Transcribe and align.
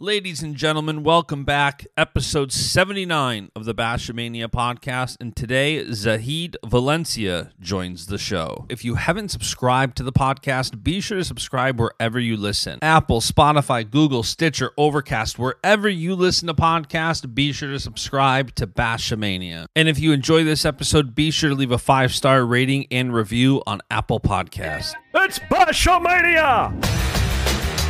Ladies 0.00 0.44
and 0.44 0.54
gentlemen, 0.54 1.02
welcome 1.02 1.42
back. 1.42 1.84
Episode 1.96 2.52
79 2.52 3.50
of 3.56 3.64
the 3.64 3.74
Bashamania 3.74 4.46
podcast. 4.46 5.16
And 5.18 5.34
today, 5.34 5.90
Zahid 5.90 6.56
Valencia 6.64 7.50
joins 7.58 8.06
the 8.06 8.16
show. 8.16 8.66
If 8.68 8.84
you 8.84 8.94
haven't 8.94 9.30
subscribed 9.30 9.96
to 9.96 10.04
the 10.04 10.12
podcast, 10.12 10.84
be 10.84 11.00
sure 11.00 11.18
to 11.18 11.24
subscribe 11.24 11.80
wherever 11.80 12.20
you 12.20 12.36
listen 12.36 12.78
Apple, 12.80 13.20
Spotify, 13.20 13.90
Google, 13.90 14.22
Stitcher, 14.22 14.70
Overcast, 14.78 15.36
wherever 15.36 15.88
you 15.88 16.14
listen 16.14 16.46
to 16.46 16.54
podcasts, 16.54 17.34
be 17.34 17.52
sure 17.52 17.70
to 17.70 17.80
subscribe 17.80 18.54
to 18.54 18.68
Bashamania. 18.68 19.66
And 19.74 19.88
if 19.88 19.98
you 19.98 20.12
enjoy 20.12 20.44
this 20.44 20.64
episode, 20.64 21.16
be 21.16 21.32
sure 21.32 21.50
to 21.50 21.56
leave 21.56 21.72
a 21.72 21.78
five 21.78 22.14
star 22.14 22.46
rating 22.46 22.86
and 22.92 23.12
review 23.12 23.64
on 23.66 23.80
Apple 23.90 24.20
Podcasts. 24.20 24.94
It's 25.12 25.40
Bashamania! 25.40 27.17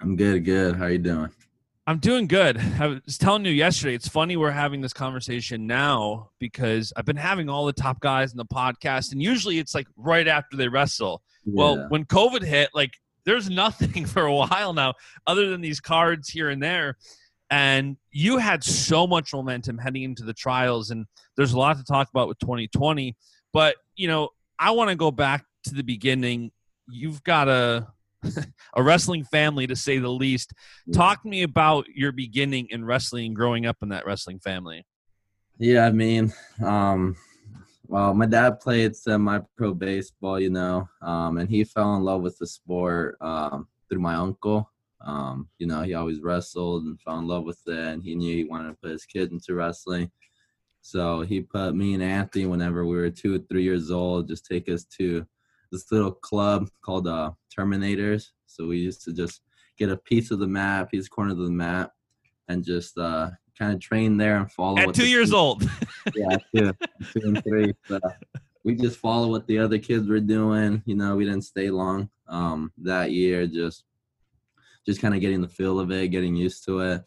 I'm 0.00 0.16
good, 0.16 0.44
good. 0.44 0.76
How 0.76 0.86
you 0.86 0.98
doing? 0.98 1.30
I'm 1.86 1.98
doing 1.98 2.26
good. 2.26 2.58
I 2.58 3.00
was 3.04 3.18
telling 3.18 3.44
you 3.44 3.50
yesterday, 3.50 3.94
it's 3.94 4.08
funny 4.08 4.36
we're 4.36 4.50
having 4.50 4.80
this 4.80 4.92
conversation 4.92 5.66
now 5.66 6.30
because 6.38 6.92
I've 6.96 7.04
been 7.04 7.16
having 7.16 7.48
all 7.48 7.66
the 7.66 7.72
top 7.72 8.00
guys 8.00 8.32
in 8.32 8.38
the 8.38 8.44
podcast, 8.44 9.12
and 9.12 9.22
usually 9.22 9.58
it's 9.58 9.74
like 9.74 9.88
right 9.96 10.28
after 10.28 10.56
they 10.56 10.68
wrestle. 10.68 11.22
Yeah. 11.44 11.52
Well, 11.56 11.86
when 11.88 12.04
COVID 12.04 12.42
hit, 12.42 12.70
like 12.74 12.92
there's 13.24 13.50
nothing 13.50 14.06
for 14.06 14.24
a 14.24 14.32
while 14.32 14.72
now 14.72 14.94
other 15.26 15.50
than 15.50 15.60
these 15.60 15.80
cards 15.80 16.28
here 16.28 16.48
and 16.50 16.62
there. 16.62 16.96
And 17.50 17.96
you 18.12 18.38
had 18.38 18.62
so 18.62 19.06
much 19.06 19.32
momentum 19.34 19.76
heading 19.76 20.04
into 20.04 20.22
the 20.22 20.34
trials, 20.34 20.90
and 20.90 21.06
there's 21.36 21.52
a 21.52 21.58
lot 21.58 21.76
to 21.76 21.84
talk 21.84 22.08
about 22.08 22.28
with 22.28 22.38
2020. 22.38 23.16
But, 23.52 23.74
you 23.96 24.06
know, 24.06 24.28
I 24.58 24.70
want 24.70 24.90
to 24.90 24.96
go 24.96 25.10
back 25.10 25.44
to 25.64 25.74
the 25.74 25.82
beginning. 25.82 26.52
You've 26.88 27.22
got 27.24 27.48
a 27.48 27.88
a 28.74 28.82
wrestling 28.82 29.24
family 29.24 29.66
to 29.66 29.76
say 29.76 29.98
the 29.98 30.08
least. 30.08 30.52
Talk 30.92 31.22
to 31.22 31.28
me 31.28 31.42
about 31.42 31.86
your 31.88 32.12
beginning 32.12 32.68
in 32.70 32.84
wrestling, 32.84 33.34
growing 33.34 33.66
up 33.66 33.78
in 33.82 33.88
that 33.90 34.06
wrestling 34.06 34.38
family. 34.40 34.86
Yeah, 35.58 35.86
I 35.86 35.90
mean, 35.90 36.32
um, 36.64 37.16
well, 37.86 38.14
my 38.14 38.26
dad 38.26 38.60
played 38.60 38.96
semi-pro 38.96 39.74
baseball, 39.74 40.40
you 40.40 40.50
know, 40.50 40.88
um, 41.02 41.38
and 41.38 41.50
he 41.50 41.64
fell 41.64 41.96
in 41.96 42.02
love 42.02 42.22
with 42.22 42.38
the 42.38 42.46
sport 42.46 43.16
um, 43.20 43.68
through 43.88 44.00
my 44.00 44.14
uncle. 44.14 44.70
Um, 45.04 45.48
you 45.58 45.66
know, 45.66 45.82
he 45.82 45.94
always 45.94 46.20
wrestled 46.20 46.84
and 46.84 47.00
fell 47.00 47.18
in 47.18 47.26
love 47.26 47.44
with 47.44 47.60
it, 47.66 47.76
and 47.76 48.02
he 48.02 48.14
knew 48.14 48.36
he 48.36 48.44
wanted 48.44 48.68
to 48.68 48.76
put 48.82 48.92
his 48.92 49.04
kid 49.04 49.32
into 49.32 49.54
wrestling. 49.54 50.10
So 50.82 51.22
he 51.22 51.40
put 51.40 51.74
me 51.74 51.94
and 51.94 52.02
Anthony, 52.02 52.46
whenever 52.46 52.86
we 52.86 52.96
were 52.96 53.10
two 53.10 53.34
or 53.34 53.38
three 53.38 53.64
years 53.64 53.90
old, 53.90 54.28
just 54.28 54.46
take 54.46 54.68
us 54.68 54.84
to 54.98 55.26
this 55.70 55.90
little 55.90 56.12
club 56.12 56.68
called 56.82 57.06
uh, 57.06 57.30
Terminators. 57.56 58.28
So 58.46 58.66
we 58.66 58.78
used 58.78 59.02
to 59.04 59.12
just 59.12 59.42
get 59.78 59.90
a 59.90 59.96
piece 59.96 60.30
of 60.30 60.38
the 60.38 60.46
map, 60.46 60.90
piece 60.90 61.08
corner 61.08 61.32
of 61.32 61.38
the 61.38 61.50
map, 61.50 61.92
and 62.48 62.64
just 62.64 62.98
uh, 62.98 63.30
kind 63.58 63.72
of 63.72 63.80
train 63.80 64.16
there 64.16 64.38
and 64.38 64.50
follow. 64.50 64.78
At 64.78 64.94
two 64.94 65.08
years 65.08 65.32
old. 65.32 65.68
yeah, 66.14 66.36
two, 66.54 66.72
two 67.12 67.20
and 67.22 67.44
three. 67.44 67.72
So 67.86 68.00
we 68.64 68.74
just 68.74 68.98
follow 68.98 69.28
what 69.28 69.46
the 69.46 69.58
other 69.58 69.78
kids 69.78 70.08
were 70.08 70.20
doing. 70.20 70.82
You 70.86 70.96
know, 70.96 71.16
we 71.16 71.24
didn't 71.24 71.44
stay 71.44 71.70
long 71.70 72.10
um, 72.28 72.72
that 72.78 73.12
year. 73.12 73.46
Just 73.46 73.84
just 74.86 75.00
kind 75.00 75.14
of 75.14 75.20
getting 75.20 75.42
the 75.42 75.48
feel 75.48 75.78
of 75.78 75.90
it, 75.90 76.08
getting 76.08 76.34
used 76.34 76.64
to 76.64 76.80
it. 76.80 77.04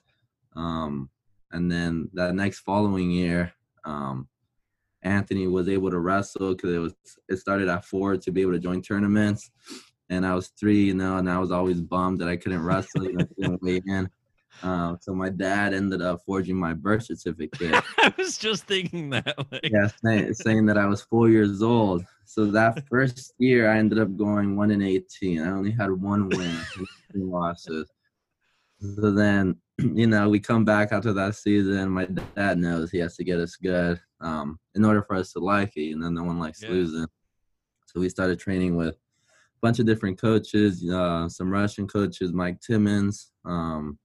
Um, 0.55 1.09
and 1.51 1.71
then 1.71 2.09
that 2.13 2.35
next 2.35 2.59
following 2.59 3.11
year, 3.11 3.53
um, 3.83 4.27
Anthony 5.03 5.47
was 5.47 5.69
able 5.69 5.89
to 5.89 5.99
wrestle 5.99 6.55
because 6.55 6.73
it 6.73 6.79
was 6.79 6.95
it 7.29 7.37
started 7.37 7.67
at 7.67 7.85
four 7.85 8.17
to 8.17 8.31
be 8.31 8.41
able 8.41 8.53
to 8.53 8.59
join 8.59 8.81
tournaments, 8.81 9.51
and 10.09 10.25
I 10.25 10.35
was 10.35 10.49
three, 10.59 10.85
you 10.85 10.93
know, 10.93 11.17
and 11.17 11.29
I 11.29 11.37
was 11.39 11.51
always 11.51 11.81
bummed 11.81 12.19
that 12.21 12.27
I 12.27 12.37
couldn't 12.37 12.63
wrestle, 12.63 13.05
you 13.05 13.17
know, 13.17 13.25
couldn't 13.35 13.61
weigh 13.63 13.81
in. 13.85 14.09
Um, 14.61 14.97
so 15.01 15.13
my 15.13 15.29
dad 15.29 15.73
ended 15.73 16.01
up 16.01 16.21
forging 16.25 16.55
my 16.55 16.73
birth 16.73 17.05
certificate. 17.05 17.83
I 17.97 18.13
was 18.17 18.37
just 18.37 18.65
thinking 18.65 19.09
that. 19.09 19.35
Like... 19.51 19.69
Yeah, 19.71 19.87
saying, 20.03 20.33
saying 20.35 20.65
that 20.67 20.77
I 20.77 20.85
was 20.85 21.01
four 21.01 21.29
years 21.29 21.61
old. 21.61 22.05
So 22.25 22.45
that 22.47 22.87
first 22.89 23.33
year, 23.39 23.71
I 23.71 23.77
ended 23.77 23.99
up 23.99 24.15
going 24.15 24.55
one 24.55 24.71
in 24.71 24.81
eighteen. 24.81 25.41
I 25.41 25.51
only 25.51 25.71
had 25.71 25.91
one 25.91 26.29
win, 26.29 26.57
two 26.73 26.85
losses. 27.13 27.89
So 28.79 29.11
then, 29.11 29.57
you 29.77 30.07
know, 30.07 30.29
we 30.29 30.39
come 30.39 30.65
back 30.65 30.91
after 30.91 31.13
that 31.13 31.35
season. 31.35 31.89
My 31.89 32.05
dad 32.35 32.57
knows 32.57 32.91
he 32.91 32.99
has 32.99 33.15
to 33.17 33.23
get 33.23 33.39
us 33.39 33.55
good 33.55 33.99
um, 34.21 34.59
in 34.75 34.85
order 34.85 35.01
for 35.01 35.15
us 35.15 35.33
to 35.33 35.39
like 35.39 35.75
it. 35.75 35.91
And 35.91 36.03
then 36.03 36.13
no 36.13 36.23
one 36.23 36.39
likes 36.39 36.61
yeah. 36.61 36.69
losing. 36.69 37.07
So 37.87 37.99
we 37.99 38.09
started 38.09 38.39
training 38.39 38.75
with 38.75 38.95
a 38.95 39.59
bunch 39.61 39.79
of 39.79 39.85
different 39.85 40.19
coaches, 40.19 40.87
uh, 40.89 41.27
some 41.29 41.51
Russian 41.51 41.87
coaches, 41.87 42.33
Mike 42.33 42.59
Timmons. 42.61 43.31
Um, 43.45 43.97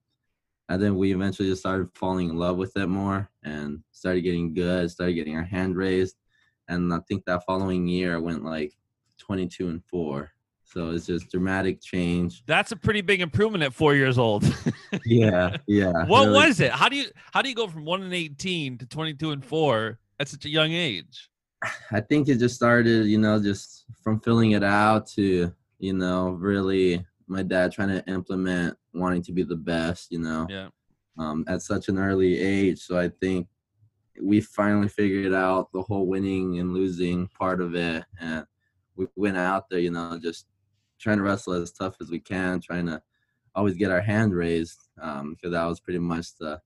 and 0.69 0.83
then 0.83 0.97
we 0.97 1.13
eventually 1.13 1.49
just 1.49 1.63
started 1.63 1.89
falling 1.95 2.29
in 2.29 2.37
love 2.37 2.57
with 2.57 2.77
it 2.77 2.87
more 2.87 3.31
and 3.43 3.83
started 3.93 4.21
getting 4.23 4.53
good, 4.53 4.91
started 4.91 5.15
getting 5.15 5.37
our 5.37 5.45
hand 5.45 5.77
raised. 5.77 6.17
And 6.69 6.93
I 6.93 6.99
think 7.09 7.25
that 7.25 7.45
following 7.47 7.87
year 7.87 8.15
I 8.15 8.19
went 8.19 8.45
like 8.45 8.75
22 9.19 9.69
and 9.69 9.83
4 9.85 10.31
so 10.71 10.91
it's 10.91 11.07
just 11.07 11.31
dramatic 11.31 11.81
change. 11.81 12.45
That's 12.47 12.73
a 12.73 12.77
pretty 12.77 13.01
big 13.01 13.21
improvement 13.21 13.65
at 13.65 13.73
four 13.73 13.95
years 13.95 14.19
old. 14.19 14.45
yeah, 15.05 15.57
yeah. 15.67 16.05
What 16.07 16.27
really. 16.27 16.47
was 16.47 16.61
it? 16.61 16.73
How 16.73 16.89
do 16.89 16.97
you 16.97 17.07
how 17.33 17.41
do 17.41 17.49
you 17.49 17.55
go 17.55 17.67
from 17.67 17.85
one 17.85 18.03
and 18.03 18.13
eighteen 18.13 18.77
to 18.79 18.87
twenty 18.87 19.15
two 19.15 19.31
and 19.31 19.43
four 19.43 19.99
at 20.21 20.29
such 20.29 20.45
a 20.45 20.51
young 20.51 20.73
age? 20.73 21.31
I 21.91 22.01
think 22.01 22.29
it 22.29 22.37
just 22.37 22.55
started, 22.55 23.07
you 23.07 23.19
know, 23.19 23.43
just 23.43 23.85
from 24.05 24.21
filling 24.21 24.53
it 24.53 24.63
out 24.63 25.07
to, 25.09 25.53
you 25.79 25.93
know, 25.93 26.31
really 26.31 27.05
my 27.27 27.43
dad 27.43 27.73
trying 27.73 27.89
to 27.89 28.07
implement 28.07 28.77
wanting 28.93 29.23
to 29.23 29.33
be 29.33 29.43
the 29.43 29.57
best, 29.57 30.13
you 30.13 30.19
know. 30.19 30.47
Yeah. 30.51 30.69
Um, 31.17 31.45
at 31.49 31.63
such 31.63 31.89
an 31.89 31.99
early 31.99 32.39
age. 32.39 32.79
So 32.79 32.97
I 32.97 33.09
think 33.09 33.49
we 34.23 34.41
finally 34.41 34.89
figured 34.89 35.35
out 35.35 35.73
the 35.73 35.83
whole 35.83 36.07
winning 36.07 36.59
and 36.61 36.73
losing 36.73 37.27
part 37.29 37.61
of 37.61 37.75
it 37.75 38.05
and 38.21 38.45
we 38.95 39.07
went 39.17 39.37
out 39.37 39.69
there, 39.71 39.79
you 39.79 39.91
know, 39.91 40.19
just 40.23 40.47
trying 40.99 41.19
to 41.19 41.23
wrestle 41.23 41.55
as 41.55 41.73
tough 41.73 41.97
as 42.01 42.11
we 42.11 42.21
can, 42.21 42.61
trying 42.61 42.87
to 42.87 43.03
always 43.55 43.75
get 43.75 43.91
our 43.91 44.01
hand 44.01 44.35
raised 44.35 44.79
because 44.95 45.21
um, 45.21 45.51
that 45.51 45.65
was 45.65 45.81
pretty 45.81 45.99
much 45.99 46.37
the 46.39 46.61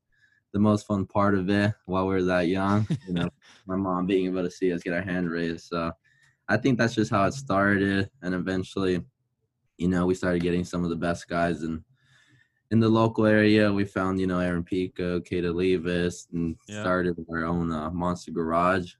the 0.52 0.58
most 0.58 0.86
fun 0.86 1.06
part 1.06 1.34
of 1.34 1.48
it 1.48 1.72
while 1.86 2.06
we 2.06 2.12
were 2.12 2.22
that 2.22 2.48
young. 2.48 2.86
You 3.06 3.14
know, 3.14 3.28
my 3.66 3.76
mom 3.76 4.06
being 4.06 4.26
able 4.26 4.42
to 4.42 4.50
see 4.50 4.72
us 4.72 4.82
get 4.82 4.92
our 4.92 5.02
hand 5.02 5.30
raised. 5.30 5.66
So 5.66 5.92
I 6.48 6.58
think 6.58 6.78
that's 6.78 6.94
just 6.94 7.10
how 7.10 7.24
it 7.24 7.32
started, 7.32 8.10
and 8.22 8.34
eventually, 8.34 9.00
you 9.78 9.88
know, 9.88 10.04
we 10.06 10.14
started 10.14 10.42
getting 10.42 10.64
some 10.64 10.84
of 10.84 10.90
the 10.90 10.96
best 10.96 11.28
guys 11.28 11.62
in 11.62 11.82
in 12.70 12.80
the 12.80 12.88
local 12.88 13.26
area. 13.26 13.72
We 13.72 13.84
found 13.84 14.20
you 14.20 14.26
know 14.26 14.40
Aaron 14.40 14.64
Pico, 14.64 15.20
Kata 15.20 15.52
Levis, 15.52 16.28
and 16.32 16.56
yeah. 16.68 16.82
started 16.82 17.16
our 17.30 17.44
own 17.44 17.72
uh, 17.72 17.90
Monster 17.90 18.32
Garage 18.32 18.92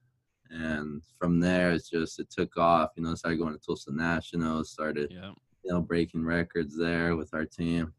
and 0.53 1.01
from 1.19 1.39
there 1.39 1.71
it's 1.71 1.89
just 1.89 2.19
it 2.19 2.29
took 2.29 2.55
off 2.57 2.91
you 2.95 3.03
know 3.03 3.15
started 3.15 3.37
going 3.37 3.53
to 3.53 3.59
tulsa 3.65 3.91
nationals 3.93 4.69
started 4.69 5.11
yeah. 5.11 5.31
you 5.63 5.71
know 5.71 5.81
breaking 5.81 6.23
records 6.23 6.77
there 6.77 7.15
with 7.15 7.33
our 7.33 7.45
team 7.45 7.91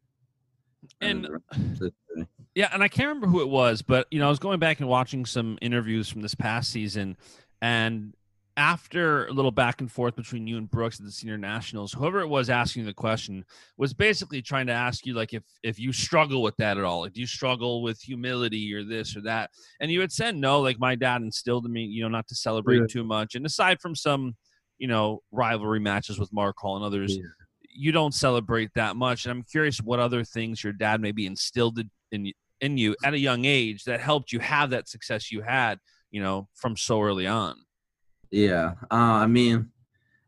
and 1.01 1.29
yeah 2.55 2.69
and 2.73 2.83
i 2.83 2.89
can't 2.89 3.09
remember 3.09 3.27
who 3.27 3.41
it 3.41 3.49
was 3.49 3.83
but 3.83 4.07
you 4.11 4.19
know 4.19 4.27
i 4.27 4.31
was 4.31 4.39
going 4.39 4.61
back 4.61 4.79
and 4.81 4.89
watching 4.89 5.27
some 5.27 5.59
interviews 5.61 6.09
from 6.09 6.23
this 6.23 6.35
past 6.35 6.71
season 6.71 7.17
and 7.61 8.15
after 8.57 9.27
a 9.27 9.33
little 9.33 9.51
back 9.51 9.81
and 9.81 9.91
forth 9.91 10.15
between 10.15 10.47
you 10.47 10.59
and 10.59 10.71
Brooks 10.71 11.01
at 11.01 11.07
the 11.07 11.13
senior 11.13 11.37
nationals, 11.37 11.93
whoever 11.93 12.21
it 12.21 12.29
was 12.29 12.49
asking 12.49 12.85
the 12.85 12.95
question 12.95 13.45
was 13.77 13.93
basically 13.93 14.43
trying 14.43 14.67
to 14.69 14.73
ask 14.73 15.05
you 15.07 15.15
like 15.15 15.35
if 15.35 15.43
if 15.63 15.79
you 15.79 15.93
struggle 15.93 16.43
with 16.43 16.57
that 16.59 16.79
at 16.79 16.85
all. 16.85 17.01
Like 17.01 17.15
do 17.15 17.21
you 17.21 17.27
struggle 17.27 17.83
with 17.83 18.01
humility 18.01 18.73
or 18.73 18.85
this 18.85 19.17
or 19.17 19.23
that? 19.23 19.51
And 19.81 19.91
you 19.91 20.01
had 20.01 20.13
said 20.13 20.37
no, 20.37 20.61
like 20.61 20.79
my 20.79 20.95
dad 20.95 21.23
instilled 21.23 21.67
in 21.67 21.73
me, 21.73 21.85
you 21.85 22.03
know, 22.03 22.09
not 22.09 22.29
to 22.29 22.35
celebrate 22.35 22.79
yeah. 22.79 22.87
too 22.89 23.05
much. 23.05 23.35
And 23.35 23.45
aside 23.45 23.81
from 23.81 23.97
some, 23.97 24.37
you 24.79 24.87
know, 24.87 25.23
rivalry 25.33 25.81
matches 25.81 26.19
with 26.19 26.33
Mark 26.33 26.57
Hall 26.59 26.77
and 26.77 26.85
others, 26.85 27.17
yeah. 27.17 27.23
you 27.75 27.91
don't 27.91 28.15
celebrate 28.15 28.71
that 28.75 28.95
much. 28.95 29.25
And 29.25 29.33
I'm 29.33 29.43
curious 29.43 29.79
what 29.79 29.99
other 29.99 30.23
things 30.23 30.63
your 30.63 30.73
dad 30.73 31.01
maybe 31.01 31.27
instilled 31.27 31.81
in 32.13 32.33
in 32.61 32.79
you 32.79 32.95
at 33.05 33.15
a 33.15 33.19
young 33.19 33.45
age 33.45 33.85
that 33.85 34.01
helped 34.01 34.33
you 34.33 34.39
have 34.39 34.71
that 34.71 34.89
success 34.89 35.33
you 35.33 35.43
had, 35.43 35.81
you 36.13 36.23
know, 36.23 36.49
from 36.55 36.77
so 36.77 37.03
early 37.03 37.27
on. 37.27 37.57
Yeah. 38.35 38.73
Uh, 38.91 39.23
I 39.23 39.29
mean, 39.29 39.71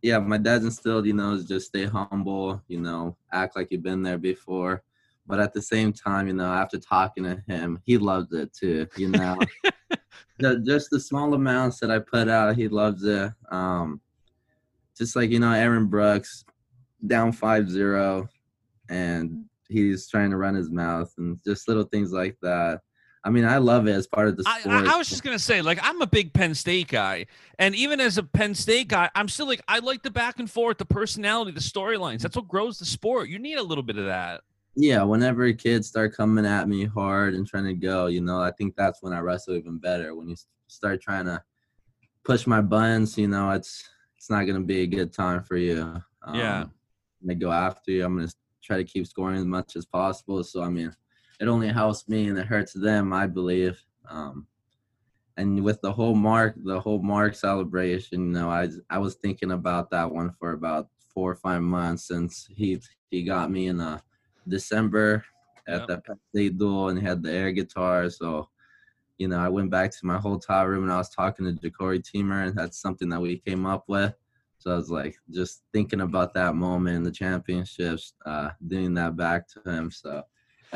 yeah, 0.00 0.18
my 0.18 0.38
dad's 0.38 0.64
instilled, 0.64 1.06
you 1.06 1.12
know, 1.12 1.32
is 1.32 1.44
just 1.44 1.66
stay 1.66 1.86
humble, 1.86 2.62
you 2.68 2.80
know, 2.80 3.16
act 3.32 3.56
like 3.56 3.72
you've 3.72 3.82
been 3.82 4.04
there 4.04 4.16
before. 4.16 4.84
But 5.26 5.40
at 5.40 5.52
the 5.52 5.60
same 5.60 5.92
time, 5.92 6.28
you 6.28 6.32
know, 6.32 6.52
after 6.52 6.78
talking 6.78 7.24
to 7.24 7.42
him, 7.48 7.80
he 7.84 7.98
loves 7.98 8.32
it 8.32 8.54
too, 8.54 8.86
you 8.96 9.08
know. 9.08 9.36
the, 10.38 10.62
just 10.64 10.90
the 10.90 11.00
small 11.00 11.34
amounts 11.34 11.80
that 11.80 11.90
I 11.90 11.98
put 11.98 12.28
out, 12.28 12.54
he 12.54 12.68
loves 12.68 13.02
it. 13.02 13.32
Um, 13.50 14.00
just 14.96 15.16
like, 15.16 15.30
you 15.30 15.40
know, 15.40 15.50
Aaron 15.50 15.86
Brooks 15.86 16.44
down 17.08 17.32
5-0 17.32 18.28
and 18.88 19.46
he's 19.68 20.08
trying 20.08 20.30
to 20.30 20.36
run 20.36 20.54
his 20.54 20.70
mouth 20.70 21.12
and 21.18 21.40
just 21.44 21.66
little 21.66 21.82
things 21.82 22.12
like 22.12 22.36
that. 22.40 22.82
I 23.26 23.28
mean, 23.28 23.44
I 23.44 23.58
love 23.58 23.88
it 23.88 23.92
as 23.92 24.06
part 24.06 24.28
of 24.28 24.36
the 24.36 24.44
sport. 24.44 24.86
I, 24.86 24.94
I, 24.94 24.96
was 24.96 25.08
just 25.08 25.24
gonna 25.24 25.36
say, 25.36 25.60
like, 25.60 25.80
I'm 25.82 26.00
a 26.00 26.06
big 26.06 26.32
Penn 26.32 26.54
State 26.54 26.86
guy, 26.86 27.26
and 27.58 27.74
even 27.74 28.00
as 28.00 28.18
a 28.18 28.22
Penn 28.22 28.54
State 28.54 28.86
guy, 28.86 29.10
I'm 29.16 29.26
still 29.26 29.48
like, 29.48 29.60
I 29.66 29.80
like 29.80 30.04
the 30.04 30.12
back 30.12 30.38
and 30.38 30.48
forth, 30.48 30.78
the 30.78 30.84
personality, 30.84 31.50
the 31.50 31.58
storylines. 31.58 32.20
That's 32.20 32.36
what 32.36 32.46
grows 32.46 32.78
the 32.78 32.84
sport. 32.84 33.28
You 33.28 33.40
need 33.40 33.58
a 33.58 33.62
little 33.64 33.82
bit 33.82 33.98
of 33.98 34.04
that. 34.04 34.42
Yeah, 34.76 35.02
whenever 35.02 35.52
kids 35.54 35.88
start 35.88 36.14
coming 36.14 36.46
at 36.46 36.68
me 36.68 36.84
hard 36.84 37.34
and 37.34 37.44
trying 37.44 37.64
to 37.64 37.74
go, 37.74 38.06
you 38.06 38.20
know, 38.20 38.40
I 38.40 38.52
think 38.52 38.76
that's 38.76 39.02
when 39.02 39.12
I 39.12 39.18
wrestle 39.18 39.56
even 39.56 39.78
better. 39.78 40.14
When 40.14 40.28
you 40.28 40.36
start 40.68 41.02
trying 41.02 41.24
to 41.24 41.42
push 42.24 42.46
my 42.46 42.60
buttons, 42.60 43.18
you 43.18 43.26
know, 43.26 43.50
it's 43.50 43.90
it's 44.16 44.30
not 44.30 44.44
gonna 44.44 44.60
be 44.60 44.82
a 44.82 44.86
good 44.86 45.12
time 45.12 45.42
for 45.42 45.56
you. 45.56 46.00
Um, 46.22 46.34
yeah, 46.36 46.66
they 47.22 47.34
go 47.34 47.50
after 47.50 47.90
you. 47.90 48.04
I'm 48.04 48.16
gonna 48.16 48.30
try 48.62 48.76
to 48.76 48.84
keep 48.84 49.04
scoring 49.08 49.38
as 49.38 49.46
much 49.46 49.74
as 49.74 49.84
possible. 49.84 50.44
So 50.44 50.62
I 50.62 50.68
mean 50.68 50.94
it 51.40 51.48
only 51.48 51.68
helps 51.68 52.08
me 52.08 52.28
and 52.28 52.38
it 52.38 52.46
hurts 52.46 52.72
them, 52.72 53.12
I 53.12 53.26
believe. 53.26 53.82
Um, 54.08 54.46
and 55.36 55.62
with 55.62 55.80
the 55.82 55.92
whole 55.92 56.14
mark, 56.14 56.54
the 56.56 56.80
whole 56.80 57.02
mark 57.02 57.34
celebration, 57.34 58.20
you 58.20 58.32
know, 58.32 58.50
I 58.50 58.68
I 58.88 58.98
was 58.98 59.16
thinking 59.16 59.52
about 59.52 59.90
that 59.90 60.10
one 60.10 60.32
for 60.38 60.52
about 60.52 60.88
four 61.12 61.30
or 61.30 61.36
five 61.36 61.62
months 61.62 62.08
since 62.08 62.48
he 62.54 62.80
he 63.10 63.22
got 63.22 63.50
me 63.50 63.66
in 63.66 63.80
uh, 63.80 63.98
December 64.48 65.24
at 65.68 65.80
yep. 65.80 65.88
the 65.88 65.98
Penn 65.98 66.20
State 66.30 66.58
duel 66.58 66.88
and 66.88 66.98
he 66.98 67.04
had 67.04 67.22
the 67.22 67.32
air 67.32 67.52
guitar. 67.52 68.08
So, 68.10 68.48
you 69.18 69.28
know, 69.28 69.38
I 69.38 69.48
went 69.48 69.70
back 69.70 69.90
to 69.90 70.06
my 70.06 70.18
hotel 70.18 70.66
room 70.66 70.84
and 70.84 70.92
I 70.92 70.98
was 70.98 71.10
talking 71.10 71.44
to 71.44 71.52
Jacori 71.70 72.02
Teemer 72.02 72.46
and 72.46 72.56
that's 72.56 72.80
something 72.80 73.08
that 73.10 73.20
we 73.20 73.38
came 73.38 73.66
up 73.66 73.84
with. 73.88 74.14
So 74.58 74.72
I 74.72 74.76
was 74.76 74.90
like, 74.90 75.16
just 75.30 75.62
thinking 75.72 76.00
about 76.00 76.34
that 76.34 76.54
moment 76.54 76.96
in 76.96 77.02
the 77.02 77.10
championships, 77.10 78.14
uh, 78.24 78.50
doing 78.66 78.94
that 78.94 79.16
back 79.16 79.48
to 79.48 79.70
him. 79.70 79.90
So 79.90 80.22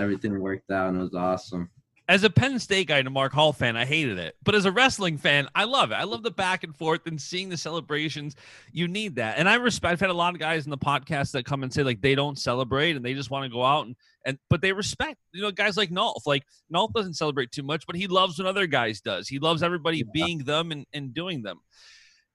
everything 0.01 0.41
worked 0.41 0.71
out 0.71 0.89
and 0.89 0.99
it 0.99 1.03
was 1.03 1.15
awesome. 1.15 1.71
As 2.09 2.25
a 2.25 2.31
Penn 2.31 2.59
State 2.59 2.89
guy 2.89 2.99
and 2.99 3.07
a 3.07 3.11
Mark 3.11 3.33
Hall 3.33 3.53
fan, 3.53 3.77
I 3.77 3.85
hated 3.85 4.19
it. 4.19 4.35
But 4.43 4.57
as 4.57 4.65
a 4.65 4.73
wrestling 4.73 5.17
fan, 5.17 5.47
I 5.55 5.63
love 5.63 5.93
it. 5.93 5.95
I 5.95 6.03
love 6.03 6.25
the 6.25 6.33
back 6.33 6.65
and 6.65 6.75
forth 6.75 7.07
and 7.07 7.21
seeing 7.21 7.49
the 7.49 7.57
celebrations. 7.57 8.35
You 8.73 8.89
need 8.89 9.15
that. 9.15 9.39
And 9.39 9.49
I 9.49 9.55
respect 9.55 9.93
I've 9.93 10.01
had 10.01 10.11
a 10.11 10.15
lot 10.15 10.35
of 10.35 10.41
guys 10.41 10.65
in 10.65 10.71
the 10.71 10.79
podcast 10.79 11.31
that 11.33 11.45
come 11.45 11.63
and 11.63 11.73
say 11.73 11.85
like 11.85 12.01
they 12.01 12.17
don't 12.17 12.37
celebrate 12.37 12.97
and 12.97 13.05
they 13.05 13.15
just 13.15 13.31
want 13.31 13.45
to 13.45 13.49
go 13.49 13.63
out 13.63 13.87
and 13.87 13.95
and 14.27 14.39
but 14.51 14.61
they 14.61 14.73
respect, 14.73 15.19
you 15.33 15.41
know, 15.41 15.53
guys 15.53 15.77
like 15.77 15.91
Nolf. 15.91 16.27
Like 16.27 16.43
Nolf 16.75 16.93
doesn't 16.93 17.15
celebrate 17.15 17.53
too 17.53 17.63
much, 17.63 17.87
but 17.87 17.95
he 17.95 18.09
loves 18.09 18.39
when 18.39 18.47
other 18.49 18.67
guys 18.67 19.01
does. 19.01 19.29
He 19.29 19.39
loves 19.39 19.63
everybody 19.63 19.99
yeah. 19.99 20.11
being 20.13 20.39
them 20.39 20.73
and, 20.73 20.87
and 20.93 21.15
doing 21.15 21.43
them. 21.43 21.61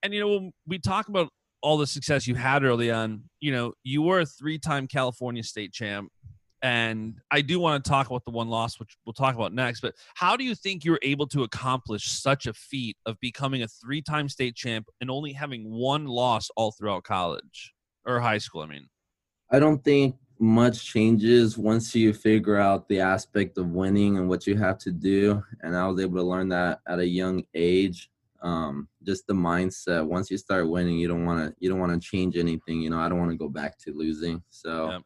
And 0.02 0.14
you 0.14 0.20
know, 0.20 0.28
when 0.28 0.52
we 0.66 0.78
talk 0.78 1.08
about 1.08 1.28
all 1.60 1.76
the 1.76 1.86
success 1.86 2.26
you 2.26 2.34
had 2.34 2.64
early 2.64 2.90
on, 2.90 3.24
you 3.40 3.52
know, 3.52 3.74
you 3.82 4.02
were 4.02 4.20
a 4.20 4.26
three-time 4.26 4.86
California 4.86 5.42
state 5.42 5.72
champ 5.72 6.10
and 6.62 7.20
I 7.30 7.42
do 7.42 7.60
want 7.60 7.84
to 7.84 7.88
talk 7.88 8.06
about 8.06 8.24
the 8.24 8.30
one 8.30 8.48
loss, 8.48 8.80
which 8.80 8.96
we'll 9.04 9.12
talk 9.12 9.34
about 9.34 9.52
next. 9.52 9.80
But 9.80 9.94
how 10.14 10.36
do 10.36 10.44
you 10.44 10.54
think 10.54 10.84
you're 10.84 10.98
able 11.02 11.26
to 11.28 11.42
accomplish 11.42 12.08
such 12.08 12.46
a 12.46 12.52
feat 12.52 12.96
of 13.04 13.18
becoming 13.20 13.62
a 13.62 13.68
three 13.68 14.00
time 14.00 14.28
state 14.28 14.54
champ 14.54 14.86
and 15.00 15.10
only 15.10 15.32
having 15.32 15.70
one 15.70 16.06
loss 16.06 16.48
all 16.56 16.72
throughout 16.72 17.04
college 17.04 17.74
or 18.06 18.20
high 18.20 18.38
school? 18.38 18.62
I 18.62 18.66
mean, 18.66 18.88
I 19.50 19.58
don't 19.58 19.82
think 19.84 20.16
much 20.38 20.84
changes 20.84 21.56
once 21.56 21.94
you 21.94 22.12
figure 22.12 22.56
out 22.56 22.88
the 22.88 23.00
aspect 23.00 23.58
of 23.58 23.68
winning 23.68 24.18
and 24.18 24.28
what 24.28 24.46
you 24.46 24.56
have 24.56 24.78
to 24.78 24.92
do. 24.92 25.42
And 25.62 25.76
I 25.76 25.86
was 25.86 26.00
able 26.00 26.16
to 26.16 26.22
learn 26.22 26.48
that 26.50 26.80
at 26.88 26.98
a 26.98 27.06
young 27.06 27.44
age. 27.54 28.10
Um, 28.42 28.88
just 29.02 29.26
the 29.26 29.34
mindset. 29.34 30.06
Once 30.06 30.30
you 30.30 30.38
start 30.38 30.68
winning, 30.68 30.98
you 30.98 31.08
don't 31.08 31.24
want 31.24 31.48
to 31.48 31.54
you 31.58 31.68
don't 31.68 31.80
want 31.80 31.92
to 31.92 32.08
change 32.08 32.36
anything. 32.36 32.80
You 32.80 32.90
know, 32.90 32.98
I 32.98 33.08
don't 33.08 33.18
want 33.18 33.30
to 33.30 33.36
go 33.36 33.48
back 33.50 33.78
to 33.80 33.92
losing. 33.92 34.42
So. 34.48 34.90
Yep 34.90 35.02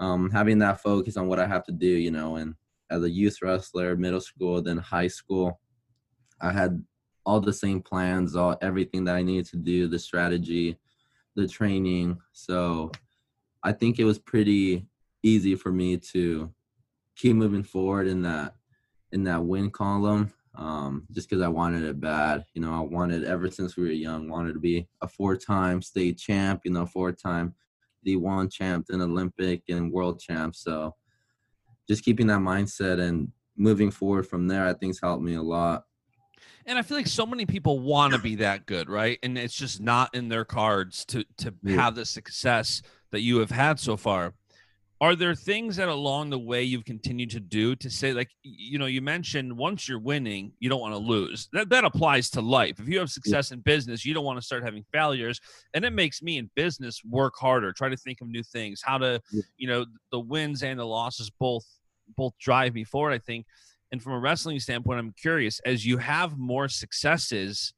um, 0.00 0.30
having 0.30 0.58
that 0.58 0.80
focus 0.80 1.16
on 1.16 1.28
what 1.28 1.38
I 1.38 1.46
have 1.46 1.64
to 1.66 1.72
do, 1.72 1.86
you 1.86 2.10
know, 2.10 2.36
and 2.36 2.54
as 2.90 3.04
a 3.04 3.10
youth 3.10 3.36
wrestler, 3.42 3.94
middle 3.96 4.20
school, 4.20 4.60
then 4.60 4.78
high 4.78 5.06
school, 5.06 5.60
I 6.40 6.50
had 6.50 6.82
all 7.24 7.40
the 7.40 7.52
same 7.52 7.82
plans, 7.82 8.34
all 8.34 8.56
everything 8.62 9.04
that 9.04 9.14
I 9.14 9.22
needed 9.22 9.46
to 9.50 9.56
do, 9.56 9.86
the 9.86 9.98
strategy, 9.98 10.76
the 11.36 11.46
training. 11.46 12.18
So 12.32 12.90
I 13.62 13.72
think 13.72 13.98
it 13.98 14.04
was 14.04 14.18
pretty 14.18 14.86
easy 15.22 15.54
for 15.54 15.70
me 15.70 15.98
to 15.98 16.50
keep 17.14 17.36
moving 17.36 17.62
forward 17.62 18.08
in 18.08 18.22
that 18.22 18.54
in 19.12 19.24
that 19.24 19.44
win 19.44 19.70
column. 19.70 20.32
Um, 20.56 21.06
just 21.12 21.28
because 21.28 21.42
I 21.42 21.48
wanted 21.48 21.84
it 21.84 22.00
bad. 22.00 22.44
You 22.54 22.62
know, 22.62 22.74
I 22.74 22.80
wanted 22.80 23.22
ever 23.24 23.50
since 23.50 23.76
we 23.76 23.84
were 23.84 23.90
young, 23.90 24.28
wanted 24.28 24.54
to 24.54 24.58
be 24.58 24.88
a 25.00 25.06
four-time 25.06 25.80
state 25.80 26.18
champ. 26.18 26.62
You 26.64 26.72
know, 26.72 26.86
four-time 26.86 27.54
D1 28.06 28.52
champ, 28.52 28.86
then 28.88 29.00
Olympic 29.00 29.62
and 29.68 29.92
world 29.92 30.20
champ. 30.20 30.56
So 30.56 30.94
just 31.88 32.04
keeping 32.04 32.26
that 32.28 32.40
mindset 32.40 33.00
and 33.00 33.28
moving 33.56 33.90
forward 33.90 34.26
from 34.26 34.48
there, 34.48 34.66
I 34.66 34.72
think, 34.72 34.90
has 34.90 35.00
helped 35.00 35.22
me 35.22 35.34
a 35.34 35.42
lot. 35.42 35.84
And 36.66 36.78
I 36.78 36.82
feel 36.82 36.96
like 36.96 37.06
so 37.06 37.26
many 37.26 37.46
people 37.46 37.80
want 37.80 38.12
to 38.12 38.18
be 38.18 38.36
that 38.36 38.66
good, 38.66 38.88
right? 38.88 39.18
And 39.22 39.36
it's 39.36 39.56
just 39.56 39.80
not 39.80 40.14
in 40.14 40.28
their 40.28 40.44
cards 40.44 41.04
to 41.06 41.24
to 41.38 41.54
yeah. 41.62 41.76
have 41.76 41.94
the 41.94 42.04
success 42.04 42.82
that 43.10 43.20
you 43.20 43.38
have 43.38 43.50
had 43.50 43.80
so 43.80 43.96
far 43.96 44.34
are 45.02 45.16
there 45.16 45.34
things 45.34 45.76
that 45.76 45.88
along 45.88 46.28
the 46.28 46.38
way 46.38 46.62
you've 46.62 46.84
continued 46.84 47.30
to 47.30 47.40
do 47.40 47.74
to 47.74 47.88
say 47.88 48.12
like 48.12 48.28
you 48.42 48.78
know 48.78 48.86
you 48.86 49.00
mentioned 49.00 49.56
once 49.56 49.88
you're 49.88 49.98
winning 49.98 50.52
you 50.60 50.68
don't 50.68 50.80
want 50.80 50.92
to 50.92 50.98
lose. 50.98 51.48
That, 51.52 51.70
that 51.70 51.84
applies 51.84 52.28
to 52.30 52.40
life. 52.40 52.78
If 52.78 52.88
you 52.88 52.98
have 52.98 53.10
success 53.10 53.50
in 53.50 53.60
business 53.60 54.04
you 54.04 54.12
don't 54.12 54.24
want 54.24 54.38
to 54.38 54.44
start 54.44 54.62
having 54.62 54.84
failures 54.92 55.40
and 55.74 55.84
it 55.84 55.92
makes 55.92 56.22
me 56.22 56.38
in 56.38 56.50
business 56.54 57.00
work 57.08 57.34
harder 57.38 57.72
try 57.72 57.88
to 57.88 57.96
think 57.96 58.20
of 58.20 58.28
new 58.28 58.42
things. 58.42 58.82
How 58.84 58.98
to 58.98 59.20
you 59.56 59.68
know 59.68 59.86
the 60.12 60.20
wins 60.20 60.62
and 60.62 60.78
the 60.78 60.84
losses 60.84 61.30
both 61.30 61.64
both 62.16 62.32
drive 62.38 62.74
me 62.74 62.84
forward 62.84 63.12
i 63.12 63.18
think. 63.18 63.46
And 63.92 64.02
from 64.02 64.12
a 64.12 64.18
wrestling 64.18 64.60
standpoint 64.60 64.98
i'm 64.98 65.14
curious 65.20 65.60
as 65.64 65.86
you 65.86 65.96
have 65.98 66.38
more 66.38 66.68
successes 66.68 67.72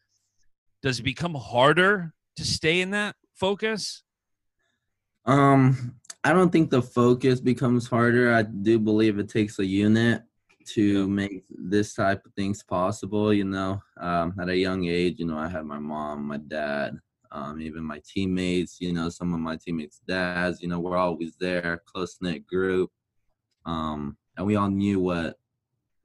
does 0.82 0.98
it 0.98 1.04
become 1.04 1.34
harder 1.34 2.12
to 2.36 2.44
stay 2.44 2.80
in 2.80 2.90
that 2.90 3.14
focus? 3.34 4.02
Um 5.24 6.00
I 6.24 6.32
don't 6.32 6.50
think 6.50 6.70
the 6.70 6.82
focus 6.82 7.40
becomes 7.40 7.88
harder. 7.88 8.32
I 8.32 8.42
do 8.42 8.78
believe 8.78 9.18
it 9.18 9.28
takes 9.28 9.58
a 9.58 9.66
unit 9.66 10.22
to 10.74 11.08
make 11.08 11.44
this 11.50 11.94
type 11.94 12.24
of 12.24 12.32
things 12.34 12.62
possible. 12.62 13.34
You 13.34 13.44
know, 13.44 13.82
um, 14.00 14.34
at 14.40 14.48
a 14.48 14.56
young 14.56 14.84
age, 14.84 15.16
you 15.18 15.26
know, 15.26 15.36
I 15.36 15.48
had 15.48 15.64
my 15.64 15.80
mom, 15.80 16.28
my 16.28 16.36
dad, 16.36 16.96
um, 17.32 17.60
even 17.60 17.82
my 17.82 18.00
teammates. 18.06 18.80
You 18.80 18.92
know, 18.92 19.08
some 19.08 19.34
of 19.34 19.40
my 19.40 19.56
teammates' 19.56 20.00
dads. 20.06 20.62
You 20.62 20.68
know, 20.68 20.78
we're 20.78 20.96
always 20.96 21.34
there, 21.40 21.82
close 21.86 22.18
knit 22.20 22.46
group, 22.46 22.90
um, 23.66 24.16
and 24.36 24.46
we 24.46 24.54
all 24.54 24.70
knew 24.70 25.00
what 25.00 25.38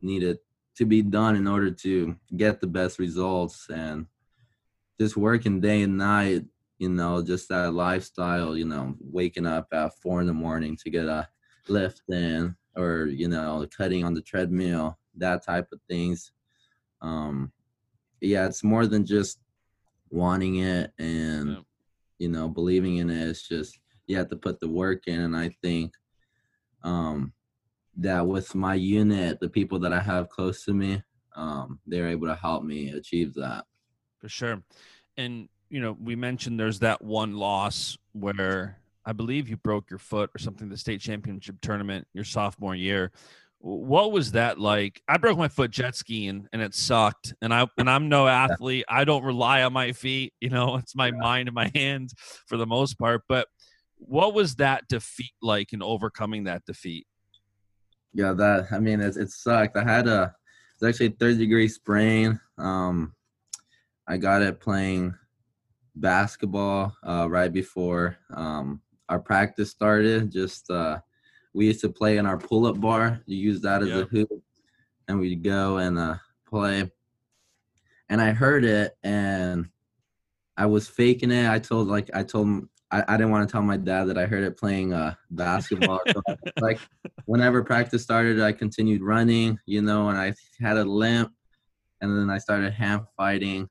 needed 0.01 0.39
to 0.77 0.85
be 0.85 1.03
done 1.03 1.35
in 1.35 1.47
order 1.47 1.69
to 1.71 2.15
get 2.35 2.59
the 2.59 2.67
best 2.67 2.97
results 2.97 3.67
and 3.69 4.07
just 4.99 5.17
working 5.17 5.59
day 5.59 5.83
and 5.83 5.97
night 5.97 6.43
you 6.77 6.89
know, 6.89 7.23
just 7.23 7.49
that 7.49 7.73
lifestyle, 7.73 8.55
you 8.55 8.65
know, 8.65 8.95
waking 8.99 9.45
up 9.47 9.67
at 9.71 9.97
four 9.99 10.21
in 10.21 10.27
the 10.27 10.33
morning 10.33 10.77
to 10.77 10.89
get 10.89 11.05
a 11.05 11.27
lift 11.67 12.01
in 12.09 12.55
or, 12.75 13.07
you 13.07 13.27
know, 13.27 13.65
cutting 13.75 14.03
on 14.03 14.13
the 14.13 14.21
treadmill, 14.21 14.97
that 15.15 15.43
type 15.43 15.67
of 15.71 15.79
things. 15.89 16.31
Um, 17.01 17.51
yeah, 18.21 18.45
it's 18.45 18.63
more 18.63 18.85
than 18.85 19.05
just 19.05 19.39
wanting 20.09 20.57
it 20.57 20.91
and, 20.99 21.49
yeah. 21.49 21.57
you 22.19 22.29
know, 22.29 22.47
believing 22.47 22.97
in 22.97 23.09
it. 23.09 23.27
It's 23.27 23.47
just, 23.47 23.79
you 24.05 24.15
have 24.17 24.29
to 24.29 24.35
put 24.35 24.59
the 24.59 24.69
work 24.69 25.07
in. 25.07 25.19
And 25.19 25.35
I 25.35 25.49
think, 25.61 25.93
um, 26.83 27.33
that 27.99 28.27
with 28.27 28.53
my 28.53 28.75
unit, 28.75 29.39
the 29.39 29.49
people 29.49 29.79
that 29.79 29.91
I 29.91 29.99
have 29.99 30.29
close 30.29 30.63
to 30.65 30.73
me, 30.73 31.01
um, 31.35 31.79
they're 31.87 32.07
able 32.07 32.27
to 32.27 32.35
help 32.35 32.63
me 32.63 32.91
achieve 32.91 33.33
that. 33.33 33.65
For 34.19 34.29
sure. 34.29 34.61
And 35.17 35.49
you 35.69 35.81
know, 35.81 35.97
we 36.01 36.15
mentioned 36.15 36.59
there's 36.59 36.79
that 36.79 37.01
one 37.03 37.33
loss 37.33 37.97
where 38.13 38.79
I 39.05 39.13
believe 39.13 39.49
you 39.49 39.57
broke 39.57 39.89
your 39.89 39.99
foot 39.99 40.29
or 40.35 40.39
something, 40.39 40.69
the 40.69 40.77
state 40.77 41.01
championship 41.01 41.57
tournament 41.61 42.07
your 42.13 42.23
sophomore 42.23 42.75
year. 42.75 43.11
What 43.59 44.11
was 44.11 44.33
that 44.33 44.59
like? 44.59 45.01
I 45.07 45.17
broke 45.17 45.37
my 45.37 45.47
foot 45.47 45.71
jet 45.71 45.95
skiing 45.95 46.47
and 46.53 46.61
it 46.61 46.75
sucked. 46.75 47.33
And 47.41 47.53
I 47.53 47.67
and 47.77 47.89
I'm 47.89 48.07
no 48.07 48.27
athlete. 48.27 48.85
I 48.87 49.03
don't 49.03 49.23
rely 49.23 49.63
on 49.63 49.73
my 49.73 49.93
feet. 49.93 50.33
You 50.39 50.49
know, 50.49 50.75
it's 50.75 50.95
my 50.95 51.11
mind 51.11 51.47
and 51.47 51.55
my 51.55 51.71
hands 51.73 52.13
for 52.45 52.57
the 52.57 52.67
most 52.67 52.99
part. 52.99 53.23
But 53.27 53.47
what 53.97 54.33
was 54.33 54.55
that 54.55 54.87
defeat 54.87 55.33
like 55.41 55.73
in 55.73 55.81
overcoming 55.81 56.43
that 56.43 56.65
defeat? 56.65 57.07
Yeah, 58.13 58.33
that 58.33 58.67
I 58.71 58.79
mean 58.79 59.01
it, 59.01 59.17
it 59.17 59.31
sucked. 59.31 59.75
I 59.75 59.83
had 59.83 60.07
a 60.07 60.35
it's 60.75 60.83
actually 60.83 61.07
a 61.07 61.17
third 61.17 61.39
degree 61.39 61.67
sprain. 61.67 62.39
Um, 62.57 63.13
I 64.07 64.17
got 64.17 64.43
it 64.43 64.59
playing 64.59 65.15
basketball 66.01 66.95
uh, 67.03 67.27
right 67.29 67.51
before 67.51 68.17
um, 68.33 68.81
our 69.09 69.19
practice 69.19 69.69
started. 69.69 70.31
Just 70.31 70.69
uh, 70.69 70.99
we 71.53 71.67
used 71.67 71.81
to 71.81 71.89
play 71.89 72.17
in 72.17 72.25
our 72.25 72.37
pull-up 72.37 72.79
bar. 72.79 73.21
You 73.25 73.37
use 73.37 73.61
that 73.61 73.81
as 73.81 73.89
yep. 73.89 74.05
a 74.05 74.05
hoop, 74.05 74.29
and 75.07 75.19
we'd 75.19 75.43
go 75.43 75.77
and 75.77 75.97
uh, 75.97 76.15
play. 76.47 76.89
And 78.09 78.21
I 78.21 78.31
heard 78.31 78.63
it, 78.63 78.95
and 79.03 79.69
I 80.55 80.65
was 80.65 80.87
faking 80.87 81.31
it. 81.31 81.49
I 81.49 81.59
told 81.59 81.87
like 81.87 82.09
I 82.13 82.23
told 82.23 82.67
I, 82.91 83.03
I 83.07 83.17
didn't 83.17 83.31
want 83.31 83.47
to 83.47 83.51
tell 83.51 83.61
my 83.61 83.77
dad 83.77 84.05
that 84.05 84.17
I 84.17 84.25
heard 84.25 84.43
it 84.43 84.57
playing 84.57 84.93
uh, 84.93 85.15
basketball. 85.31 85.99
so, 86.07 86.21
like 86.61 86.79
whenever 87.25 87.63
practice 87.63 88.03
started, 88.03 88.39
I 88.39 88.53
continued 88.53 89.01
running, 89.01 89.59
you 89.65 89.81
know, 89.81 90.09
and 90.09 90.17
I 90.17 90.33
had 90.59 90.77
a 90.77 90.85
limp, 90.85 91.33
and 92.01 92.17
then 92.17 92.29
I 92.29 92.37
started 92.37 92.73
hand 92.73 93.01
fighting, 93.15 93.67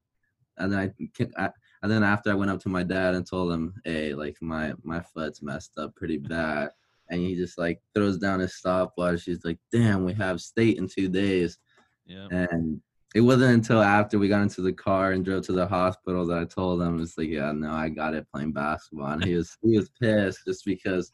and 0.58 0.72
then 0.72 0.92
I, 1.38 1.44
I 1.44 1.50
and 1.82 1.90
then 1.90 2.02
after 2.02 2.30
I 2.30 2.34
went 2.34 2.50
up 2.50 2.60
to 2.62 2.68
my 2.68 2.82
dad 2.82 3.14
and 3.14 3.26
told 3.26 3.52
him, 3.52 3.74
"Hey, 3.84 4.14
like 4.14 4.36
my 4.40 4.74
my 4.82 5.00
foot's 5.00 5.42
messed 5.42 5.78
up 5.78 5.94
pretty 5.94 6.18
bad," 6.18 6.70
and 7.10 7.20
he 7.20 7.34
just 7.36 7.58
like 7.58 7.80
throws 7.94 8.18
down 8.18 8.40
his 8.40 8.54
stopwatch. 8.54 9.24
He's 9.24 9.44
like, 9.44 9.58
"Damn, 9.72 10.04
we 10.04 10.12
have 10.14 10.40
state 10.40 10.78
in 10.78 10.88
two 10.88 11.08
days." 11.08 11.58
Yeah. 12.06 12.28
And 12.30 12.80
it 13.16 13.22
wasn't 13.22 13.54
until 13.54 13.80
after 13.82 14.18
we 14.18 14.28
got 14.28 14.42
into 14.42 14.60
the 14.60 14.74
car 14.74 15.12
and 15.12 15.24
drove 15.24 15.42
to 15.46 15.52
the 15.52 15.66
hospital 15.66 16.26
that 16.26 16.38
I 16.38 16.44
told 16.44 16.82
him 16.82 17.00
it's 17.00 17.16
like, 17.16 17.28
yeah, 17.28 17.50
no, 17.50 17.72
I 17.72 17.88
got 17.88 18.12
it 18.12 18.26
playing 18.30 18.52
basketball. 18.52 19.12
And 19.12 19.24
he 19.24 19.34
was 19.34 19.56
he 19.62 19.76
was 19.76 19.88
pissed 20.00 20.40
just 20.46 20.66
because, 20.66 21.12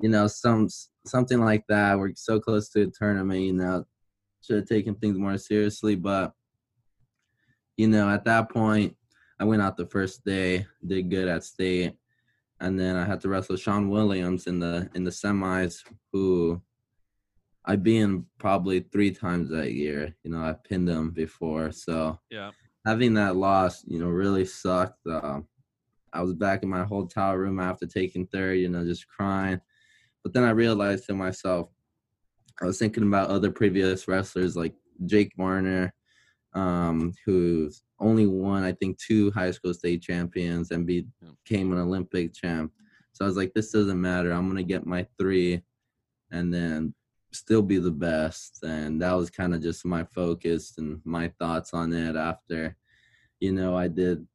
you 0.00 0.10
know, 0.10 0.26
some 0.26 0.68
something 1.06 1.40
like 1.40 1.64
that. 1.68 1.98
We're 1.98 2.12
so 2.16 2.38
close 2.38 2.68
to 2.70 2.82
a 2.82 2.86
tournament, 2.86 3.40
you 3.40 3.54
know, 3.54 3.84
should 4.42 4.56
have 4.56 4.68
taken 4.68 4.94
things 4.94 5.16
more 5.16 5.38
seriously. 5.38 5.94
But 5.94 6.34
you 7.78 7.88
know, 7.88 8.10
at 8.10 8.24
that 8.26 8.50
point, 8.50 8.94
I 9.42 9.44
went 9.44 9.60
out 9.60 9.76
the 9.76 9.86
first 9.86 10.24
day, 10.24 10.64
did 10.86 11.10
good 11.10 11.26
at 11.26 11.42
state, 11.42 11.94
and 12.60 12.78
then 12.78 12.94
I 12.94 13.04
had 13.04 13.20
to 13.22 13.28
wrestle 13.28 13.56
Sean 13.56 13.88
Williams 13.88 14.46
in 14.46 14.60
the 14.60 14.88
in 14.94 15.02
the 15.02 15.10
semis, 15.10 15.82
who 16.12 16.62
I've 17.64 17.82
been 17.82 18.24
probably 18.38 18.78
three 18.78 19.10
times 19.10 19.50
that 19.50 19.72
year. 19.72 20.14
You 20.22 20.30
know, 20.30 20.38
I 20.38 20.52
pinned 20.52 20.88
him 20.88 21.10
before, 21.10 21.72
so 21.72 22.20
yeah, 22.30 22.52
having 22.86 23.14
that 23.14 23.34
loss, 23.34 23.82
you 23.84 23.98
know, 23.98 24.06
really 24.06 24.44
sucked. 24.44 25.04
Uh, 25.08 25.40
I 26.12 26.22
was 26.22 26.34
back 26.34 26.62
in 26.62 26.68
my 26.68 26.84
hotel 26.84 27.34
room 27.34 27.58
after 27.58 27.84
taking 27.84 28.28
third, 28.28 28.60
you 28.60 28.68
know, 28.68 28.84
just 28.84 29.08
crying. 29.08 29.60
But 30.22 30.34
then 30.34 30.44
I 30.44 30.50
realized 30.50 31.06
to 31.06 31.14
myself, 31.14 31.68
I 32.62 32.66
was 32.66 32.78
thinking 32.78 33.02
about 33.02 33.28
other 33.28 33.50
previous 33.50 34.06
wrestlers 34.06 34.54
like 34.54 34.76
Jake 35.04 35.32
Varner, 35.36 35.92
um, 36.54 37.12
who's 37.26 37.82
only 38.02 38.26
won, 38.26 38.64
I 38.64 38.72
think, 38.72 38.98
two 38.98 39.30
high 39.30 39.50
school 39.50 39.72
state 39.72 40.02
champions 40.02 40.70
and 40.70 40.86
became 40.86 41.72
an 41.72 41.78
Olympic 41.78 42.34
champ. 42.34 42.72
So 43.12 43.24
I 43.24 43.28
was 43.28 43.36
like, 43.36 43.54
this 43.54 43.70
doesn't 43.70 44.00
matter. 44.00 44.32
I'm 44.32 44.48
gonna 44.48 44.62
get 44.62 44.86
my 44.86 45.06
three, 45.18 45.62
and 46.30 46.52
then 46.52 46.94
still 47.34 47.62
be 47.62 47.78
the 47.78 47.90
best 47.90 48.62
and 48.62 49.00
that 49.00 49.12
was 49.12 49.30
kind 49.30 49.54
of 49.54 49.62
just 49.62 49.84
my 49.84 50.04
focus 50.04 50.74
and 50.78 51.00
my 51.04 51.28
thoughts 51.38 51.72
on 51.72 51.92
it 51.92 52.16
after 52.16 52.76
you 53.40 53.52
know 53.52 53.76
i 53.76 53.88
did 53.88 54.26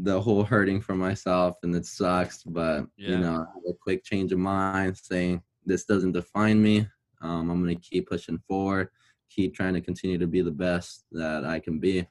the 0.00 0.20
whole 0.20 0.44
hurting 0.44 0.80
for 0.80 0.94
myself 0.94 1.56
and 1.62 1.74
it 1.74 1.86
sucks 1.86 2.42
but 2.42 2.84
yeah. 2.96 3.10
you 3.10 3.18
know 3.18 3.46
a 3.68 3.72
quick 3.80 4.04
change 4.04 4.32
of 4.32 4.38
mind 4.38 4.96
saying 4.96 5.40
this 5.64 5.84
doesn't 5.84 6.12
define 6.12 6.60
me 6.60 6.86
um, 7.22 7.50
i'm 7.50 7.62
going 7.62 7.74
to 7.74 7.80
keep 7.80 8.08
pushing 8.08 8.38
forward 8.48 8.88
keep 9.30 9.54
trying 9.54 9.74
to 9.74 9.80
continue 9.80 10.18
to 10.18 10.26
be 10.26 10.42
the 10.42 10.50
best 10.50 11.04
that 11.12 11.44
i 11.44 11.58
can 11.58 11.78
be 11.78 12.06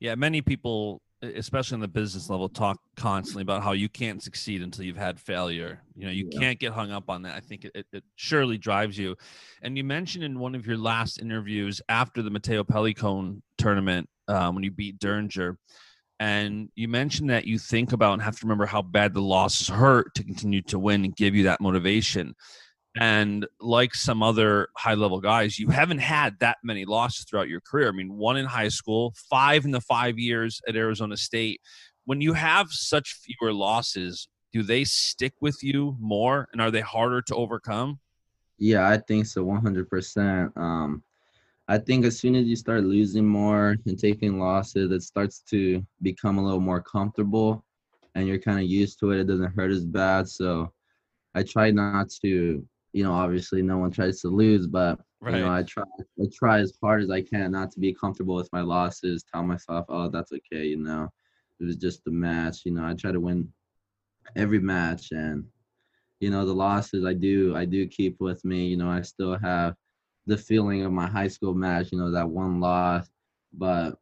yeah 0.00 0.14
many 0.14 0.42
people 0.42 1.00
especially 1.22 1.74
on 1.74 1.80
the 1.80 1.88
business 1.88 2.30
level, 2.30 2.48
talk 2.48 2.78
constantly 2.96 3.42
about 3.42 3.62
how 3.62 3.72
you 3.72 3.88
can't 3.88 4.22
succeed 4.22 4.62
until 4.62 4.84
you've 4.84 4.96
had 4.96 5.20
failure. 5.20 5.82
You 5.94 6.06
know, 6.06 6.12
you 6.12 6.28
yeah. 6.30 6.40
can't 6.40 6.58
get 6.58 6.72
hung 6.72 6.90
up 6.90 7.10
on 7.10 7.22
that. 7.22 7.34
I 7.34 7.40
think 7.40 7.66
it, 7.66 7.86
it, 7.92 8.04
surely 8.16 8.56
drives 8.56 8.96
you. 8.96 9.16
And 9.62 9.76
you 9.76 9.84
mentioned 9.84 10.24
in 10.24 10.38
one 10.38 10.54
of 10.54 10.66
your 10.66 10.78
last 10.78 11.20
interviews 11.20 11.80
after 11.88 12.22
the 12.22 12.30
Matteo 12.30 12.64
Pellicone 12.64 13.42
tournament 13.58 14.08
um, 14.28 14.54
when 14.54 14.64
you 14.64 14.70
beat 14.70 14.98
Dieringer, 14.98 15.56
and 16.18 16.68
you 16.74 16.88
mentioned 16.88 17.30
that 17.30 17.46
you 17.46 17.58
think 17.58 17.92
about 17.92 18.14
and 18.14 18.22
have 18.22 18.38
to 18.38 18.46
remember 18.46 18.66
how 18.66 18.82
bad 18.82 19.14
the 19.14 19.22
losses 19.22 19.68
hurt 19.68 20.14
to 20.14 20.24
continue 20.24 20.62
to 20.62 20.78
win 20.78 21.04
and 21.04 21.16
give 21.16 21.34
you 21.34 21.44
that 21.44 21.60
motivation. 21.60 22.34
And 22.98 23.46
like 23.60 23.94
some 23.94 24.22
other 24.22 24.68
high 24.76 24.94
level 24.94 25.20
guys, 25.20 25.58
you 25.58 25.68
haven't 25.68 25.98
had 25.98 26.38
that 26.40 26.58
many 26.64 26.84
losses 26.84 27.24
throughout 27.24 27.48
your 27.48 27.60
career. 27.60 27.88
I 27.88 27.92
mean, 27.92 28.14
one 28.14 28.36
in 28.36 28.46
high 28.46 28.68
school, 28.68 29.14
five 29.30 29.64
in 29.64 29.70
the 29.70 29.80
five 29.80 30.18
years 30.18 30.60
at 30.66 30.74
Arizona 30.74 31.16
State. 31.16 31.60
When 32.04 32.20
you 32.20 32.32
have 32.32 32.68
such 32.70 33.20
fewer 33.22 33.52
losses, 33.52 34.28
do 34.52 34.62
they 34.62 34.82
stick 34.84 35.34
with 35.40 35.62
you 35.62 35.96
more 36.00 36.48
and 36.52 36.60
are 36.60 36.72
they 36.72 36.80
harder 36.80 37.22
to 37.22 37.34
overcome? 37.36 38.00
Yeah, 38.58 38.88
I 38.88 38.98
think 38.98 39.26
so 39.26 39.44
100%. 39.44 40.56
Um, 40.56 41.02
I 41.68 41.78
think 41.78 42.04
as 42.04 42.18
soon 42.18 42.34
as 42.34 42.46
you 42.46 42.56
start 42.56 42.82
losing 42.82 43.24
more 43.24 43.76
and 43.86 43.96
taking 43.96 44.40
losses, 44.40 44.90
it 44.90 45.02
starts 45.02 45.40
to 45.50 45.86
become 46.02 46.38
a 46.38 46.44
little 46.44 46.60
more 46.60 46.82
comfortable 46.82 47.64
and 48.16 48.26
you're 48.26 48.38
kind 48.38 48.58
of 48.58 48.66
used 48.66 48.98
to 49.00 49.12
it. 49.12 49.20
It 49.20 49.28
doesn't 49.28 49.54
hurt 49.54 49.70
as 49.70 49.84
bad. 49.84 50.28
So 50.28 50.72
I 51.34 51.44
try 51.44 51.70
not 51.70 52.10
to 52.22 52.66
you 52.92 53.04
know, 53.04 53.12
obviously 53.12 53.62
no 53.62 53.78
one 53.78 53.90
tries 53.90 54.20
to 54.20 54.28
lose, 54.28 54.66
but 54.66 55.00
right. 55.20 55.36
you 55.36 55.40
know, 55.40 55.52
I 55.52 55.62
try 55.62 55.84
I 56.20 56.24
try 56.32 56.58
as 56.60 56.76
hard 56.82 57.02
as 57.02 57.10
I 57.10 57.22
can 57.22 57.52
not 57.52 57.70
to 57.72 57.80
be 57.80 57.94
comfortable 57.94 58.34
with 58.34 58.52
my 58.52 58.60
losses, 58.60 59.24
tell 59.24 59.42
myself, 59.42 59.86
oh, 59.88 60.08
that's 60.08 60.32
okay, 60.32 60.66
you 60.66 60.78
know. 60.78 61.08
It 61.60 61.64
was 61.64 61.76
just 61.76 62.06
a 62.06 62.10
match, 62.10 62.62
you 62.64 62.72
know, 62.72 62.84
I 62.84 62.94
try 62.94 63.12
to 63.12 63.20
win 63.20 63.52
every 64.36 64.60
match 64.60 65.12
and 65.12 65.44
you 66.20 66.30
know, 66.30 66.44
the 66.44 66.54
losses 66.54 67.04
I 67.04 67.14
do 67.14 67.56
I 67.56 67.64
do 67.64 67.86
keep 67.86 68.20
with 68.20 68.44
me, 68.44 68.66
you 68.66 68.76
know, 68.76 68.90
I 68.90 69.02
still 69.02 69.38
have 69.38 69.74
the 70.26 70.36
feeling 70.36 70.82
of 70.84 70.92
my 70.92 71.06
high 71.06 71.28
school 71.28 71.54
match, 71.54 71.92
you 71.92 71.98
know, 71.98 72.10
that 72.10 72.28
one 72.28 72.60
loss, 72.60 73.08
but 73.52 73.98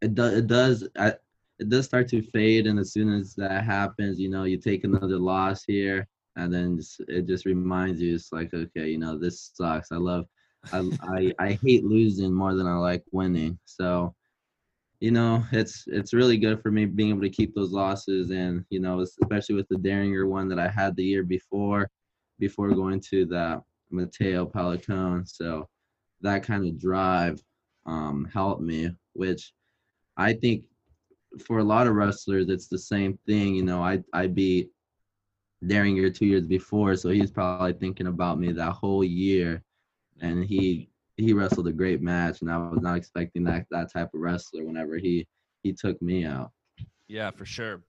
it 0.00 0.14
does 0.14 0.34
it 0.34 0.46
does 0.46 0.88
I, 0.98 1.14
it 1.58 1.68
does 1.68 1.84
start 1.84 2.08
to 2.08 2.22
fade 2.22 2.66
and 2.66 2.78
as 2.78 2.92
soon 2.92 3.12
as 3.12 3.34
that 3.36 3.64
happens, 3.64 4.18
you 4.18 4.30
know, 4.30 4.44
you 4.44 4.56
take 4.56 4.84
another 4.84 5.18
loss 5.18 5.64
here 5.64 6.08
and 6.36 6.52
then 6.52 6.80
it 7.08 7.26
just 7.26 7.46
reminds 7.46 8.00
you 8.00 8.14
it's 8.14 8.32
like 8.32 8.52
okay 8.54 8.88
you 8.88 8.98
know 8.98 9.18
this 9.18 9.52
sucks. 9.54 9.92
I 9.92 9.96
love 9.96 10.26
I, 10.72 10.90
I 11.02 11.32
i 11.38 11.58
hate 11.62 11.84
losing 11.84 12.32
more 12.32 12.54
than 12.54 12.66
i 12.66 12.74
like 12.76 13.04
winning. 13.12 13.58
So 13.64 14.14
you 15.00 15.10
know 15.10 15.44
it's 15.52 15.84
it's 15.88 16.14
really 16.14 16.38
good 16.38 16.62
for 16.62 16.70
me 16.70 16.86
being 16.86 17.10
able 17.10 17.20
to 17.20 17.28
keep 17.28 17.54
those 17.54 17.72
losses 17.72 18.30
and 18.30 18.64
you 18.70 18.80
know 18.80 19.00
especially 19.00 19.54
with 19.54 19.68
the 19.68 19.76
Dieringer 19.76 20.26
one 20.26 20.48
that 20.48 20.58
i 20.58 20.68
had 20.68 20.96
the 20.96 21.04
year 21.04 21.22
before 21.22 21.90
before 22.38 22.70
going 22.70 23.00
to 23.10 23.26
the 23.26 23.60
Matteo 23.90 24.46
Pellicone 24.46 25.28
so 25.28 25.68
that 26.22 26.42
kind 26.42 26.66
of 26.66 26.78
drive 26.78 27.38
um, 27.86 28.26
helped 28.32 28.62
me 28.62 28.90
which 29.12 29.52
i 30.16 30.32
think 30.32 30.64
for 31.44 31.58
a 31.58 31.64
lot 31.64 31.86
of 31.86 31.94
wrestlers 31.94 32.48
it's 32.48 32.68
the 32.68 32.78
same 32.78 33.18
thing 33.26 33.54
you 33.54 33.64
know 33.64 33.82
i 33.82 34.02
i 34.14 34.26
beat 34.26 34.70
Dieringer 35.66 36.14
two 36.14 36.26
years 36.26 36.46
before, 36.46 36.96
so 36.96 37.10
he's 37.10 37.30
probably 37.30 37.72
thinking 37.72 38.06
about 38.06 38.38
me 38.38 38.52
that 38.52 38.72
whole 38.72 39.04
year, 39.04 39.62
and 40.20 40.44
he 40.44 40.88
he 41.16 41.32
wrestled 41.32 41.68
a 41.68 41.72
great 41.72 42.02
match, 42.02 42.40
and 42.40 42.50
I 42.50 42.58
was 42.58 42.80
not 42.82 42.96
expecting 42.96 43.44
that 43.44 43.66
that 43.70 43.92
type 43.92 44.10
of 44.14 44.20
wrestler 44.20 44.64
whenever 44.64 44.96
he 44.96 45.26
he 45.62 45.72
took 45.72 46.00
me 46.02 46.24
out. 46.24 46.50
Yeah, 47.08 47.30
for 47.30 47.44
sure. 47.44 47.82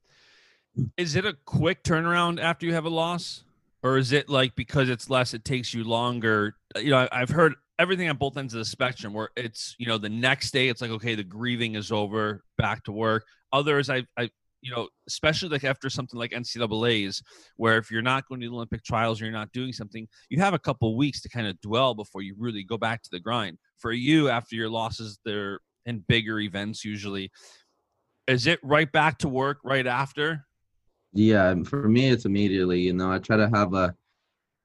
Is 0.98 1.16
it 1.16 1.26
a 1.26 1.36
quick 1.46 1.84
turnaround 1.84 2.40
after 2.40 2.66
you 2.66 2.74
have 2.74 2.86
a 2.86 2.90
loss, 2.90 3.44
or 3.82 3.98
is 3.98 4.12
it 4.12 4.30
like 4.30 4.56
because 4.56 4.90
it's 4.90 5.10
less, 5.10 5.34
it 5.34 5.46
takes 5.46 5.74
you 5.74 5.84
longer? 5.84 6.56
You 6.76 6.92
know, 6.92 7.08
I've 7.12 7.30
heard 7.30 7.56
everything 7.80 8.10
on 8.10 8.18
both 8.18 8.38
ends 8.38 8.54
of 8.54 8.60
the 8.60 8.66
spectrum 8.66 9.14
where 9.14 9.30
it's 9.36 9.76
you 9.78 9.88
know 9.88 9.98
the 9.98 10.10
next 10.10 10.52
day 10.52 10.70
it's 10.70 10.82
like 10.82 10.92
okay 10.92 11.16
the 11.16 11.24
grieving 11.24 11.76
is 11.76 11.92
over 11.92 12.44
back 12.58 12.84
to 12.84 12.92
work 12.92 13.26
others 13.52 13.90
i 13.90 14.02
i 14.18 14.30
you 14.66 14.72
know, 14.72 14.90
especially 15.08 15.50
like 15.50 15.64
after 15.64 15.92
something 15.92 16.20
like 16.20 16.32
NCAA's, 16.32 17.22
where 17.58 17.78
if 17.78 17.92
you're 17.92 18.02
not 18.02 18.28
going 18.28 18.42
to 18.42 18.48
the 18.48 18.54
Olympic 18.54 18.84
trials 18.84 19.22
or 19.22 19.26
you're 19.26 19.34
not 19.34 19.52
doing 19.52 19.72
something, 19.72 20.08
you 20.30 20.40
have 20.40 20.56
a 20.56 20.60
couple 20.60 20.98
weeks 20.98 21.22
to 21.22 21.30
kind 21.30 21.46
of 21.46 21.62
dwell 21.62 21.94
before 21.94 22.24
you 22.24 22.34
really 22.36 22.64
go 22.64 22.76
back 22.76 23.04
to 23.04 23.10
the 23.12 23.20
grind. 23.20 23.60
For 23.78 23.92
you, 23.92 24.28
after 24.28 24.56
your 24.56 24.70
losses, 24.70 25.20
they're 25.24 25.60
in 25.86 26.00
bigger 26.08 26.40
events 26.40 26.84
usually. 26.84 27.32
is 28.28 28.48
it 28.48 28.60
right 28.64 28.92
back 28.92 29.20
to 29.20 29.30
work 29.30 29.60
right 29.64 29.86
after? 29.86 30.44
Yeah, 31.14 31.54
for 31.64 31.88
me, 31.88 32.10
it's 32.10 32.26
immediately. 32.26 32.82
You 32.82 32.94
know, 32.94 33.12
I 33.12 33.20
try 33.20 33.38
to 33.38 33.50
have 33.54 33.76
a 33.76 33.96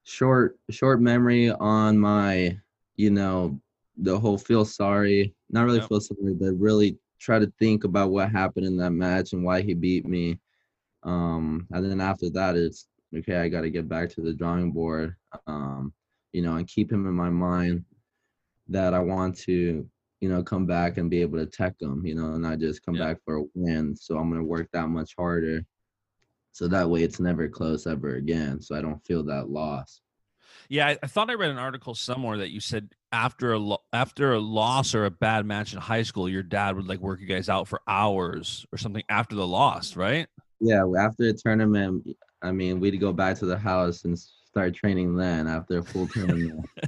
short 0.04 0.59
short 0.71 1.02
memory 1.02 1.50
on 1.50 1.99
my, 1.99 2.59
you 2.97 3.11
know, 3.11 3.61
the 3.99 4.19
whole 4.19 4.38
feel 4.38 4.64
sorry. 4.64 5.35
Not 5.50 5.66
really 5.66 5.80
yep. 5.80 5.88
feel 5.88 6.00
sorry, 6.00 6.33
but 6.33 6.59
really 6.59 6.97
try 7.20 7.38
to 7.38 7.52
think 7.58 7.84
about 7.84 8.10
what 8.10 8.30
happened 8.30 8.66
in 8.66 8.76
that 8.78 8.90
match 8.90 9.32
and 9.32 9.44
why 9.44 9.60
he 9.60 9.74
beat 9.74 10.06
me. 10.06 10.40
Um, 11.02 11.66
and 11.70 11.88
then 11.88 12.00
after 12.00 12.30
that, 12.30 12.56
it's 12.56 12.86
okay. 13.16 13.36
I 13.36 13.48
got 13.48 13.60
to 13.62 13.70
get 13.70 13.88
back 13.88 14.10
to 14.10 14.22
the 14.22 14.32
drawing 14.32 14.72
board. 14.72 15.14
Um, 15.46 15.92
you 16.32 16.42
know, 16.42 16.56
and 16.56 16.66
keep 16.66 16.90
him 16.90 17.06
in 17.06 17.14
my 17.14 17.30
mind 17.30 17.84
that 18.68 18.94
I 18.94 19.00
want 19.00 19.36
to, 19.38 19.86
you 20.20 20.28
know, 20.28 20.42
come 20.42 20.66
back 20.66 20.96
and 20.96 21.10
be 21.10 21.20
able 21.20 21.38
to 21.38 21.46
tech 21.46 21.74
him. 21.80 22.04
You 22.04 22.14
know, 22.14 22.34
and 22.34 22.42
not 22.42 22.58
just 22.58 22.84
come 22.84 22.96
back 22.96 23.18
for 23.24 23.36
a 23.36 23.44
win. 23.54 23.96
So 23.96 24.16
I'm 24.16 24.30
gonna 24.30 24.44
work 24.44 24.68
that 24.72 24.88
much 24.88 25.14
harder. 25.16 25.64
So 26.52 26.68
that 26.68 26.88
way, 26.88 27.02
it's 27.02 27.20
never 27.20 27.48
close 27.48 27.86
ever 27.86 28.16
again. 28.16 28.60
So 28.60 28.74
I 28.74 28.82
don't 28.82 29.04
feel 29.06 29.22
that 29.24 29.50
loss. 29.50 30.00
Yeah, 30.68 30.88
I, 30.88 30.98
I, 31.02 31.06
thought 31.06 31.30
I 31.30 31.34
read 31.34 31.50
an 31.50 31.58
article 31.58 31.94
somewhere 31.94 32.38
that 32.38 32.50
you 32.50 32.60
said 32.60 32.94
after 33.12 33.52
a 33.52 33.58
lo- 33.58 33.82
after 33.92 34.32
a 34.32 34.38
loss 34.38 34.94
or 34.94 35.04
a 35.04 35.10
bad 35.10 35.46
match 35.46 35.72
in 35.72 35.80
high 35.80 36.02
school, 36.02 36.28
your 36.28 36.42
dad 36.42 36.76
would 36.76 36.88
like 36.88 37.00
work 37.00 37.20
you 37.20 37.26
guys 37.26 37.48
out 37.48 37.68
for 37.68 37.80
hours 37.86 38.66
or 38.72 38.78
something 38.78 39.02
after 39.08 39.34
the 39.34 39.46
loss, 39.46 39.96
right? 39.96 40.26
Yeah, 40.60 40.84
after 40.98 41.24
a 41.24 41.32
tournament, 41.32 42.06
I 42.42 42.52
mean, 42.52 42.80
we'd 42.80 43.00
go 43.00 43.12
back 43.12 43.38
to 43.38 43.46
the 43.46 43.58
house 43.58 44.04
and 44.04 44.18
start 44.18 44.74
training 44.74 45.16
then 45.16 45.46
after 45.46 45.78
a 45.78 45.82
full 45.82 46.06
tournament. 46.08 46.68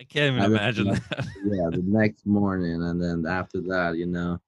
I 0.00 0.04
can't 0.04 0.36
even 0.36 0.42
I 0.42 0.46
imagine 0.46 0.88
that. 0.88 1.02
yeah, 1.44 1.68
the 1.70 1.82
next 1.84 2.26
morning, 2.26 2.82
and 2.82 3.02
then 3.02 3.26
after 3.26 3.60
that, 3.62 3.96
you 3.96 4.06
know, 4.06 4.40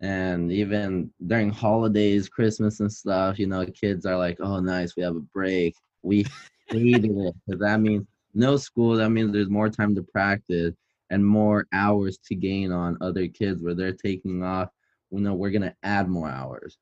and 0.00 0.50
even 0.50 1.10
during 1.26 1.50
holidays, 1.50 2.28
Christmas 2.28 2.80
and 2.80 2.92
stuff, 2.92 3.38
you 3.38 3.46
know, 3.46 3.66
kids 3.66 4.06
are 4.06 4.16
like, 4.16 4.38
"Oh, 4.40 4.60
nice, 4.60 4.96
we 4.96 5.02
have 5.02 5.16
a 5.16 5.20
break." 5.20 5.74
We 6.02 6.24
hated 6.68 7.10
it 7.10 7.34
because 7.46 7.60
that 7.60 7.80
means 7.80 8.06
no 8.36 8.56
school, 8.56 8.96
that 8.96 9.10
means 9.10 9.32
there's 9.32 9.48
more 9.48 9.70
time 9.70 9.94
to 9.94 10.02
practice 10.02 10.74
and 11.10 11.24
more 11.24 11.66
hours 11.72 12.18
to 12.26 12.34
gain 12.34 12.72
on 12.72 12.98
other 13.00 13.26
kids 13.28 13.62
where 13.62 13.74
they're 13.74 13.92
taking 13.92 14.42
off. 14.42 14.68
You 15.10 15.20
know, 15.20 15.34
we're 15.34 15.50
gonna 15.50 15.74
add 15.82 16.08
more 16.08 16.28
hours. 16.28 16.76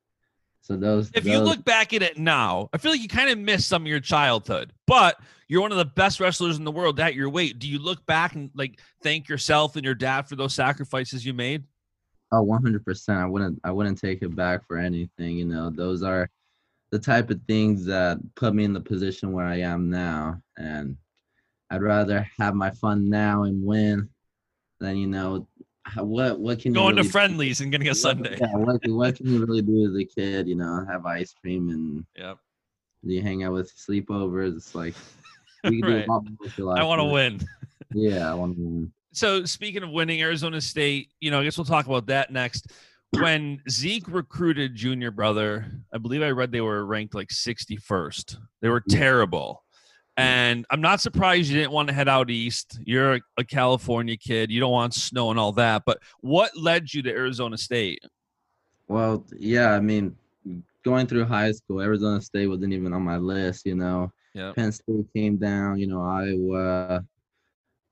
So 0.61 0.77
those. 0.77 1.11
If 1.15 1.25
those, 1.25 1.33
you 1.33 1.39
look 1.41 1.65
back 1.65 1.93
at 1.93 2.03
it 2.03 2.19
now, 2.19 2.71
I 2.73 2.79
feel 2.79 2.91
like 2.91 3.03
you 3.03 3.09
kind 3.09 3.31
of 3.31 3.39
missed 3.39 3.69
some 3.69 3.83
of 3.83 3.89
your 3.89 4.01
childhood, 4.01 4.73
but 4.87 5.21
you're 5.47 5.61
one 5.61 5.73
of 5.73 5.79
the 5.79 5.85
best 5.85 6.21
wrestlers 6.21 6.57
in 6.57 6.65
the 6.65 6.73
world 6.73 6.99
at 7.01 7.15
your 7.15 7.29
weight. 7.29 7.59
Do 7.59 7.69
you 7.69 7.79
look 7.79 8.05
back 8.07 8.35
and 8.35 8.51
like 8.55 8.81
thank 9.03 9.29
yourself 9.29 9.77
and 9.77 9.85
your 9.85 9.95
dad 9.95 10.23
for 10.29 10.37
those 10.37 10.55
sacrifices 10.55 11.25
you 11.25 11.35
made? 11.35 11.65
Oh, 12.33 12.43
100 12.43 12.85
percent. 12.85 13.19
I 13.19 13.27
wouldn't. 13.27 13.61
I 13.63 13.71
wouldn't 13.71 14.01
take 14.01 14.23
it 14.23 14.35
back 14.35 14.67
for 14.67 14.79
anything. 14.79 15.37
You 15.37 15.45
know, 15.45 15.71
those 15.71 16.03
are 16.03 16.31
the 16.91 16.99
type 16.99 17.31
of 17.31 17.41
things 17.47 17.85
that 17.85 18.19
put 18.35 18.55
me 18.55 18.65
in 18.65 18.73
the 18.73 18.81
position 18.81 19.33
where 19.33 19.47
I 19.47 19.61
am 19.61 19.91
now, 19.91 20.41
and 20.57 20.97
I'd 21.75 21.83
rather 21.83 22.29
have 22.39 22.55
my 22.55 22.71
fun 22.71 23.09
now 23.09 23.43
and 23.43 23.65
win 23.65 24.09
than 24.81 24.97
you 24.97 25.07
know 25.07 25.49
what 25.97 26.39
what 26.39 26.61
can 26.61 26.73
going 26.73 26.97
really 26.97 27.07
to 27.07 27.13
friendlies 27.13 27.59
do? 27.59 27.65
and 27.65 27.73
getting 27.73 27.89
a 27.89 27.95
Sunday. 27.95 28.39
Yeah, 28.41 28.55
what 28.55 28.81
what 28.87 29.17
can 29.17 29.27
you 29.27 29.45
really 29.45 29.63
do 29.63 29.87
as 29.87 29.97
a 29.97 30.05
kid? 30.05 30.49
You 30.49 30.55
know, 30.55 30.85
have 30.89 31.05
ice 31.05 31.35
cream 31.35 31.71
and 31.71 32.05
yep. 32.17 32.39
You 33.03 33.21
hang 33.21 33.45
out 33.45 33.53
with 33.53 33.71
sleepovers. 33.77 34.57
It's 34.57 34.75
like 34.75 34.95
right. 35.65 36.07
I 36.09 36.85
want 36.85 37.01
to 37.01 37.05
win. 37.05 37.41
Yeah, 37.97 38.29
I 38.29 38.35
want 38.35 38.57
to 38.57 38.63
win. 38.63 38.93
So 39.13 39.45
speaking 39.45 39.85
of 39.85 39.91
winning, 39.91 40.21
Arizona 40.21 40.61
State, 40.61 41.11
you 41.21 41.31
know, 41.31 41.41
I 41.41 41.45
guess 41.45 41.57
we'll 41.57 41.65
talk 41.65 41.87
about 41.87 42.07
that 42.07 42.33
next. 42.33 42.73
When 43.13 43.63
Zeke 43.71 44.09
recruited 44.09 44.75
junior 44.75 45.13
brother, 45.13 45.71
I 45.93 45.99
believe 45.99 46.23
I 46.23 46.31
read 46.31 46.51
they 46.51 46.63
were 46.63 46.85
ranked 46.85 47.15
like 47.15 47.29
61st. 47.29 48.37
They 48.63 48.69
were 48.69 48.81
terrible. 48.81 49.64
And 50.17 50.65
I'm 50.71 50.81
not 50.81 51.01
surprised 51.01 51.51
you 51.51 51.57
didn't 51.57 51.73
want 51.73 51.89
to 51.89 51.95
head 51.95 52.09
out 52.09 52.31
east. 52.31 52.79
You're 52.85 53.19
a, 53.37 53.45
California 53.45 54.17
kid. 54.17 54.51
You 54.51 54.61
don't 54.61 54.71
want 54.71 54.95
snow 54.95 55.31
and 55.31 55.39
all 55.39 55.53
that. 55.53 55.83
But 55.85 55.99
what 56.21 56.57
led 56.57 56.93
you 56.93 57.03
to 57.03 57.11
Arizona 57.11 57.59
State? 57.59 58.05
Well, 58.87 59.27
yeah, 59.37 59.73
I 59.73 59.81
mean, 59.81 60.17
going 60.85 61.07
through 61.07 61.25
high 61.25 61.51
school, 61.53 61.81
Arizona 61.81 62.21
State 62.21 62.47
wasn't 62.47 62.73
even 62.73 62.93
on 62.93 63.03
my 63.03 63.17
list, 63.17 63.67
you 63.67 63.75
know. 63.75 64.13
Yep. 64.35 64.57
Penn 64.57 64.73
State 64.73 65.07
came 65.15 65.37
down, 65.37 65.79
you 65.79 65.87
know, 65.87 66.03
Iowa, 66.03 67.05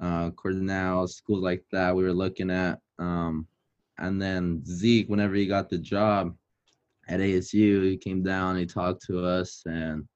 uh, 0.01 0.31
Cornell, 0.31 1.09
schools 1.09 1.43
like 1.43 1.65
that 1.73 1.95
we 1.95 2.05
were 2.05 2.13
looking 2.13 2.51
at. 2.51 2.79
Um, 2.99 3.47
and 3.99 4.21
then 4.21 4.65
Zeke, 4.65 5.09
whenever 5.09 5.35
he 5.35 5.47
got 5.47 5.71
the 5.71 5.79
job 5.79 6.37
at 7.09 7.21
ASU, 7.21 7.85
he 7.85 7.97
came 7.97 8.23
down, 8.23 8.57
he 8.57 8.67
talked 8.67 9.05
to 9.07 9.25
us, 9.25 9.63
and 9.67 10.07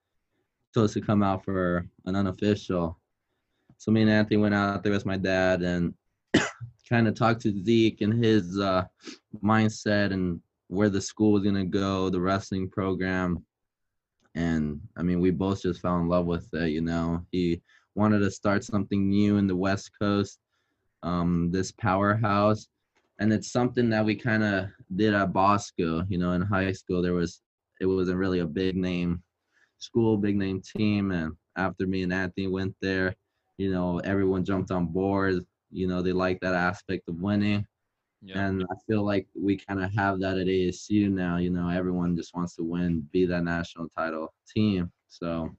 us 0.76 0.92
to 0.92 1.00
come 1.00 1.22
out 1.22 1.44
for 1.44 1.86
an 2.04 2.16
unofficial. 2.16 2.98
So 3.78 3.90
me 3.90 4.02
and 4.02 4.10
Anthony 4.10 4.38
went 4.38 4.54
out 4.54 4.82
there 4.82 4.92
with 4.92 5.06
my 5.06 5.16
dad 5.16 5.62
and 5.62 5.94
kind 6.88 7.08
of 7.08 7.14
talked 7.14 7.42
to 7.42 7.64
Zeke 7.64 8.00
and 8.00 8.24
his 8.24 8.58
uh, 8.58 8.84
mindset 9.42 10.12
and 10.12 10.40
where 10.68 10.88
the 10.88 11.00
school 11.00 11.32
was 11.32 11.44
gonna 11.44 11.64
go, 11.64 12.10
the 12.10 12.20
wrestling 12.20 12.68
program. 12.68 13.44
And 14.34 14.80
I 14.96 15.02
mean, 15.02 15.20
we 15.20 15.30
both 15.30 15.62
just 15.62 15.80
fell 15.80 15.98
in 15.98 16.08
love 16.08 16.26
with 16.26 16.52
it. 16.52 16.70
You 16.70 16.82
know, 16.82 17.24
he 17.30 17.62
wanted 17.94 18.18
to 18.20 18.30
start 18.30 18.64
something 18.64 19.08
new 19.08 19.38
in 19.38 19.46
the 19.46 19.56
West 19.56 19.90
Coast, 19.98 20.38
um, 21.02 21.50
this 21.50 21.72
powerhouse, 21.72 22.68
and 23.18 23.32
it's 23.32 23.50
something 23.50 23.88
that 23.90 24.04
we 24.04 24.14
kind 24.14 24.44
of 24.44 24.68
did 24.94 25.14
at 25.14 25.32
Bosco. 25.32 26.04
You 26.08 26.18
know, 26.18 26.32
in 26.32 26.42
high 26.42 26.72
school, 26.72 27.00
there 27.00 27.14
was 27.14 27.40
it 27.80 27.86
wasn't 27.86 28.18
really 28.18 28.40
a 28.40 28.46
big 28.46 28.76
name 28.76 29.22
school, 29.78 30.16
big 30.16 30.36
name 30.36 30.60
team. 30.60 31.10
And 31.10 31.34
after 31.56 31.86
me 31.86 32.02
and 32.02 32.12
Anthony 32.12 32.46
went 32.48 32.74
there, 32.80 33.14
you 33.58 33.70
know, 33.72 33.98
everyone 34.00 34.44
jumped 34.44 34.70
on 34.70 34.86
board. 34.86 35.44
You 35.70 35.86
know, 35.86 36.02
they 36.02 36.12
like 36.12 36.40
that 36.40 36.54
aspect 36.54 37.08
of 37.08 37.20
winning. 37.20 37.66
And 38.34 38.64
I 38.64 38.74
feel 38.86 39.04
like 39.04 39.26
we 39.34 39.56
kind 39.56 39.82
of 39.82 39.92
have 39.94 40.20
that 40.20 40.38
at 40.38 40.46
ASU 40.46 41.10
now. 41.10 41.36
You 41.36 41.50
know, 41.50 41.68
everyone 41.68 42.16
just 42.16 42.34
wants 42.34 42.56
to 42.56 42.64
win, 42.64 43.08
be 43.12 43.24
that 43.26 43.44
national 43.44 43.88
title 43.88 44.32
team. 44.52 44.90
So 45.08 45.54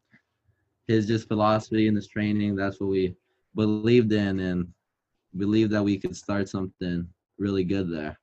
his 0.88 1.08
just 1.08 1.28
philosophy 1.28 1.88
and 1.88 1.96
his 1.96 2.08
training, 2.08 2.56
that's 2.56 2.80
what 2.80 2.90
we 2.90 3.16
believed 3.56 4.12
in 4.12 4.40
and 4.40 4.68
believed 5.38 5.72
that 5.72 5.84
we 5.84 5.98
could 5.98 6.16
start 6.16 6.50
something 6.50 7.08
really 7.38 7.64
good 7.64 7.92
there 7.92 8.18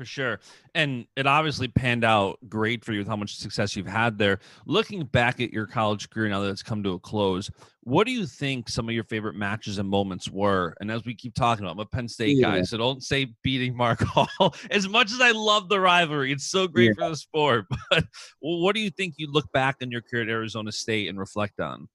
for 0.00 0.06
sure. 0.06 0.40
And 0.74 1.04
it 1.14 1.26
obviously 1.26 1.68
panned 1.68 2.04
out 2.04 2.38
great 2.48 2.82
for 2.82 2.94
you 2.94 3.00
with 3.00 3.06
how 3.06 3.16
much 3.16 3.36
success 3.36 3.76
you've 3.76 3.86
had 3.86 4.16
there. 4.16 4.38
Looking 4.64 5.04
back 5.04 5.42
at 5.42 5.52
your 5.52 5.66
college 5.66 6.08
career 6.08 6.30
now 6.30 6.40
that 6.40 6.48
it's 6.48 6.62
come 6.62 6.82
to 6.84 6.92
a 6.92 6.98
close, 6.98 7.50
what 7.82 8.06
do 8.06 8.12
you 8.12 8.24
think 8.24 8.70
some 8.70 8.88
of 8.88 8.94
your 8.94 9.04
favorite 9.04 9.34
matches 9.34 9.76
and 9.76 9.86
moments 9.86 10.30
were? 10.30 10.74
And 10.80 10.90
as 10.90 11.04
we 11.04 11.14
keep 11.14 11.34
talking 11.34 11.66
about, 11.66 11.72
I'm 11.72 11.80
a 11.80 11.84
Penn 11.84 12.08
State 12.08 12.38
yeah. 12.38 12.50
guy, 12.50 12.62
so 12.62 12.78
don't 12.78 13.04
say 13.04 13.26
beating 13.42 13.76
Mark 13.76 14.00
Hall. 14.04 14.54
as 14.70 14.88
much 14.88 15.12
as 15.12 15.20
I 15.20 15.32
love 15.32 15.68
the 15.68 15.78
rivalry, 15.78 16.32
it's 16.32 16.50
so 16.50 16.66
great 16.66 16.94
yeah. 16.96 17.04
for 17.04 17.10
the 17.10 17.16
sport. 17.16 17.66
But 17.90 18.04
what 18.40 18.74
do 18.74 18.80
you 18.80 18.88
think 18.88 19.16
you 19.18 19.30
look 19.30 19.52
back 19.52 19.76
in 19.82 19.90
your 19.90 20.00
career 20.00 20.22
at 20.22 20.30
Arizona 20.30 20.72
State 20.72 21.10
and 21.10 21.18
reflect 21.18 21.60
on? 21.60 21.90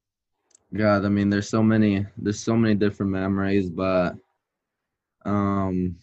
God, 0.76 1.06
I 1.06 1.10
mean, 1.10 1.32
there's 1.32 1.50
so 1.50 1.64
many, 1.64 2.06
there's 2.20 2.40
so 2.40 2.56
many 2.56 2.76
different 2.76 3.12
memories, 3.12 3.68
but 3.68 4.14
um 5.26 5.96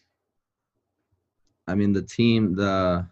I 1.67 1.75
mean, 1.75 1.93
the 1.93 2.03
team, 2.03 2.55
the 2.55 3.07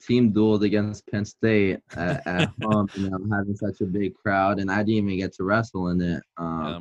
team 0.00 0.32
dueled 0.32 0.64
against 0.64 1.06
Penn 1.08 1.24
State 1.24 1.80
at, 1.96 2.26
at 2.26 2.50
home, 2.62 2.88
you 2.94 3.10
know, 3.10 3.18
having 3.32 3.56
such 3.56 3.80
a 3.80 3.86
big 3.86 4.14
crowd, 4.14 4.58
and 4.58 4.70
I 4.70 4.78
didn't 4.78 5.06
even 5.08 5.18
get 5.18 5.34
to 5.34 5.44
wrestle 5.44 5.88
in 5.88 6.00
it. 6.00 6.22
Um, 6.36 6.64
yeah. 6.66 6.80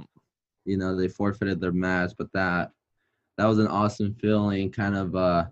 You 0.65 0.77
know, 0.77 0.95
they 0.95 1.07
forfeited 1.07 1.61
their 1.61 1.71
match, 1.71 2.13
but 2.17 2.31
that 2.33 2.71
that 3.37 3.45
was 3.45 3.59
an 3.59 3.67
awesome 3.67 4.15
feeling. 4.15 4.71
Kind 4.71 4.95
of, 4.95 5.15
uh, 5.15 5.45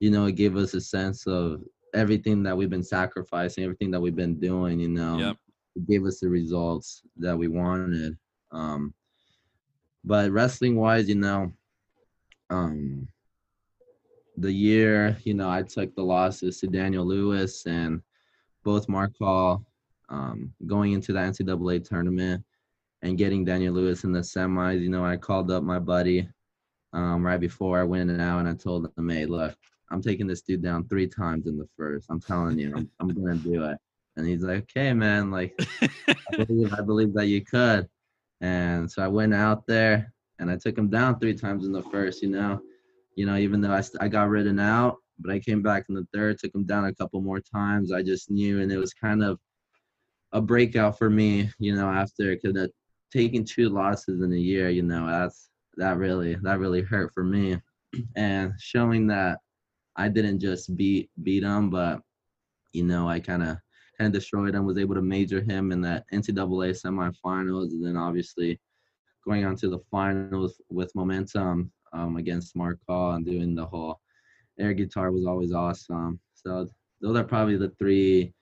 you 0.00 0.10
know, 0.10 0.26
it 0.26 0.36
gave 0.36 0.56
us 0.56 0.74
a 0.74 0.80
sense 0.80 1.26
of 1.26 1.62
everything 1.94 2.42
that 2.44 2.56
we've 2.56 2.70
been 2.70 2.82
sacrificing, 2.84 3.64
everything 3.64 3.90
that 3.90 4.00
we've 4.00 4.16
been 4.16 4.38
doing. 4.38 4.80
You 4.80 4.88
know, 4.88 5.18
it 5.76 5.86
gave 5.86 6.04
us 6.06 6.20
the 6.20 6.28
results 6.28 7.02
that 7.16 7.36
we 7.36 7.48
wanted. 7.48 8.16
Um, 8.52 8.94
but 10.04 10.30
wrestling 10.30 10.76
wise, 10.76 11.08
you 11.08 11.16
know, 11.16 11.52
um, 12.50 13.08
the 14.40 14.52
year, 14.52 15.16
you 15.24 15.34
know, 15.34 15.50
I 15.50 15.62
took 15.62 15.94
the 15.94 16.02
losses 16.02 16.60
to 16.60 16.66
Daniel 16.66 17.04
Lewis 17.04 17.66
and 17.66 18.00
both 18.64 18.88
Mark 18.88 19.12
Hall 19.18 19.64
um, 20.08 20.52
going 20.66 20.92
into 20.92 21.12
the 21.12 21.18
NCAA 21.18 21.86
tournament 21.86 22.44
and 23.02 23.18
getting 23.18 23.44
Daniel 23.44 23.74
Lewis 23.74 24.04
in 24.04 24.12
the 24.12 24.20
semis. 24.20 24.80
You 24.80 24.90
know, 24.90 25.04
I 25.04 25.16
called 25.16 25.50
up 25.50 25.62
my 25.62 25.78
buddy 25.78 26.28
um, 26.92 27.24
right 27.26 27.40
before 27.40 27.80
I 27.80 27.84
went 27.84 28.10
out 28.20 28.38
and 28.38 28.48
I 28.48 28.54
told 28.54 28.90
him, 28.96 29.08
hey, 29.08 29.26
look, 29.26 29.56
I'm 29.90 30.02
taking 30.02 30.26
this 30.26 30.42
dude 30.42 30.62
down 30.62 30.86
three 30.88 31.08
times 31.08 31.46
in 31.46 31.56
the 31.58 31.68
first. 31.76 32.06
I'm 32.10 32.20
telling 32.20 32.58
you, 32.58 32.72
I'm, 32.76 32.90
I'm 33.00 33.08
going 33.08 33.38
to 33.38 33.44
do 33.44 33.64
it. 33.64 33.78
And 34.16 34.26
he's 34.26 34.42
like, 34.42 34.62
okay, 34.62 34.92
man, 34.92 35.30
like, 35.30 35.54
I, 35.80 35.88
believe, 36.44 36.74
I 36.74 36.82
believe 36.82 37.14
that 37.14 37.26
you 37.26 37.44
could. 37.44 37.88
And 38.40 38.90
so 38.90 39.02
I 39.02 39.08
went 39.08 39.34
out 39.34 39.66
there 39.66 40.12
and 40.38 40.50
I 40.50 40.56
took 40.56 40.76
him 40.76 40.88
down 40.88 41.18
three 41.18 41.34
times 41.34 41.66
in 41.66 41.72
the 41.72 41.82
first, 41.82 42.22
you 42.22 42.30
know 42.30 42.60
you 43.18 43.26
know, 43.26 43.36
even 43.36 43.60
though 43.60 43.72
I, 43.72 43.82
I 44.00 44.06
got 44.06 44.28
ridden 44.28 44.60
out, 44.60 44.98
but 45.18 45.32
I 45.32 45.40
came 45.40 45.60
back 45.60 45.86
in 45.88 45.96
the 45.96 46.06
third, 46.14 46.38
took 46.38 46.54
him 46.54 46.64
down 46.64 46.84
a 46.84 46.94
couple 46.94 47.20
more 47.20 47.40
times. 47.40 47.90
I 47.90 48.00
just 48.00 48.30
knew, 48.30 48.60
and 48.60 48.70
it 48.70 48.78
was 48.78 48.94
kind 48.94 49.24
of 49.24 49.40
a 50.30 50.40
breakout 50.40 50.96
for 50.96 51.10
me, 51.10 51.50
you 51.58 51.74
know, 51.74 51.88
after 51.88 52.36
because 52.36 52.70
taking 53.12 53.44
two 53.44 53.70
losses 53.70 54.22
in 54.22 54.32
a 54.32 54.36
year, 54.36 54.70
you 54.70 54.84
know, 54.84 55.04
that's 55.04 55.50
that 55.78 55.96
really 55.96 56.36
that 56.42 56.60
really 56.60 56.80
hurt 56.80 57.12
for 57.12 57.24
me, 57.24 57.60
and 58.14 58.52
showing 58.60 59.08
that 59.08 59.38
I 59.96 60.08
didn't 60.08 60.38
just 60.38 60.76
beat 60.76 61.10
beat 61.24 61.42
him, 61.42 61.70
but 61.70 62.00
you 62.72 62.84
know, 62.84 63.08
I 63.08 63.18
kind 63.18 63.42
of 63.42 63.56
kind 63.98 64.06
of 64.06 64.12
destroyed 64.12 64.54
him, 64.54 64.64
was 64.64 64.78
able 64.78 64.94
to 64.94 65.02
major 65.02 65.40
him 65.40 65.72
in 65.72 65.80
that 65.80 66.04
NCAA 66.12 66.80
semifinals, 66.80 67.72
and 67.72 67.84
then 67.84 67.96
obviously 67.96 68.60
going 69.24 69.44
on 69.44 69.56
to 69.56 69.68
the 69.68 69.80
finals 69.90 70.60
with 70.70 70.94
momentum 70.94 71.72
um, 71.92 72.16
against 72.16 72.56
Mark 72.56 72.78
Hall 72.88 73.12
and 73.12 73.24
doing 73.24 73.54
the 73.54 73.66
whole 73.66 74.00
air 74.58 74.72
guitar 74.72 75.10
was 75.10 75.26
always 75.26 75.52
awesome. 75.52 76.20
So 76.34 76.68
those 77.00 77.16
are 77.16 77.24
probably 77.24 77.56
the 77.56 77.70
three 77.78 78.32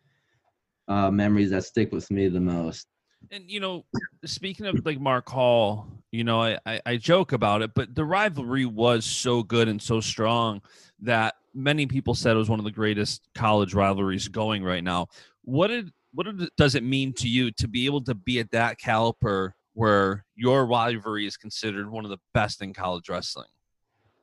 uh, 0.88 1.10
memories 1.10 1.50
that 1.50 1.64
stick 1.64 1.92
with 1.92 2.10
me 2.10 2.28
the 2.28 2.40
most. 2.40 2.86
And 3.30 3.50
you 3.50 3.60
know, 3.60 3.84
speaking 4.24 4.66
of 4.66 4.84
like 4.84 5.00
Mark 5.00 5.28
Hall, 5.28 5.88
you 6.12 6.22
know, 6.22 6.40
I, 6.40 6.58
I, 6.64 6.80
I 6.86 6.96
joke 6.96 7.32
about 7.32 7.62
it, 7.62 7.72
but 7.74 7.94
the 7.94 8.04
rivalry 8.04 8.66
was 8.66 9.04
so 9.04 9.42
good 9.42 9.68
and 9.68 9.82
so 9.82 10.00
strong 10.00 10.62
that 11.00 11.34
many 11.52 11.86
people 11.86 12.14
said 12.14 12.36
it 12.36 12.38
was 12.38 12.50
one 12.50 12.60
of 12.60 12.64
the 12.64 12.70
greatest 12.70 13.28
college 13.34 13.74
rivalries 13.74 14.28
going 14.28 14.62
right 14.62 14.84
now. 14.84 15.08
What 15.42 15.68
did 15.68 15.90
what 16.12 16.26
does 16.56 16.74
it 16.74 16.82
mean 16.82 17.12
to 17.14 17.28
you 17.28 17.50
to 17.52 17.68
be 17.68 17.84
able 17.86 18.02
to 18.04 18.14
be 18.14 18.38
at 18.38 18.50
that 18.52 18.78
caliber 18.78 19.54
where 19.76 20.24
your 20.34 20.64
rivalry 20.64 21.26
is 21.26 21.36
considered 21.36 21.90
one 21.90 22.04
of 22.04 22.10
the 22.10 22.18
best 22.32 22.62
in 22.62 22.72
college 22.72 23.10
wrestling? 23.10 23.48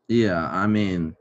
Yeah, 0.08 0.50
I 0.52 0.66
mean, 0.66 1.16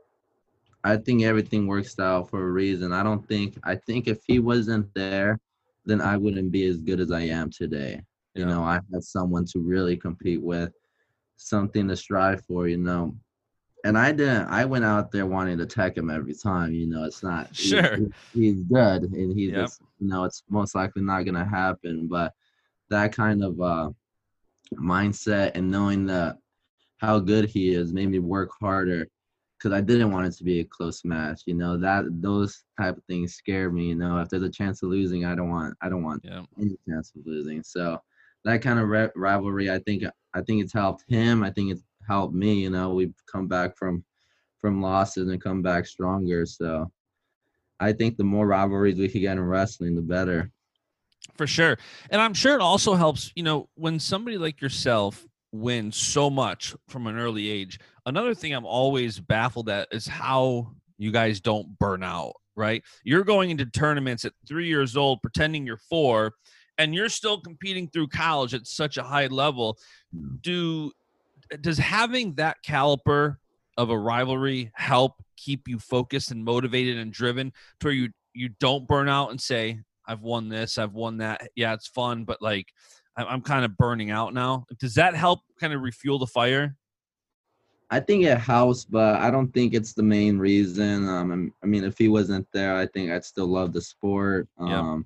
I 0.83 0.97
think 0.97 1.21
everything 1.21 1.67
works 1.67 1.99
out 1.99 2.31
for 2.31 2.41
a 2.41 2.51
reason. 2.51 2.91
I 2.91 3.03
don't 3.03 3.25
think 3.27 3.57
I 3.63 3.75
think 3.75 4.07
if 4.07 4.21
he 4.25 4.39
wasn't 4.39 4.91
there, 4.95 5.39
then 5.85 6.01
I 6.01 6.17
wouldn't 6.17 6.51
be 6.51 6.65
as 6.65 6.77
good 6.77 6.99
as 6.99 7.11
I 7.11 7.21
am 7.21 7.51
today. 7.51 8.01
You 8.33 8.45
know, 8.45 8.63
I 8.63 8.79
had 8.91 9.03
someone 9.03 9.45
to 9.45 9.59
really 9.59 9.95
compete 9.95 10.41
with, 10.41 10.73
something 11.35 11.87
to 11.87 11.95
strive 11.95 12.43
for, 12.45 12.67
you 12.67 12.77
know. 12.77 13.15
And 13.85 13.99
I 13.99 14.13
didn't 14.13 14.47
I 14.47 14.65
went 14.65 14.83
out 14.83 15.11
there 15.11 15.27
wanting 15.27 15.59
to 15.59 15.67
tech 15.67 15.95
him 15.95 16.09
every 16.09 16.33
time, 16.33 16.73
you 16.73 16.87
know, 16.87 17.03
it's 17.03 17.21
not 17.21 17.55
sure 17.55 17.97
he, 17.97 18.11
he's 18.33 18.63
good 18.63 19.03
and 19.03 19.37
he's 19.37 19.51
yep. 19.51 19.65
just 19.65 19.81
you 19.99 20.07
know, 20.07 20.23
it's 20.23 20.41
most 20.49 20.73
likely 20.73 21.03
not 21.03 21.21
gonna 21.21 21.45
happen. 21.45 22.07
But 22.07 22.33
that 22.89 23.13
kind 23.15 23.43
of 23.43 23.61
uh 23.61 23.91
mindset 24.75 25.51
and 25.55 25.69
knowing 25.69 26.05
that 26.07 26.37
how 26.97 27.19
good 27.19 27.45
he 27.49 27.73
is 27.73 27.93
made 27.93 28.09
me 28.09 28.19
work 28.19 28.49
harder 28.59 29.07
because 29.57 29.75
I 29.75 29.81
didn't 29.81 30.11
want 30.11 30.27
it 30.27 30.33
to 30.37 30.43
be 30.43 30.59
a 30.59 30.65
close 30.65 31.05
match. 31.05 31.43
You 31.45 31.53
know 31.53 31.77
that 31.77 32.05
those 32.21 32.63
type 32.79 32.97
of 32.97 33.03
things 33.05 33.35
scare 33.35 33.71
me. 33.71 33.89
You 33.89 33.95
know, 33.95 34.19
if 34.19 34.29
there's 34.29 34.43
a 34.43 34.49
chance 34.49 34.83
of 34.83 34.89
losing, 34.89 35.25
I 35.25 35.35
don't 35.35 35.49
want 35.49 35.75
I 35.81 35.89
don't 35.89 36.03
want 36.03 36.21
yeah. 36.23 36.43
any 36.59 36.77
chance 36.87 37.11
of 37.15 37.25
losing. 37.25 37.63
So 37.63 37.99
that 38.45 38.61
kind 38.61 38.79
of 38.79 38.89
re- 38.89 39.11
rivalry, 39.15 39.71
I 39.71 39.79
think 39.79 40.03
I 40.33 40.41
think 40.41 40.63
it's 40.63 40.73
helped 40.73 41.03
him. 41.07 41.43
I 41.43 41.49
think 41.49 41.71
it's 41.71 41.83
helped 42.07 42.33
me. 42.33 42.55
You 42.55 42.69
know, 42.69 42.93
we've 42.93 43.15
come 43.31 43.47
back 43.47 43.77
from 43.77 44.03
from 44.59 44.81
losses 44.81 45.29
and 45.29 45.41
come 45.41 45.61
back 45.61 45.85
stronger. 45.85 46.45
So 46.45 46.91
I 47.79 47.93
think 47.93 48.17
the 48.17 48.23
more 48.23 48.47
rivalries 48.47 48.97
we 48.97 49.09
can 49.09 49.21
get 49.21 49.37
in 49.37 49.43
wrestling, 49.43 49.95
the 49.95 50.01
better. 50.01 50.51
For 51.35 51.47
sure, 51.47 51.77
and 52.09 52.21
I'm 52.21 52.33
sure 52.33 52.53
it 52.53 52.61
also 52.61 52.93
helps. 52.93 53.31
You 53.35 53.43
know, 53.43 53.69
when 53.75 53.99
somebody 53.99 54.37
like 54.37 54.61
yourself 54.61 55.25
wins 55.53 55.95
so 55.95 56.29
much 56.29 56.75
from 56.89 57.07
an 57.07 57.17
early 57.17 57.49
age. 57.49 57.79
Another 58.05 58.33
thing 58.33 58.53
I'm 58.53 58.65
always 58.65 59.19
baffled 59.19 59.69
at 59.69 59.87
is 59.91 60.07
how 60.07 60.73
you 60.97 61.11
guys 61.11 61.39
don't 61.39 61.77
burn 61.79 62.03
out, 62.03 62.33
right? 62.55 62.83
You're 63.03 63.23
going 63.23 63.51
into 63.51 63.65
tournaments 63.67 64.25
at 64.25 64.33
three 64.47 64.67
years 64.67 64.97
old, 64.97 65.21
pretending 65.21 65.65
you're 65.65 65.77
four, 65.77 66.33
and 66.77 66.93
you're 66.93 67.09
still 67.09 67.39
competing 67.39 67.87
through 67.87 68.07
college 68.07 68.53
at 68.53 68.67
such 68.67 68.97
a 68.97 69.03
high 69.03 69.27
level. 69.27 69.77
Do 70.41 70.91
does 71.61 71.77
having 71.77 72.33
that 72.35 72.57
caliper 72.65 73.37
of 73.77 73.89
a 73.89 73.97
rivalry 73.97 74.71
help 74.73 75.13
keep 75.37 75.67
you 75.67 75.77
focused 75.77 76.31
and 76.31 76.43
motivated 76.43 76.97
and 76.97 77.13
driven 77.13 77.51
to 77.79 77.87
where 77.87 77.93
you 77.93 78.09
you 78.33 78.49
don't 78.59 78.87
burn 78.87 79.07
out 79.07 79.29
and 79.29 79.39
say, 79.39 79.79
I've 80.07 80.21
won 80.21 80.49
this, 80.49 80.77
I've 80.77 80.93
won 80.93 81.17
that. 81.17 81.49
Yeah, 81.55 81.73
it's 81.73 81.87
fun, 81.87 82.23
but 82.23 82.41
like 82.41 82.67
I'm 83.15 83.41
kind 83.41 83.63
of 83.63 83.77
burning 83.77 84.11
out 84.11 84.33
now. 84.33 84.65
Does 84.79 84.95
that 84.95 85.15
help 85.15 85.41
kind 85.59 85.73
of 85.73 85.81
refuel 85.81 86.19
the 86.19 86.27
fire? 86.27 86.75
I 87.91 87.99
think 87.99 88.25
it 88.25 88.39
helps, 88.39 88.85
but 88.85 89.21
I 89.21 89.29
don't 89.29 89.53
think 89.53 89.75
it's 89.75 89.93
the 89.93 90.01
main 90.01 90.39
reason. 90.39 91.07
Um, 91.07 91.53
I 91.63 91.67
mean, 91.67 91.83
if 91.83 91.97
he 91.97 92.07
wasn't 92.07 92.47
there, 92.51 92.75
I 92.75 92.87
think 92.87 93.11
I'd 93.11 93.23
still 93.23 93.45
love 93.45 93.71
the 93.71 93.81
sport. 93.81 94.47
Um, 94.57 94.97
yep. 94.97 95.05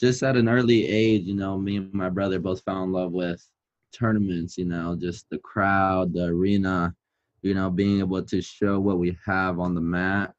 Just 0.00 0.22
at 0.22 0.36
an 0.36 0.48
early 0.48 0.86
age, 0.86 1.24
you 1.24 1.34
know, 1.34 1.58
me 1.58 1.76
and 1.76 1.92
my 1.92 2.08
brother 2.08 2.38
both 2.38 2.62
fell 2.62 2.82
in 2.84 2.92
love 2.92 3.12
with 3.12 3.44
tournaments. 3.92 4.56
You 4.56 4.64
know, 4.64 4.96
just 4.98 5.28
the 5.28 5.38
crowd, 5.38 6.14
the 6.14 6.24
arena. 6.24 6.94
You 7.42 7.54
know, 7.54 7.68
being 7.68 7.98
able 7.98 8.22
to 8.22 8.40
show 8.40 8.80
what 8.80 8.98
we 8.98 9.16
have 9.26 9.60
on 9.60 9.74
the 9.74 9.80
mat, 9.80 10.34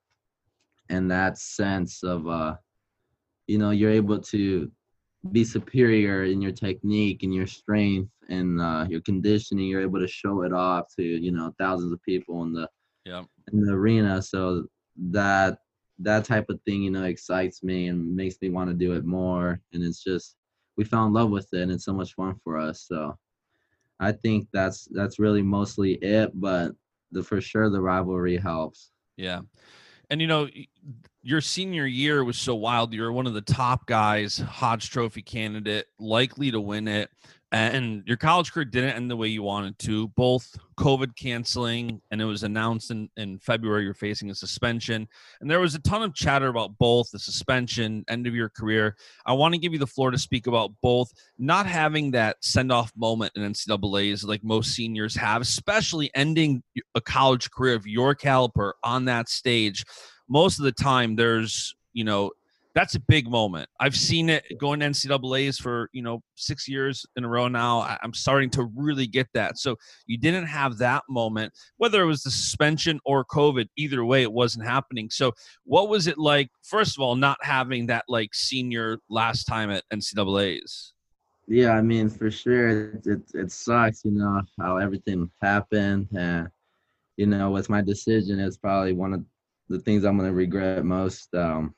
and 0.90 1.10
that 1.12 1.38
sense 1.38 2.04
of, 2.04 2.28
uh, 2.28 2.56
you 3.50 3.58
know, 3.58 3.72
you're 3.72 3.92
able 3.92 4.20
to 4.20 4.72
be 5.32 5.44
superior 5.44 6.24
in 6.24 6.42
your 6.42 6.52
technique 6.52 7.24
and 7.24 7.34
your 7.34 7.48
strength 7.48 8.12
and 8.30 8.62
uh, 8.62 8.86
your 8.88 9.02
conditioning. 9.02 9.68
You're 9.68 9.82
able 9.82 10.00
to 10.00 10.08
show 10.08 10.44
it 10.44 10.54
off 10.54 10.96
to 10.98 11.04
you 11.04 11.32
know 11.32 11.54
thousands 11.60 11.92
of 11.92 12.02
people 12.04 12.44
in 12.44 12.54
the 12.54 12.70
yeah. 13.06 13.24
in 13.52 13.66
the 13.66 13.74
arena. 13.74 14.22
So 14.22 14.66
that 15.12 15.58
that 15.98 16.26
type 16.26 16.50
of 16.50 16.62
thing, 16.62 16.84
you 16.84 16.92
know, 16.92 17.04
excites 17.04 17.64
me 17.64 17.88
and 17.88 18.16
makes 18.16 18.38
me 18.42 18.50
want 18.50 18.70
to 18.70 18.76
do 18.76 18.94
it 18.94 19.04
more. 19.04 19.60
And 19.74 19.84
it's 19.84 20.04
just 20.04 20.36
we 20.78 20.86
fell 20.86 21.06
in 21.08 21.14
love 21.14 21.32
with 21.32 21.52
it, 21.52 21.62
and 21.62 21.72
it's 21.72 21.86
so 21.86 21.94
much 21.94 22.14
fun 22.14 22.36
for 22.44 22.58
us. 22.58 22.86
So 22.88 23.18
I 24.00 24.12
think 24.12 24.48
that's 24.54 24.88
that's 24.92 25.18
really 25.18 25.42
mostly 25.42 25.94
it. 25.96 26.32
But 26.36 26.74
the 27.12 27.24
for 27.24 27.42
sure 27.42 27.70
the 27.72 27.82
rivalry 27.82 28.38
helps. 28.38 28.92
Yeah. 29.18 29.42
And 30.12 30.22
you 30.22 30.28
know, 30.28 30.48
your 31.22 31.42
senior 31.42 31.86
year 31.86 32.24
was 32.24 32.38
so 32.38 32.56
wild. 32.56 32.94
You 32.94 33.02
were 33.02 33.12
one 33.12 33.28
of 33.28 33.34
the 33.34 33.42
top 33.42 33.86
guys, 33.86 34.38
Hodge 34.38 34.90
Trophy 34.90 35.22
candidate, 35.22 35.88
likely 36.00 36.52
to 36.52 36.62
win 36.62 36.88
it. 36.88 37.10
And 37.52 38.04
your 38.06 38.16
college 38.16 38.54
career 38.54 38.66
didn't 38.66 38.96
end 38.96 39.10
the 39.10 39.18
way 39.18 39.28
you 39.28 39.42
wanted 39.42 39.80
to. 39.80 40.10
Both 40.10 40.56
COVID 40.78 41.16
canceling, 41.16 42.00
and 42.12 42.22
it 42.22 42.26
was 42.26 42.44
announced 42.44 42.92
in, 42.92 43.10
in 43.18 43.40
February 43.40 43.84
you're 43.84 43.96
facing 43.96 44.30
a 44.30 44.36
suspension. 44.36 45.08
And 45.42 45.50
there 45.50 45.60
was 45.60 45.74
a 45.74 45.80
ton 45.80 46.04
of 46.04 46.14
chatter 46.14 46.48
about 46.48 46.78
both 46.78 47.10
the 47.10 47.18
suspension, 47.18 48.06
end 48.08 48.28
of 48.28 48.36
your 48.36 48.50
career. 48.50 48.96
I 49.26 49.34
want 49.34 49.56
to 49.56 49.60
give 49.60 49.74
you 49.74 49.80
the 49.80 49.88
floor 49.88 50.12
to 50.12 50.18
speak 50.20 50.46
about 50.46 50.72
both. 50.84 51.12
Not 51.40 51.66
having 51.66 52.12
that 52.12 52.38
send 52.42 52.72
off 52.72 52.94
moment 52.96 53.34
in 53.36 53.42
NCAAs 53.42 54.28
like 54.28 54.44
most 54.44 54.76
seniors 54.76 55.16
have, 55.16 55.42
especially 55.42 56.12
ending 56.14 56.62
a 56.94 57.02
college 57.02 57.50
career 57.50 57.74
of 57.74 57.88
your 57.88 58.14
caliber 58.14 58.76
on 58.84 59.06
that 59.06 59.28
stage 59.28 59.84
most 60.30 60.60
of 60.60 60.66
the 60.66 60.72
time 60.72 61.16
there's 61.16 61.76
you 61.94 62.04
know 62.04 62.32
that's 62.76 62.96
a 62.96 63.00
big 63.00 63.28
moment. 63.28 63.68
I've 63.80 63.96
seen 63.96 64.30
it 64.30 64.46
going 64.60 64.80
to 64.80 64.88
NCAA's 64.88 65.58
for 65.58 65.90
you 65.92 66.02
know 66.02 66.22
six 66.36 66.68
years 66.68 67.06
in 67.16 67.24
a 67.24 67.28
row 67.28 67.48
now. 67.48 67.98
I'm 68.02 68.14
starting 68.14 68.50
to 68.52 68.70
really 68.76 69.08
get 69.08 69.28
that. 69.34 69.58
So 69.58 69.76
you 70.06 70.18
didn't 70.18 70.46
have 70.46 70.78
that 70.78 71.04
moment, 71.10 71.52
whether 71.78 72.02
it 72.02 72.06
was 72.06 72.24
the 72.24 72.32
suspension 72.32 73.00
or 73.06 73.26
COVID. 73.26 73.68
Either 73.78 74.06
way, 74.06 74.22
it 74.22 74.32
wasn't 74.32 74.66
happening. 74.66 75.10
So 75.10 75.34
what 75.64 75.90
was 75.90 76.08
it 76.08 76.18
like? 76.18 76.50
First 76.64 76.98
of 76.98 77.02
all, 77.02 77.16
not 77.16 77.38
having 77.42 77.88
that 77.88 78.06
like 78.08 78.34
senior 78.34 79.00
last 79.10 79.46
time 79.46 79.72
at 79.72 79.84
NCAA's. 79.92 80.94
Yeah, 81.48 81.72
I 81.72 81.82
mean 81.82 82.10
for 82.10 82.30
sure, 82.30 82.92
it 82.94 83.08
it, 83.08 83.22
it 83.34 83.52
sucks. 83.52 84.06
You 84.06 84.12
know 84.12 84.42
how 84.60 84.78
everything 84.78 85.30
happened, 85.42 86.08
and 86.16 86.48
you 87.18 87.26
know 87.26 87.50
with 87.50 87.70
my 87.70 87.82
decision, 87.82 88.40
it's 88.40 88.58
probably 88.58 88.94
one 88.94 89.14
of 89.14 89.26
the 89.70 89.80
things 89.80 90.04
I'm 90.04 90.18
gonna 90.18 90.34
regret 90.34 90.84
most. 90.84 91.34
Um, 91.34 91.74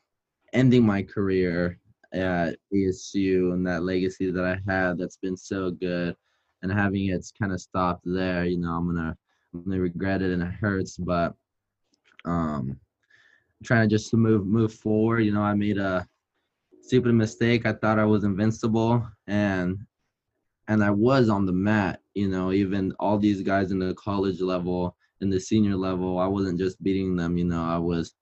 ending 0.53 0.85
my 0.85 1.03
career 1.03 1.77
at 2.13 2.57
ASU 2.73 3.53
and 3.53 3.65
that 3.65 3.83
legacy 3.83 4.31
that 4.31 4.43
I 4.43 4.59
had 4.69 4.97
that's 4.97 5.17
been 5.17 5.37
so 5.37 5.71
good, 5.71 6.15
and 6.61 6.71
having 6.71 7.07
it 7.07 7.25
kind 7.39 7.51
of 7.51 7.61
stopped 7.61 8.03
there. 8.05 8.45
You 8.45 8.57
know, 8.57 8.71
I'm 8.71 8.87
gonna 8.87 9.17
I'm 9.53 9.63
gonna 9.63 9.79
regret 9.79 10.21
it 10.21 10.31
and 10.31 10.41
it 10.41 10.51
hurts, 10.51 10.97
but 10.97 11.35
um, 12.25 12.79
trying 13.63 13.87
to 13.87 13.95
just 13.95 14.13
move 14.13 14.45
move 14.45 14.73
forward. 14.73 15.19
You 15.21 15.33
know, 15.33 15.41
I 15.41 15.53
made 15.53 15.77
a 15.77 16.07
stupid 16.81 17.13
mistake. 17.13 17.65
I 17.65 17.73
thought 17.73 17.99
I 17.99 18.05
was 18.05 18.23
invincible, 18.23 19.07
and 19.27 19.77
and 20.67 20.83
I 20.83 20.91
was 20.91 21.29
on 21.29 21.45
the 21.45 21.53
mat. 21.53 22.01
You 22.13 22.29
know, 22.29 22.51
even 22.51 22.93
all 22.99 23.17
these 23.17 23.41
guys 23.41 23.71
in 23.71 23.79
the 23.79 23.93
college 23.95 24.41
level 24.41 24.95
in 25.21 25.29
the 25.29 25.39
senior 25.39 25.75
level, 25.75 26.19
I 26.19 26.27
wasn't 26.27 26.59
just 26.59 26.81
beating 26.83 27.15
them, 27.15 27.37
you 27.37 27.45
know, 27.45 27.63
I 27.63 27.77
was, 27.77 28.13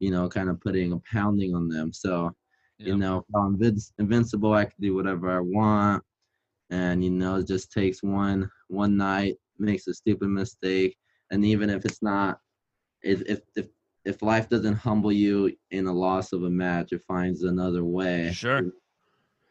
you 0.00 0.10
know, 0.10 0.28
kind 0.28 0.48
of 0.48 0.60
putting 0.60 0.92
a 0.92 0.98
pounding 1.10 1.54
on 1.54 1.68
them. 1.68 1.92
So, 1.92 2.34
yep. 2.78 2.88
you 2.88 2.96
know, 2.96 3.18
if 3.18 3.34
I'm 3.34 3.60
invincible, 3.98 4.52
I 4.52 4.64
can 4.64 4.74
do 4.80 4.94
whatever 4.94 5.30
I 5.30 5.40
want. 5.40 6.02
And, 6.70 7.02
you 7.02 7.10
know, 7.10 7.36
it 7.36 7.46
just 7.46 7.72
takes 7.72 8.02
one 8.02 8.50
one 8.68 8.96
night, 8.96 9.36
makes 9.58 9.86
a 9.88 9.94
stupid 9.94 10.28
mistake. 10.28 10.96
And 11.30 11.44
even 11.44 11.70
if 11.70 11.84
it's 11.84 12.02
not 12.02 12.38
if 13.02 13.22
if 13.22 13.40
if, 13.56 13.66
if 14.04 14.22
life 14.22 14.48
doesn't 14.48 14.76
humble 14.76 15.12
you 15.12 15.54
in 15.70 15.86
a 15.86 15.92
loss 15.92 16.32
of 16.32 16.44
a 16.44 16.50
match, 16.50 16.92
it 16.92 17.02
finds 17.06 17.42
another 17.42 17.84
way. 17.84 18.32
Sure. 18.32 18.62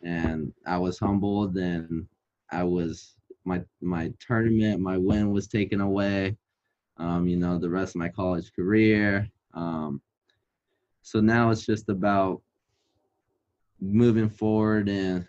And 0.03 0.53
I 0.65 0.77
was 0.77 0.97
humbled, 0.97 1.57
and 1.57 2.07
I 2.51 2.63
was 2.63 3.15
my 3.45 3.63
my 3.81 4.13
tournament, 4.25 4.81
my 4.81 4.97
win 4.97 5.31
was 5.31 5.47
taken 5.47 5.81
away. 5.81 6.37
Um, 6.99 7.27
you 7.27 7.37
know, 7.37 7.57
the 7.57 7.69
rest 7.69 7.95
of 7.95 7.99
my 7.99 8.09
college 8.09 8.51
career. 8.53 9.29
Um, 9.53 10.01
so 11.01 11.19
now 11.19 11.49
it's 11.49 11.65
just 11.65 11.89
about 11.89 12.41
moving 13.79 14.29
forward 14.29 14.89
and 14.89 15.25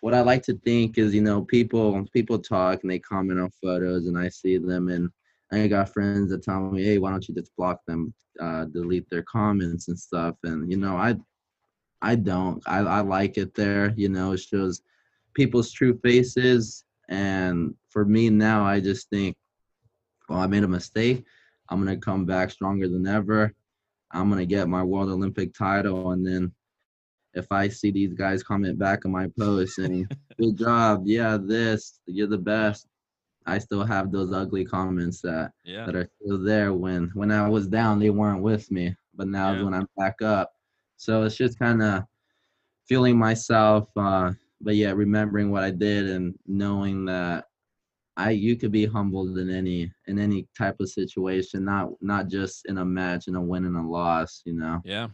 what 0.00 0.14
I 0.14 0.20
like 0.20 0.42
to 0.44 0.54
think 0.64 0.98
is, 0.98 1.14
you 1.14 1.22
know, 1.22 1.42
people 1.42 2.06
people 2.12 2.38
talk 2.38 2.82
and 2.82 2.90
they 2.90 2.98
comment 2.98 3.40
on 3.40 3.50
photos 3.62 4.06
and 4.06 4.18
I 4.18 4.28
see 4.28 4.58
them 4.58 4.88
and 4.88 5.10
I 5.52 5.66
got 5.66 5.92
friends 5.92 6.30
that 6.30 6.42
tell 6.42 6.60
me, 6.70 6.84
hey, 6.84 6.98
why 6.98 7.10
don't 7.10 7.26
you 7.28 7.34
just 7.34 7.54
block 7.56 7.80
them, 7.86 8.12
uh, 8.40 8.64
delete 8.66 9.08
their 9.08 9.22
comments 9.22 9.88
and 9.88 9.98
stuff. 9.98 10.36
And 10.42 10.70
you 10.70 10.76
know, 10.76 10.96
I 10.96 11.16
I 12.02 12.16
don't. 12.16 12.62
I, 12.66 12.80
I 12.80 13.00
like 13.00 13.38
it 13.38 13.54
there. 13.54 13.94
You 13.96 14.10
know, 14.10 14.32
it 14.32 14.40
shows 14.40 14.82
people's 15.32 15.72
true 15.72 15.98
faces. 16.02 16.84
And 17.08 17.74
for 17.88 18.04
me 18.04 18.28
now, 18.28 18.64
I 18.64 18.80
just 18.80 19.08
think, 19.08 19.36
well, 20.28 20.38
I 20.40 20.46
made 20.46 20.64
a 20.64 20.68
mistake. 20.68 21.24
I'm 21.68 21.78
gonna 21.82 21.96
come 21.96 22.24
back 22.24 22.50
stronger 22.50 22.88
than 22.88 23.06
ever. 23.06 23.52
I'm 24.10 24.28
gonna 24.30 24.46
get 24.46 24.68
my 24.68 24.82
World 24.82 25.10
Olympic 25.10 25.54
title, 25.54 26.12
and 26.12 26.26
then 26.26 26.52
if 27.34 27.50
I 27.50 27.68
see 27.68 27.90
these 27.90 28.14
guys 28.14 28.42
comment 28.42 28.78
back 28.78 29.04
on 29.04 29.12
my 29.12 29.28
post 29.38 29.78
and 29.78 30.06
good 30.38 30.56
job, 30.56 31.02
yeah, 31.06 31.36
this, 31.40 32.00
you're 32.06 32.28
the 32.28 32.38
best. 32.38 32.86
I 33.46 33.58
still 33.58 33.84
have 33.84 34.10
those 34.10 34.32
ugly 34.32 34.64
comments 34.64 35.20
that 35.22 35.52
Yeah. 35.64 35.84
that 35.86 35.96
are 35.96 36.08
still 36.22 36.38
there 36.42 36.72
when 36.72 37.10
when 37.14 37.30
I 37.30 37.48
was 37.48 37.66
down, 37.66 37.98
they 37.98 38.10
weren't 38.10 38.42
with 38.42 38.70
me. 38.70 38.96
But 39.14 39.28
now 39.28 39.52
Yeah. 39.52 39.62
when 39.64 39.74
I'm 39.74 39.88
back 39.96 40.22
up. 40.22 40.52
So 40.96 41.24
it's 41.24 41.36
just 41.36 41.58
kind 41.58 41.82
of 41.82 42.04
feeling 42.88 43.18
myself 43.18 43.88
uh 43.96 44.32
but 44.60 44.76
yeah, 44.76 44.92
remembering 44.92 45.50
what 45.50 45.62
I 45.62 45.70
did 45.70 46.08
and 46.08 46.34
knowing 46.46 47.04
that 47.06 47.46
I 48.16 48.30
you 48.30 48.56
could 48.56 48.72
be 48.72 48.86
humbled 48.86 49.38
in 49.38 49.50
any 49.50 49.92
in 50.06 50.18
any 50.18 50.46
type 50.56 50.80
of 50.80 50.88
situation, 50.88 51.64
not 51.64 51.90
not 52.00 52.28
just 52.28 52.66
in 52.66 52.78
a 52.78 52.84
match, 52.84 53.28
in 53.28 53.34
a 53.34 53.40
win 53.40 53.64
and 53.64 53.76
a 53.76 53.82
loss, 53.82 54.42
you 54.44 54.54
know. 54.54 54.80
Yeah. 54.84 55.08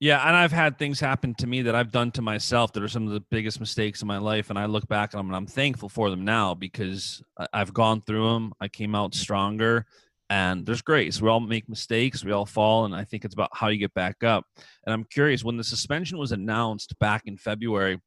Yeah, 0.00 0.26
and 0.26 0.34
I've 0.34 0.50
had 0.50 0.80
things 0.80 0.98
happen 0.98 1.32
to 1.36 1.46
me 1.46 1.62
that 1.62 1.76
I've 1.76 1.92
done 1.92 2.10
to 2.12 2.22
myself 2.22 2.72
that 2.72 2.82
are 2.82 2.88
some 2.88 3.06
of 3.06 3.12
the 3.12 3.22
biggest 3.30 3.60
mistakes 3.60 4.02
in 4.02 4.08
my 4.08 4.18
life, 4.18 4.50
and 4.50 4.58
I 4.58 4.66
look 4.66 4.88
back 4.88 5.14
on 5.14 5.18
them 5.18 5.26
and 5.28 5.36
I'm 5.36 5.46
thankful 5.46 5.88
for 5.88 6.10
them 6.10 6.24
now 6.24 6.54
because 6.54 7.22
I've 7.52 7.72
gone 7.72 8.00
through 8.00 8.32
them. 8.32 8.52
I 8.60 8.66
came 8.66 8.96
out 8.96 9.14
stronger, 9.14 9.86
and 10.28 10.66
there's 10.66 10.82
grace. 10.82 11.22
We 11.22 11.28
all 11.28 11.38
make 11.38 11.68
mistakes, 11.68 12.24
we 12.24 12.32
all 12.32 12.46
fall, 12.46 12.84
and 12.84 12.96
I 12.96 13.04
think 13.04 13.24
it's 13.24 13.34
about 13.34 13.50
how 13.52 13.68
you 13.68 13.78
get 13.78 13.94
back 13.94 14.24
up. 14.24 14.44
And 14.84 14.92
I'm 14.92 15.04
curious 15.04 15.44
when 15.44 15.56
the 15.56 15.62
suspension 15.62 16.18
was 16.18 16.32
announced 16.32 16.98
back 16.98 17.22
in 17.26 17.36
February, 17.36 18.00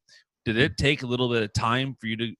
did 0.44 0.58
it 0.58 0.76
take 0.76 1.04
a 1.04 1.08
little 1.08 1.30
bit 1.30 1.44
of 1.44 1.54
time 1.54 1.96
for 1.98 2.08
you 2.08 2.18
to? 2.18 2.36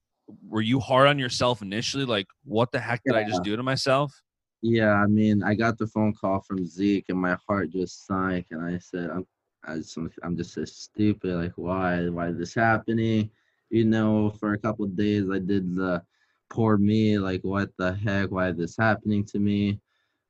Were 0.48 0.60
you 0.62 0.80
hard 0.80 1.08
on 1.08 1.18
yourself 1.18 1.62
initially? 1.62 2.04
Like, 2.04 2.26
what 2.44 2.72
the 2.72 2.80
heck 2.80 3.02
did 3.04 3.14
I 3.14 3.24
just 3.24 3.42
do 3.42 3.56
to 3.56 3.62
myself? 3.62 4.20
Yeah, 4.62 4.94
I 4.94 5.06
mean, 5.06 5.42
I 5.42 5.54
got 5.54 5.78
the 5.78 5.86
phone 5.86 6.12
call 6.14 6.40
from 6.40 6.66
Zeke, 6.66 7.04
and 7.08 7.20
my 7.20 7.36
heart 7.46 7.70
just 7.70 8.06
sank, 8.06 8.46
and 8.50 8.64
I 8.64 8.78
said, 8.78 9.10
"I'm, 9.10 9.26
I 9.64 9.76
just, 9.76 9.96
I'm 10.22 10.36
just 10.36 10.54
so 10.54 10.64
stupid. 10.64 11.34
Like, 11.34 11.52
why, 11.56 12.08
why 12.08 12.28
is 12.28 12.38
this 12.38 12.54
happening?" 12.54 13.30
You 13.70 13.84
know, 13.84 14.30
for 14.40 14.52
a 14.54 14.58
couple 14.58 14.84
of 14.84 14.96
days, 14.96 15.28
I 15.30 15.38
did 15.38 15.74
the 15.76 16.02
poor 16.48 16.78
me, 16.78 17.18
like, 17.18 17.42
what 17.44 17.70
the 17.76 17.94
heck? 17.94 18.30
Why 18.30 18.48
is 18.48 18.56
this 18.56 18.76
happening 18.76 19.24
to 19.26 19.38
me? 19.38 19.80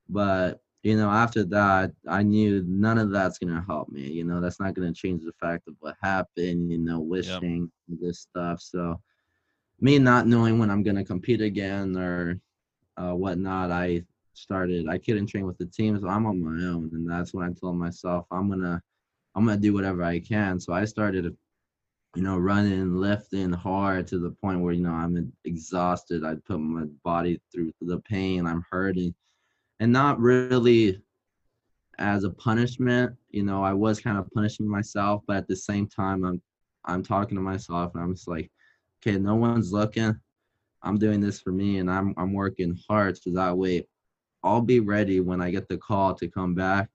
But 0.09 0.61
you 0.83 0.95
know, 0.95 1.09
after 1.09 1.43
that, 1.45 1.91
I 2.07 2.23
knew 2.23 2.63
none 2.67 2.97
of 2.97 3.09
that's 3.11 3.39
gonna 3.39 3.63
help 3.67 3.89
me. 3.89 4.03
You 4.03 4.23
know, 4.23 4.39
that's 4.41 4.59
not 4.59 4.73
gonna 4.73 4.93
change 4.93 5.23
the 5.23 5.33
fact 5.39 5.67
of 5.67 5.75
what 5.79 5.95
happened. 6.01 6.71
You 6.71 6.77
know, 6.77 6.99
wishing 6.99 7.71
this 7.87 8.19
stuff. 8.19 8.61
So, 8.61 9.01
me 9.79 9.99
not 9.99 10.27
knowing 10.27 10.59
when 10.59 10.69
I'm 10.69 10.83
gonna 10.83 11.03
compete 11.05 11.41
again 11.41 11.95
or 11.95 12.39
uh, 12.97 13.13
whatnot, 13.13 13.71
I 13.71 14.03
started. 14.33 14.87
I 14.87 14.97
couldn't 14.97 15.27
train 15.27 15.45
with 15.45 15.57
the 15.57 15.65
team, 15.65 15.99
so 15.99 16.07
I'm 16.07 16.25
on 16.25 16.41
my 16.41 16.67
own, 16.67 16.89
and 16.93 17.09
that's 17.09 17.33
when 17.33 17.47
I 17.47 17.53
told 17.53 17.77
myself 17.77 18.25
I'm 18.31 18.49
gonna, 18.49 18.81
I'm 19.35 19.45
gonna 19.45 19.57
do 19.57 19.73
whatever 19.73 20.03
I 20.03 20.19
can. 20.19 20.59
So 20.59 20.73
I 20.73 20.85
started, 20.85 21.35
you 22.15 22.21
know, 22.23 22.37
running, 22.37 22.95
lifting 22.95 23.51
hard 23.53 24.07
to 24.07 24.19
the 24.19 24.31
point 24.31 24.61
where 24.61 24.73
you 24.73 24.83
know 24.83 24.91
I'm 24.91 25.31
exhausted. 25.45 26.23
I 26.23 26.35
put 26.35 26.59
my 26.59 26.85
body 27.03 27.39
through 27.51 27.71
the 27.81 27.99
pain. 27.99 28.45
I'm 28.47 28.65
hurting, 28.71 29.13
and 29.79 29.91
not 29.91 30.19
really 30.19 31.01
as 31.99 32.23
a 32.23 32.29
punishment. 32.29 33.15
You 33.29 33.43
know, 33.43 33.63
I 33.63 33.73
was 33.73 33.99
kind 33.99 34.17
of 34.17 34.29
punishing 34.31 34.67
myself, 34.67 35.23
but 35.27 35.37
at 35.37 35.47
the 35.47 35.55
same 35.55 35.87
time, 35.87 36.23
I'm, 36.23 36.41
I'm 36.85 37.03
talking 37.03 37.35
to 37.35 37.41
myself, 37.41 37.93
and 37.93 38.03
I'm 38.03 38.15
just 38.15 38.27
like, 38.27 38.51
okay, 39.01 39.17
no 39.17 39.35
one's 39.35 39.71
looking. 39.71 40.19
I'm 40.83 40.97
doing 40.97 41.19
this 41.19 41.39
for 41.39 41.51
me 41.51 41.79
and 41.79 41.89
I'm 41.89 42.13
I'm 42.17 42.33
working 42.33 42.77
hard 42.87 43.17
so 43.17 43.31
that 43.31 43.57
way 43.57 43.87
I'll 44.43 44.61
be 44.61 44.79
ready 44.79 45.19
when 45.19 45.41
I 45.41 45.51
get 45.51 45.67
the 45.67 45.77
call 45.77 46.13
to 46.15 46.27
come 46.27 46.53
back. 46.53 46.89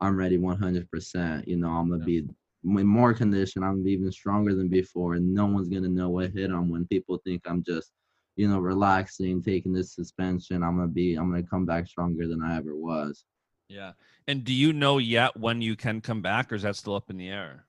I'm 0.00 0.16
ready 0.16 0.38
100%. 0.38 1.46
You 1.48 1.56
know, 1.56 1.70
I'm 1.70 1.90
gonna 1.90 2.04
be 2.04 2.18
in 2.18 2.86
more 2.86 3.14
condition. 3.14 3.62
I'm 3.62 3.74
gonna 3.74 3.84
be 3.84 3.92
even 3.92 4.12
stronger 4.12 4.54
than 4.54 4.68
before, 4.68 5.14
and 5.14 5.34
no 5.34 5.46
one's 5.46 5.68
gonna 5.68 5.88
know 5.88 6.10
what 6.10 6.32
hit 6.32 6.50
them 6.50 6.68
when 6.68 6.86
people 6.86 7.18
think 7.24 7.42
I'm 7.46 7.62
just, 7.62 7.92
you 8.36 8.48
know, 8.48 8.58
relaxing, 8.58 9.42
taking 9.42 9.72
this 9.72 9.94
suspension. 9.94 10.62
I'm 10.62 10.76
gonna 10.76 10.88
be, 10.88 11.14
I'm 11.14 11.30
gonna 11.30 11.42
come 11.42 11.64
back 11.64 11.86
stronger 11.86 12.26
than 12.26 12.42
I 12.42 12.56
ever 12.56 12.76
was. 12.76 13.24
Yeah. 13.68 13.92
And 14.28 14.44
do 14.44 14.52
you 14.52 14.72
know 14.72 14.98
yet 14.98 15.36
when 15.36 15.62
you 15.62 15.76
can 15.76 16.00
come 16.00 16.22
back, 16.22 16.52
or 16.52 16.56
is 16.56 16.62
that 16.62 16.76
still 16.76 16.94
up 16.94 17.10
in 17.10 17.16
the 17.16 17.28
air? 17.28 17.64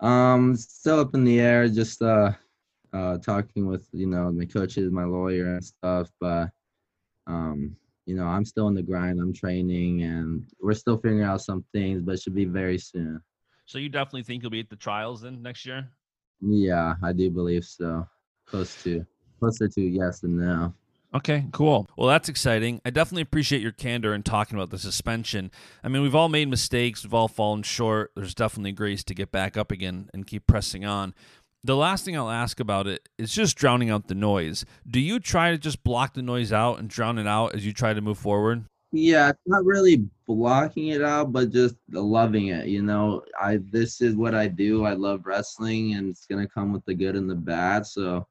Um, 0.00 0.56
still 0.56 1.00
up 1.00 1.14
in 1.14 1.24
the 1.24 1.40
air. 1.40 1.68
Just 1.68 2.02
uh, 2.02 2.32
uh, 2.92 3.18
talking 3.18 3.66
with 3.66 3.88
you 3.92 4.06
know 4.06 4.30
my 4.30 4.44
coaches, 4.44 4.90
my 4.90 5.04
lawyer, 5.04 5.54
and 5.54 5.64
stuff. 5.64 6.10
But 6.20 6.50
um, 7.26 7.76
you 8.06 8.14
know, 8.14 8.26
I'm 8.26 8.44
still 8.44 8.68
in 8.68 8.74
the 8.74 8.82
grind. 8.82 9.20
I'm 9.20 9.32
training, 9.32 10.02
and 10.02 10.44
we're 10.60 10.74
still 10.74 10.96
figuring 10.96 11.22
out 11.22 11.40
some 11.40 11.64
things, 11.72 12.02
but 12.02 12.14
it 12.14 12.22
should 12.22 12.34
be 12.34 12.44
very 12.44 12.78
soon. 12.78 13.22
So 13.66 13.78
you 13.78 13.88
definitely 13.88 14.24
think 14.24 14.42
you'll 14.42 14.50
be 14.50 14.60
at 14.60 14.70
the 14.70 14.76
trials 14.76 15.22
then 15.22 15.42
next 15.42 15.64
year? 15.64 15.88
Yeah, 16.40 16.94
I 17.02 17.12
do 17.12 17.30
believe 17.30 17.64
so. 17.64 18.06
Close 18.46 18.82
to, 18.82 19.06
closer 19.38 19.68
to 19.68 19.80
yes 19.80 20.24
and 20.24 20.36
no. 20.36 20.74
Okay, 21.14 21.44
cool. 21.52 21.86
Well, 21.96 22.08
that's 22.08 22.30
exciting. 22.30 22.80
I 22.86 22.90
definitely 22.90 23.22
appreciate 23.22 23.60
your 23.60 23.72
candor 23.72 24.14
in 24.14 24.22
talking 24.22 24.56
about 24.56 24.70
the 24.70 24.78
suspension. 24.78 25.50
I 25.84 25.88
mean, 25.88 26.00
we've 26.00 26.14
all 26.14 26.30
made 26.30 26.48
mistakes, 26.48 27.04
we've 27.04 27.12
all 27.12 27.28
fallen 27.28 27.62
short. 27.62 28.12
There's 28.16 28.34
definitely 28.34 28.72
grace 28.72 29.04
to 29.04 29.14
get 29.14 29.30
back 29.30 29.58
up 29.58 29.70
again 29.70 30.08
and 30.14 30.26
keep 30.26 30.46
pressing 30.46 30.86
on. 30.86 31.14
The 31.64 31.76
last 31.76 32.04
thing 32.04 32.16
I'll 32.16 32.30
ask 32.30 32.58
about 32.58 32.88
it 32.88 33.08
is 33.18 33.32
just 33.32 33.56
drowning 33.56 33.88
out 33.88 34.08
the 34.08 34.16
noise. 34.16 34.64
Do 34.88 34.98
you 34.98 35.20
try 35.20 35.52
to 35.52 35.58
just 35.58 35.84
block 35.84 36.14
the 36.14 36.22
noise 36.22 36.52
out 36.52 36.80
and 36.80 36.88
drown 36.90 37.18
it 37.18 37.26
out 37.28 37.54
as 37.54 37.64
you 37.64 37.72
try 37.72 37.94
to 37.94 38.00
move 38.00 38.18
forward? 38.18 38.64
Yeah, 38.90 39.30
it's 39.30 39.38
not 39.46 39.64
really 39.64 40.04
blocking 40.26 40.88
it 40.88 41.02
out, 41.02 41.32
but 41.32 41.50
just 41.50 41.76
loving 41.90 42.48
it. 42.48 42.66
You 42.66 42.82
know, 42.82 43.22
I 43.40 43.60
this 43.70 44.00
is 44.00 44.16
what 44.16 44.34
I 44.34 44.48
do. 44.48 44.84
I 44.84 44.94
love 44.94 45.24
wrestling, 45.24 45.94
and 45.94 46.10
it's 46.10 46.26
gonna 46.26 46.48
come 46.48 46.72
with 46.72 46.84
the 46.84 46.94
good 46.94 47.14
and 47.14 47.30
the 47.30 47.36
bad. 47.36 47.86
So, 47.86 48.26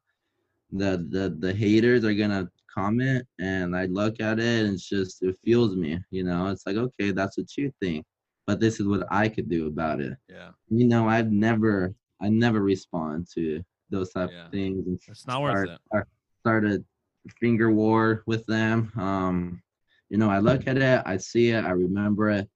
the 0.71 1.07
the 1.09 1.35
the 1.39 1.53
haters 1.53 2.03
are 2.03 2.13
gonna 2.13 2.51
comment, 2.73 3.25
and 3.39 3.75
I 3.75 3.85
look 3.85 4.19
at 4.19 4.39
it, 4.39 4.65
and 4.65 4.73
it's 4.73 4.87
just 4.87 5.23
it 5.23 5.37
fuels 5.43 5.75
me. 5.77 5.99
You 6.11 6.25
know, 6.25 6.47
it's 6.47 6.67
like 6.67 6.75
okay, 6.75 7.11
that's 7.11 7.37
what 7.37 7.57
you 7.57 7.73
think, 7.81 8.05
but 8.45 8.59
this 8.59 8.81
is 8.81 8.87
what 8.87 9.07
I 9.09 9.29
could 9.29 9.49
do 9.49 9.67
about 9.67 10.01
it. 10.01 10.17
Yeah. 10.29 10.49
You 10.69 10.85
know, 10.85 11.07
I've 11.07 11.31
never 11.31 11.95
I 12.21 12.29
never 12.29 12.61
respond 12.61 13.27
to 13.33 13.63
those 13.89 14.11
type 14.11 14.29
Yeah. 14.31 14.45
of 14.45 14.51
things. 14.51 14.87
And 14.87 14.99
It's 15.07 15.27
not 15.27 15.41
worth 15.41 15.51
start, 15.53 15.69
it. 15.69 15.79
start- 15.87 16.07
start 16.39 16.65
a 16.65 16.83
finger 17.39 17.71
war 17.71 18.23
with 18.25 18.45
them. 18.45 18.91
Um, 18.95 19.61
you 20.09 20.17
know, 20.17 20.29
I 20.29 20.39
look 20.39 20.67
at 20.67 20.77
it, 20.77 21.01
I 21.05 21.17
see 21.17 21.49
it, 21.49 21.63
I 21.63 21.71
remember 21.71 22.29
it, 22.29 22.49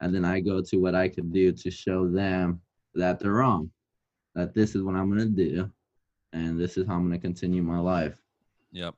and 0.00 0.14
then 0.14 0.24
I 0.24 0.40
go 0.40 0.60
to 0.62 0.76
what 0.78 0.94
I 0.94 1.08
can 1.08 1.30
do 1.30 1.52
to 1.52 1.70
show 1.70 2.08
them 2.08 2.60
that 2.94 3.18
they're 3.18 3.32
wrong. 3.32 3.70
That 4.34 4.54
this 4.54 4.74
is 4.74 4.82
what 4.82 4.94
I'm 4.94 5.08
gonna 5.08 5.26
do, 5.26 5.70
and 6.32 6.58
this 6.58 6.76
is 6.76 6.86
how 6.86 6.94
I'm 6.94 7.02
gonna 7.04 7.18
continue 7.18 7.62
my 7.62 7.78
life. 7.78 8.20
Yep. 8.72 8.94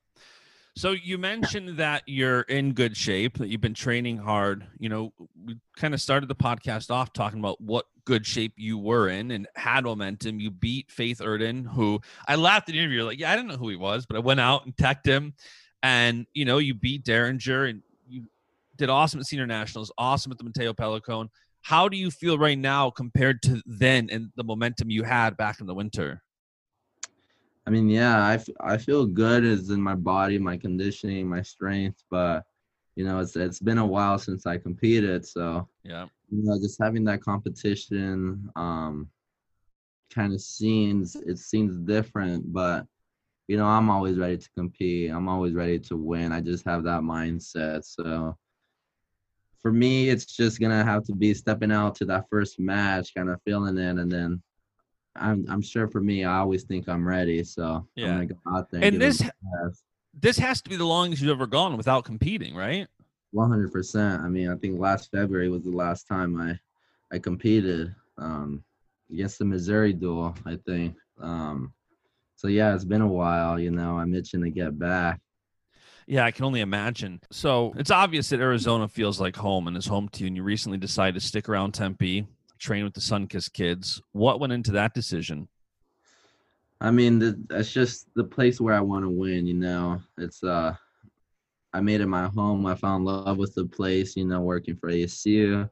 So 0.74 0.92
you 0.92 1.18
mentioned 1.18 1.76
that 1.78 2.02
you're 2.06 2.42
in 2.42 2.72
good 2.72 2.96
shape, 2.96 3.36
that 3.38 3.48
you've 3.48 3.60
been 3.60 3.74
training 3.74 4.16
hard. 4.16 4.66
You 4.78 4.88
know, 4.88 5.12
we 5.44 5.58
kind 5.76 5.92
of 5.92 6.00
started 6.00 6.28
the 6.30 6.34
podcast 6.34 6.90
off 6.90 7.12
talking 7.12 7.40
about 7.40 7.60
what 7.60 7.86
good 8.04 8.26
shape 8.26 8.54
you 8.56 8.78
were 8.78 9.08
in 9.08 9.30
and 9.30 9.46
had 9.54 9.84
momentum. 9.84 10.40
You 10.40 10.50
beat 10.50 10.88
Fatih 10.88 11.20
Erdin, 11.20 11.66
who 11.66 12.00
I 12.26 12.36
laughed 12.36 12.68
at 12.68 12.72
the 12.72 12.78
interview, 12.78 13.04
like, 13.04 13.18
yeah, 13.18 13.32
I 13.32 13.36
didn't 13.36 13.48
know 13.48 13.56
who 13.56 13.68
he 13.68 13.76
was, 13.76 14.06
but 14.06 14.16
I 14.16 14.20
went 14.20 14.40
out 14.40 14.64
and 14.64 14.76
teched 14.76 15.06
him. 15.06 15.34
And, 15.82 16.26
you 16.32 16.44
know, 16.44 16.58
you 16.58 16.74
beat 16.74 17.04
Dieringer 17.04 17.68
and 17.68 17.82
you 18.08 18.24
did 18.76 18.88
awesome 18.88 19.20
at 19.20 19.26
senior 19.26 19.46
nationals, 19.46 19.92
awesome 19.98 20.32
at 20.32 20.38
the 20.38 20.44
Matteo 20.44 20.72
Pellicone. 20.72 21.28
How 21.62 21.88
do 21.88 21.96
you 21.96 22.10
feel 22.10 22.38
right 22.38 22.58
now 22.58 22.90
compared 22.90 23.42
to 23.42 23.62
then 23.66 24.08
and 24.10 24.30
the 24.36 24.44
momentum 24.44 24.90
you 24.90 25.04
had 25.04 25.36
back 25.36 25.60
in 25.60 25.66
the 25.66 25.74
winter? 25.74 26.22
I 27.66 27.70
mean, 27.70 27.88
yeah, 27.88 28.24
I, 28.24 28.34
f- 28.34 28.48
I 28.60 28.76
feel 28.76 29.06
good 29.06 29.44
as 29.44 29.70
in 29.70 29.80
my 29.80 29.94
body, 29.94 30.38
my 30.38 30.56
conditioning, 30.56 31.28
my 31.28 31.42
strength, 31.42 32.02
but 32.10 32.44
you 32.96 33.04
know, 33.04 33.20
it's 33.20 33.36
it's 33.36 33.60
been 33.60 33.78
a 33.78 33.86
while 33.86 34.18
since 34.18 34.46
I 34.46 34.58
competed, 34.58 35.26
so 35.26 35.68
yeah, 35.84 36.06
you 36.30 36.42
know, 36.42 36.58
just 36.60 36.78
having 36.80 37.04
that 37.04 37.22
competition, 37.22 38.50
um, 38.56 39.08
kind 40.12 40.32
of 40.32 40.40
seems 40.40 41.16
it 41.16 41.38
seems 41.38 41.76
different, 41.78 42.52
but 42.52 42.86
you 43.48 43.56
know, 43.56 43.66
I'm 43.66 43.90
always 43.90 44.18
ready 44.18 44.38
to 44.38 44.50
compete. 44.56 45.10
I'm 45.10 45.28
always 45.28 45.52
ready 45.54 45.78
to 45.80 45.96
win. 45.96 46.32
I 46.32 46.40
just 46.40 46.64
have 46.64 46.84
that 46.84 47.02
mindset. 47.02 47.84
So 47.84 48.36
for 49.60 49.72
me, 49.72 50.08
it's 50.08 50.26
just 50.26 50.60
gonna 50.60 50.84
have 50.84 51.04
to 51.04 51.14
be 51.14 51.34
stepping 51.34 51.72
out 51.72 51.94
to 51.96 52.04
that 52.06 52.26
first 52.30 52.58
match, 52.58 53.14
kind 53.14 53.30
of 53.30 53.40
feeling 53.44 53.78
it, 53.78 53.98
and 53.98 54.10
then 54.10 54.42
I'm 55.16 55.44
I'm 55.48 55.62
sure 55.62 55.88
for 55.88 56.00
me, 56.00 56.24
I 56.24 56.38
always 56.38 56.64
think 56.64 56.88
I'm 56.88 57.06
ready. 57.06 57.44
So 57.44 57.86
yeah, 57.96 58.08
I'm 58.08 58.12
gonna 58.14 58.26
go 58.26 58.56
out 58.56 58.70
there. 58.70 58.82
And, 58.82 58.94
and 58.94 59.02
this 59.02 59.22
this 60.14 60.38
has 60.38 60.62
to 60.62 60.70
be 60.70 60.76
the 60.76 60.84
longest 60.84 61.22
you've 61.22 61.30
ever 61.30 61.46
gone 61.46 61.76
without 61.76 62.04
competing, 62.04 62.54
right? 62.54 62.86
One 63.30 63.48
hundred 63.48 63.72
percent. 63.72 64.22
I 64.22 64.28
mean, 64.28 64.50
I 64.50 64.56
think 64.56 64.78
last 64.78 65.10
February 65.10 65.48
was 65.48 65.64
the 65.64 65.70
last 65.70 66.06
time 66.06 66.40
I 66.40 66.58
I 67.14 67.18
competed 67.18 67.94
um, 68.18 68.62
against 69.10 69.38
the 69.38 69.44
Missouri 69.44 69.92
duel. 69.92 70.34
I 70.44 70.56
think. 70.66 70.96
Um, 71.20 71.72
so 72.36 72.48
yeah, 72.48 72.74
it's 72.74 72.84
been 72.84 73.00
a 73.00 73.08
while. 73.08 73.58
You 73.58 73.70
know, 73.70 73.96
I'm 73.96 74.14
itching 74.14 74.42
to 74.42 74.50
get 74.50 74.78
back. 74.78 75.20
Yeah, 76.06 76.24
I 76.24 76.32
can 76.32 76.44
only 76.44 76.60
imagine. 76.60 77.20
So 77.30 77.72
it's 77.76 77.90
obvious 77.90 78.28
that 78.30 78.40
Arizona 78.40 78.88
feels 78.88 79.20
like 79.20 79.36
home 79.36 79.68
and 79.68 79.76
is 79.76 79.86
home 79.86 80.08
to 80.10 80.22
you. 80.22 80.26
And 80.26 80.36
you 80.36 80.42
recently 80.42 80.78
decided 80.78 81.14
to 81.14 81.26
stick 81.26 81.48
around 81.48 81.72
Tempe, 81.72 82.26
train 82.58 82.82
with 82.84 82.94
the 82.94 83.00
Sunkist 83.00 83.52
kids. 83.52 84.02
What 84.10 84.40
went 84.40 84.52
into 84.52 84.72
that 84.72 84.94
decision? 84.94 85.48
I 86.82 86.90
mean, 86.90 87.20
the, 87.20 87.40
that's 87.48 87.72
just 87.72 88.08
the 88.16 88.24
place 88.24 88.60
where 88.60 88.74
I 88.74 88.80
want 88.80 89.04
to 89.04 89.08
win. 89.08 89.46
You 89.46 89.54
know, 89.54 90.00
it's 90.18 90.42
uh, 90.42 90.74
I 91.72 91.80
made 91.80 92.00
it 92.00 92.08
my 92.08 92.26
home. 92.26 92.66
I 92.66 92.74
found 92.74 93.04
love 93.04 93.38
with 93.38 93.54
the 93.54 93.66
place. 93.66 94.16
You 94.16 94.24
know, 94.24 94.40
working 94.40 94.76
for 94.76 94.90
ASU, 94.90 95.70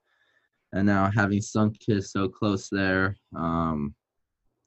and 0.72 0.86
now 0.86 1.10
having 1.12 1.40
Sunkist 1.40 2.10
so 2.10 2.28
close 2.28 2.68
there. 2.68 3.16
Um, 3.34 3.92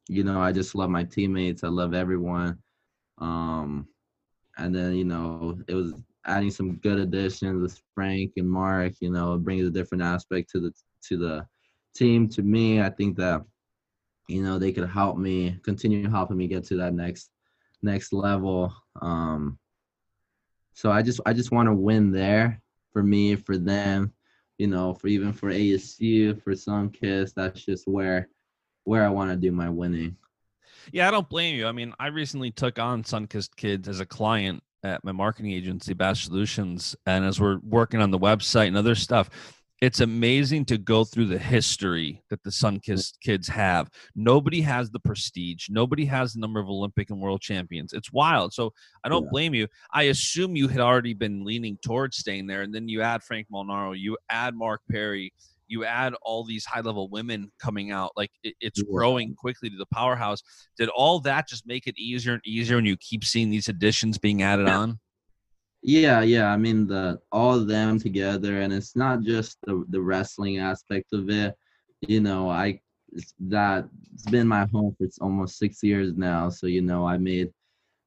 you 0.10 0.25
know, 0.25 0.41
I 0.41 0.51
just 0.51 0.75
love 0.75 0.89
my 0.89 1.06
teammates. 1.06 1.63
I 1.63 1.69
love 1.69 1.93
everyone. 1.93 2.58
Um, 3.19 3.88
and 4.58 4.75
then 4.75 4.95
you 4.95 5.06
know, 5.06 5.58
it 5.69 5.75
was 5.75 5.93
adding 6.25 6.51
some 6.51 6.75
good 6.75 6.99
additions 6.99 7.62
with 7.62 7.82
Frank 7.95 8.34
and 8.36 8.49
Mark. 8.49 8.95
You 8.99 9.12
know, 9.12 9.38
brings 9.38 9.65
a 9.65 9.71
different 9.71 10.03
aspect 10.03 10.49
to 10.51 10.60
the 10.60 10.73
to 11.03 11.17
the 11.17 11.47
team. 11.95 12.27
To 12.29 12.41
me, 12.41 12.82
I 12.82 12.89
think 12.89 13.15
that 13.15 13.43
you 14.28 14.42
know 14.42 14.58
they 14.58 14.72
could 14.72 14.88
help 14.90 15.18
me 15.18 15.60
continue 15.64 16.10
helping 16.10 16.38
me 16.38 16.48
get 16.48 16.64
to 16.66 16.78
that 16.78 16.94
next 16.94 17.30
next 17.82 18.14
level. 18.14 18.74
Um 19.02 19.60
so 20.74 20.92
i 20.92 21.02
just 21.02 21.22
i 21.26 21.34
just 21.34 21.52
want 21.52 21.68
to 21.68 21.74
win 21.74 22.12
there 22.12 22.62
for 22.92 23.04
me 23.04 23.36
for 23.36 23.58
them 23.58 24.12
you 24.58 24.68
know 24.68 24.94
for 24.94 25.08
even 25.08 25.32
for 25.32 25.52
asu 25.52 26.42
for 26.42 26.52
Sunkist 26.52 27.34
that's 27.36 27.64
just 27.64 27.88
where 27.88 28.28
where 28.84 29.06
i 29.06 29.10
want 29.10 29.32
to 29.32 29.38
do 29.38 29.52
my 29.52 29.70
winning. 29.70 30.18
Yeah 30.92 31.08
i 31.08 31.12
don't 31.12 31.30
blame 31.30 31.56
you. 31.56 31.68
I 31.68 31.72
mean 31.72 31.94
i 32.00 32.08
recently 32.08 32.52
took 32.52 32.80
on 32.80 33.04
Sunkist 33.04 33.56
kids 33.56 33.88
as 33.88 34.00
a 34.00 34.06
client 34.06 34.62
at 34.84 35.04
my 35.04 35.14
marketing 35.14 35.52
agency 35.52 35.94
bash 35.94 36.26
solutions 36.26 36.96
and 37.06 37.24
as 37.24 37.40
we're 37.40 37.60
working 37.60 38.02
on 38.02 38.12
the 38.12 38.20
website 38.20 38.68
and 38.68 38.78
other 38.78 38.96
stuff 38.96 39.30
it's 39.84 40.00
amazing 40.00 40.63
to 40.63 40.78
go 40.78 41.04
through 41.04 41.26
the 41.26 41.38
history 41.38 42.24
that 42.30 42.41
the 42.43 42.50
Sunkist 42.50 42.88
mm. 42.88 43.19
kids 43.22 43.50
have. 43.50 43.89
Nobody 44.15 44.62
has 44.62 44.89
the 44.89 45.00
prestige. 45.02 45.67
Nobody 45.69 46.06
has 46.06 46.32
the 46.32 46.39
number 46.39 46.62
of 46.62 46.69
Olympic 46.69 47.10
and 47.10 47.19
world 47.19 47.41
champions. 47.41 47.91
It's 47.91 48.10
wild. 48.10 48.54
So 48.54 48.72
I 49.04 49.10
don't 49.10 49.26
yeah. 49.26 49.30
blame 49.32 49.54
you. 49.54 49.67
I 49.93 50.04
assume 50.04 50.56
you 50.56 50.69
had 50.69 50.80
already 50.80 51.13
been 51.13 51.43
leaning 51.43 51.78
towards 51.84 52.15
staying 52.15 52.48
there, 52.48 52.62
and 52.62 52.74
then 52.74 52.88
you 52.88 53.02
add 53.02 53.24
Frank 53.24 53.48
Molinaro, 53.52 54.00
you 54.00 54.17
add 54.30 54.56
Mark 54.56 54.80
Perry, 54.89 55.34
you 55.67 55.84
add 55.84 56.13
all 56.22 56.46
these 56.46 56.63
high 56.63 56.80
level 56.80 57.10
women 57.10 57.52
coming 57.60 57.91
out. 57.91 58.12
Like 58.15 58.32
it, 58.41 58.56
it's 58.62 58.80
yeah. 58.80 58.89
growing 58.89 59.36
quickly 59.36 59.69
to 59.69 59.76
the 59.76 59.86
powerhouse. 59.88 60.41
Did 60.78 60.88
all 60.96 61.19
that 61.22 61.50
just 61.50 61.67
make 61.67 61.88
it 61.88 61.98
easier 61.98 62.32
and 62.32 62.41
easier, 62.46 62.78
and 62.78 62.88
you 62.88 62.96
keep 62.96 63.26
seeing 63.26 63.50
these 63.50 63.67
additions 63.67 64.17
being 64.17 64.43
added 64.43 64.67
yeah. 64.67 64.78
on? 64.78 65.00
Yeah, 65.84 66.22
yeah. 66.22 66.48
I 66.48 66.58
mean 66.58 66.88
the 66.88 67.19
all 67.32 67.56
of 67.56 67.67
them 67.67 68.00
together, 68.00 68.62
and 68.62 68.72
it's 68.72 68.96
not 68.96 69.22
just 69.22 69.58
the 69.63 69.84
the 69.89 70.02
wrestling 70.02 70.60
aspect 70.60 71.12
of 71.12 71.30
it. 71.30 71.56
You 72.02 72.22
know, 72.22 72.50
I 72.50 72.80
that 73.41 73.88
it's 74.13 74.26
been 74.26 74.48
my 74.48 74.65
home 74.72 74.96
for 74.98 75.08
almost 75.22 75.58
six 75.58 75.84
years 75.84 76.13
now. 76.15 76.50
So 76.50 76.67
you 76.67 76.82
know, 76.82 77.06
I 77.06 77.17
made 77.17 77.52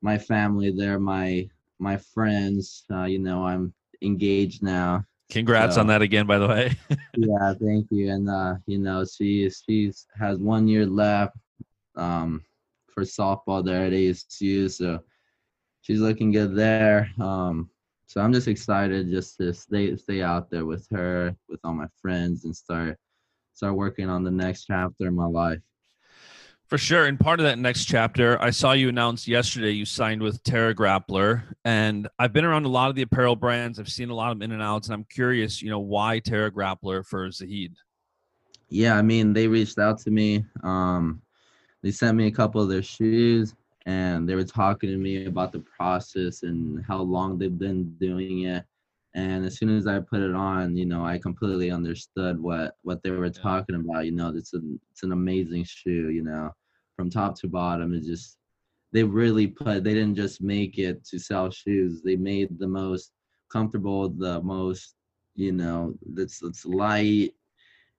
my 0.01 0.17
family 0.17 0.71
there, 0.71 0.99
my 0.99 1.49
my 1.79 1.99
friends. 1.99 2.85
Uh, 2.91 3.05
you 3.05 3.19
know, 3.19 3.45
I'm 3.47 3.75
engaged 4.01 4.63
now. 4.63 5.05
Congrats 5.31 5.75
so, 5.75 5.81
on 5.83 5.87
that 5.89 6.03
again, 6.03 6.27
by 6.27 6.39
the 6.39 6.49
way. 6.49 6.73
yeah, 7.17 7.53
thank 7.61 7.89
you. 7.91 8.11
And 8.11 8.31
uh, 8.31 8.55
you 8.67 8.79
know, 8.79 9.05
she 9.05 9.51
she 9.51 9.93
has 10.19 10.39
one 10.39 10.67
year 10.67 10.87
left 10.87 11.37
um, 11.95 12.43
for 12.91 13.03
softball 13.03 13.65
there 13.65 13.85
at 13.85 13.93
ASU. 13.93 14.71
So 14.71 15.01
she's 15.87 16.01
looking 16.01 16.33
good 16.33 16.57
there. 16.57 17.09
Um, 17.21 17.71
so 18.07 18.21
I'm 18.21 18.33
just 18.33 18.49
excited 18.49 19.09
just 19.09 19.37
to 19.39 19.55
stay 19.55 19.97
stay 19.97 20.21
out 20.21 20.51
there 20.51 20.65
with 20.65 20.87
her, 20.91 21.35
with 21.49 21.61
all 21.63 21.75
my 21.75 21.87
friends, 22.01 22.45
and 22.45 22.55
start 22.55 22.99
start 23.55 23.75
working 23.75 24.11
on 24.11 24.25
the 24.25 24.31
next 24.31 24.65
chapter 24.65 25.07
in 25.07 25.15
my 25.15 25.27
life. 25.27 25.61
For 26.67 26.79
sure. 26.79 27.07
And 27.07 27.19
part 27.19 27.39
of 27.39 27.45
that 27.45 27.61
next 27.61 27.85
chapter, 27.85 28.43
I 28.43 28.51
saw 28.51 28.73
you 28.73 28.89
announce 28.89 29.29
yesterday 29.29 29.71
you 29.71 29.85
signed 29.85 30.21
with 30.21 30.43
Terra 30.43 30.75
Grappler. 30.75 31.45
And 31.65 32.09
I've 32.19 32.33
been 32.33 32.45
around 32.45 32.65
a 32.65 32.69
lot 32.69 32.91
of 32.91 32.97
the 32.97 33.03
apparel 33.03 33.37
brands. 33.37 33.79
I've 33.79 33.89
seen 33.89 34.11
a 34.11 34.15
lot 34.15 34.33
of 34.33 34.43
in 34.43 34.51
and 34.51 34.61
outs. 34.61 34.89
And 34.89 34.95
I'm 34.95 35.05
curious, 35.05 35.63
you 35.63 35.71
know, 35.71 35.79
why 35.79 36.19
Terra 36.19 36.51
Grappler 36.51 37.07
for 37.07 37.31
Zahid? 37.31 37.77
Yeah, 38.69 38.99
I 38.99 39.03
mean, 39.03 39.33
they 39.33 39.47
reached 39.47 39.79
out 39.79 40.01
to 40.01 40.11
me. 40.11 40.45
Um, 40.65 41.23
they 41.85 41.93
sent 41.93 42.17
me 42.17 42.27
a 42.27 42.33
couple 42.33 42.61
of 42.61 42.69
their 42.69 42.83
shoes 42.83 43.55
and 43.87 44.29
they 44.29 44.35
were 44.35 44.45
talking 44.45 44.91
to 44.91 44.97
me 44.97 45.27
about 45.27 45.53
the 45.53 45.61
process 45.61 46.43
and 46.43 46.85
how 46.85 46.99
long 47.01 47.39
they've 47.39 47.59
been 47.59 47.95
doing 47.99 48.43
it. 48.43 48.65
And 49.15 49.47
as 49.47 49.57
soon 49.57 49.75
as 49.75 49.87
i 49.87 49.99
put 49.99 50.21
it 50.21 50.35
on 50.35 50.77
you 50.77 50.85
know 50.85 51.03
i 51.03 51.17
completely 51.17 51.71
understood 51.71 52.39
what 52.39 52.77
what 52.83 53.03
they 53.03 53.11
were 53.11 53.31
talking 53.31 53.77
about 53.77 54.05
you 54.05 54.13
know 54.13 54.29
it's 54.37 54.53
an 54.53 54.79
it's 54.91 55.05
an 55.05 55.13
amazing 55.13 55.65
shoe 55.65 56.11
you 56.11 56.23
know 56.23 56.51
from 56.97 57.09
top 57.09 57.35
to 57.41 57.49
bottom 57.49 57.95
it's 57.95 58.07
just 58.07 58.37
they 58.93 59.03
really 59.03 59.47
put 59.47 59.85
they 59.85 59.95
didn't 59.95 60.17
just 60.17 60.43
make 60.43 60.79
it 60.79 61.03
to 61.07 61.19
sell 61.19 61.51
shoes 61.51 62.03
they 62.03 62.17
made 62.17 62.59
the 62.59 62.69
most 62.69 63.13
comfortable 63.51 64.11
the 64.11 64.43
most 64.43 64.97
you 65.35 65.53
know 65.53 65.95
that's 66.15 66.43
it's 66.43 66.67
light 66.67 67.33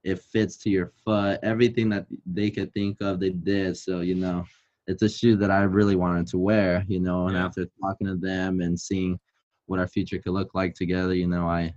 it 0.04 0.20
fits 0.20 0.58
to 0.58 0.70
your 0.70 0.92
foot 1.04 1.40
everything 1.42 1.90
that 1.90 2.06
they 2.28 2.52
could 2.52 2.72
think 2.74 2.98
of 3.02 3.20
they 3.20 3.32
did 3.32 3.76
so 3.76 4.02
you 4.02 4.14
know 4.14 4.46
it's 4.88 5.02
a 5.02 5.10
shoe 5.10 5.36
that 5.38 5.52
I 5.52 5.64
really 5.64 5.96
wanted 5.96 6.28
to 6.28 6.38
wear, 6.38 6.86
you 6.88 7.00
know, 7.00 7.28
and 7.28 7.36
yeah. 7.36 7.46
after 7.46 7.68
talking 7.82 8.08
to 8.08 8.16
them 8.16 8.62
and 8.62 8.80
seeing 8.80 9.20
what 9.66 9.80
our 9.80 9.88
future 9.88 10.18
could 10.18 10.32
look 10.32 10.56
like 10.56 10.74
together, 10.76 11.14
you 11.14 11.28
know, 11.28 11.48
I, 11.48 11.74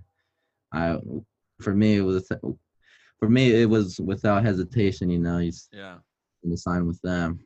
I, 0.72 0.98
for 1.60 1.74
me, 1.74 1.96
it 1.96 2.02
was, 2.02 2.30
for 3.18 3.28
me, 3.28 3.62
it 3.62 3.68
was 3.68 4.00
without 4.00 4.44
hesitation, 4.44 5.10
you 5.10 5.18
know, 5.18 5.38
he's 5.38 5.68
yeah, 5.72 5.96
to 6.48 6.56
sign 6.56 6.86
with 6.86 7.00
them. 7.02 7.40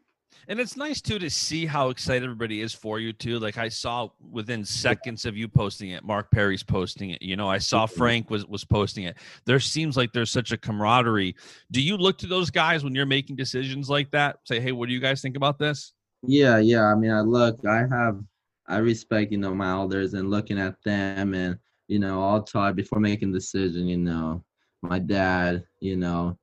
And 0.48 0.60
it's 0.60 0.76
nice 0.76 1.00
too 1.00 1.18
to 1.18 1.30
see 1.30 1.66
how 1.66 1.88
excited 1.88 2.24
everybody 2.24 2.60
is 2.60 2.74
for 2.74 2.98
you 3.00 3.12
too. 3.12 3.38
Like 3.38 3.58
I 3.58 3.68
saw 3.68 4.08
within 4.30 4.64
seconds 4.64 5.24
of 5.24 5.36
you 5.36 5.48
posting 5.48 5.90
it, 5.90 6.04
Mark 6.04 6.30
Perry's 6.30 6.62
posting 6.62 7.10
it. 7.10 7.22
You 7.22 7.36
know, 7.36 7.48
I 7.48 7.58
saw 7.58 7.86
mm-hmm. 7.86 7.96
Frank 7.96 8.30
was 8.30 8.46
was 8.46 8.64
posting 8.64 9.04
it. 9.04 9.16
There 9.44 9.60
seems 9.60 9.96
like 9.96 10.12
there's 10.12 10.30
such 10.30 10.52
a 10.52 10.58
camaraderie. 10.58 11.34
Do 11.70 11.80
you 11.80 11.96
look 11.96 12.18
to 12.18 12.26
those 12.26 12.50
guys 12.50 12.84
when 12.84 12.94
you're 12.94 13.06
making 13.06 13.36
decisions 13.36 13.88
like 13.88 14.10
that? 14.10 14.38
Say, 14.44 14.60
hey, 14.60 14.72
what 14.72 14.88
do 14.88 14.94
you 14.94 15.00
guys 15.00 15.22
think 15.22 15.36
about 15.36 15.58
this? 15.58 15.92
Yeah, 16.22 16.58
yeah. 16.58 16.84
I 16.84 16.94
mean, 16.94 17.10
I 17.10 17.20
look, 17.20 17.64
I 17.66 17.86
have, 17.90 18.20
I 18.66 18.78
respect, 18.78 19.32
you 19.32 19.38
know, 19.38 19.54
my 19.54 19.70
elders 19.70 20.14
and 20.14 20.30
looking 20.30 20.58
at 20.58 20.76
them, 20.84 21.34
and 21.34 21.58
you 21.88 21.98
know, 21.98 22.20
all 22.20 22.42
taught 22.42 22.76
before 22.76 23.00
making 23.00 23.32
decision. 23.32 23.86
You 23.86 23.98
know, 23.98 24.44
my 24.82 24.98
dad, 24.98 25.64
you 25.80 25.96
know, 25.96 26.38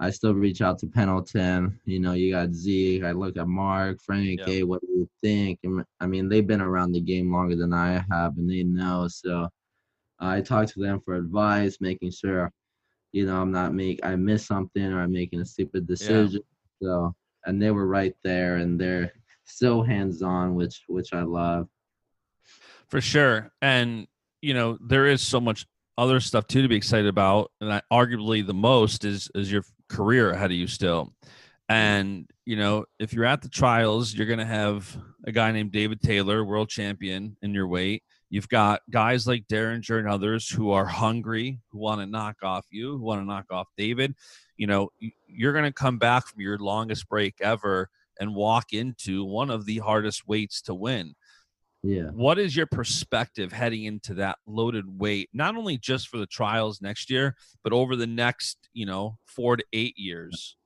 I 0.00 0.10
still 0.10 0.34
reach 0.34 0.62
out 0.62 0.78
to 0.80 0.86
Pendleton. 0.86 1.80
You 1.84 1.98
know, 1.98 2.12
you 2.12 2.32
got 2.32 2.52
Zeke. 2.52 3.04
I 3.04 3.12
look 3.12 3.36
at 3.36 3.48
Mark, 3.48 4.00
Frank. 4.00 4.40
Yeah. 4.40 4.46
Hey, 4.46 4.62
what 4.62 4.80
do 4.80 4.86
you 4.88 5.08
think? 5.22 5.58
And, 5.64 5.84
I 6.00 6.06
mean, 6.06 6.28
they've 6.28 6.46
been 6.46 6.60
around 6.60 6.92
the 6.92 7.00
game 7.00 7.32
longer 7.32 7.56
than 7.56 7.72
I 7.72 8.04
have, 8.10 8.36
and 8.36 8.48
they 8.48 8.62
know. 8.62 9.08
So 9.08 9.42
uh, 9.42 9.48
I 10.20 10.40
talk 10.40 10.68
to 10.68 10.80
them 10.80 11.00
for 11.04 11.14
advice, 11.16 11.78
making 11.80 12.12
sure, 12.12 12.52
you 13.12 13.26
know, 13.26 13.40
I'm 13.40 13.50
not 13.50 13.74
make 13.74 14.00
I 14.04 14.14
miss 14.16 14.46
something 14.46 14.92
or 14.92 15.02
I'm 15.02 15.12
making 15.12 15.40
a 15.40 15.44
stupid 15.44 15.86
decision. 15.86 16.42
Yeah. 16.80 16.88
So 16.88 17.14
and 17.46 17.60
they 17.60 17.70
were 17.70 17.86
right 17.86 18.14
there, 18.22 18.56
and 18.56 18.80
they're 18.80 19.12
so 19.44 19.82
hands 19.82 20.22
on, 20.22 20.54
which 20.54 20.82
which 20.86 21.12
I 21.12 21.22
love. 21.22 21.68
For 22.88 23.00
sure, 23.00 23.50
and 23.60 24.06
you 24.42 24.54
know, 24.54 24.78
there 24.80 25.06
is 25.06 25.22
so 25.22 25.40
much 25.40 25.66
other 25.96 26.20
stuff 26.20 26.46
too 26.46 26.62
to 26.62 26.68
be 26.68 26.76
excited 26.76 27.08
about, 27.08 27.50
and 27.60 27.72
I, 27.72 27.82
arguably 27.92 28.46
the 28.46 28.54
most 28.54 29.04
is 29.04 29.30
is 29.34 29.50
your 29.50 29.64
career 29.88 30.30
ahead 30.30 30.50
of 30.50 30.56
you 30.56 30.66
still. 30.66 31.06
Mm-hmm. 31.06 31.74
And 31.74 32.30
you 32.44 32.56
know, 32.56 32.86
if 32.98 33.12
you're 33.12 33.26
at 33.26 33.42
the 33.42 33.48
trials, 33.48 34.14
you're 34.14 34.26
going 34.26 34.38
to 34.38 34.44
have 34.44 34.96
a 35.24 35.32
guy 35.32 35.52
named 35.52 35.72
David 35.72 36.00
Taylor, 36.00 36.44
world 36.44 36.70
champion 36.70 37.36
in 37.42 37.52
your 37.52 37.68
weight. 37.68 38.02
You've 38.30 38.48
got 38.48 38.82
guys 38.90 39.26
like 39.26 39.48
Dieringer 39.48 39.98
and 39.98 40.08
others 40.08 40.48
who 40.48 40.70
are 40.70 40.84
hungry, 40.84 41.60
who 41.70 41.78
want 41.78 42.00
to 42.00 42.06
knock 42.06 42.36
off 42.42 42.66
you, 42.70 42.92
who 42.92 43.02
want 43.02 43.20
to 43.20 43.26
knock 43.26 43.46
off 43.50 43.68
David. 43.76 44.14
You 44.56 44.66
know, 44.66 44.90
you're 45.26 45.52
going 45.52 45.64
to 45.64 45.72
come 45.72 45.98
back 45.98 46.26
from 46.26 46.40
your 46.40 46.58
longest 46.58 47.08
break 47.08 47.34
ever 47.40 47.88
and 48.20 48.34
walk 48.34 48.72
into 48.72 49.24
one 49.24 49.50
of 49.50 49.64
the 49.64 49.78
hardest 49.78 50.26
weights 50.26 50.60
to 50.62 50.74
win. 50.74 51.14
Yeah. 51.82 52.08
What 52.10 52.38
is 52.38 52.56
your 52.56 52.66
perspective 52.66 53.52
heading 53.52 53.84
into 53.84 54.14
that 54.14 54.38
loaded 54.46 54.98
weight, 54.98 55.30
not 55.32 55.56
only 55.56 55.78
just 55.78 56.08
for 56.08 56.18
the 56.18 56.26
trials 56.26 56.82
next 56.82 57.08
year, 57.08 57.36
but 57.62 57.72
over 57.72 57.94
the 57.94 58.06
next, 58.06 58.58
you 58.72 58.84
know, 58.84 59.16
four 59.26 59.56
to 59.56 59.64
eight 59.72 59.96
years? 59.96 60.56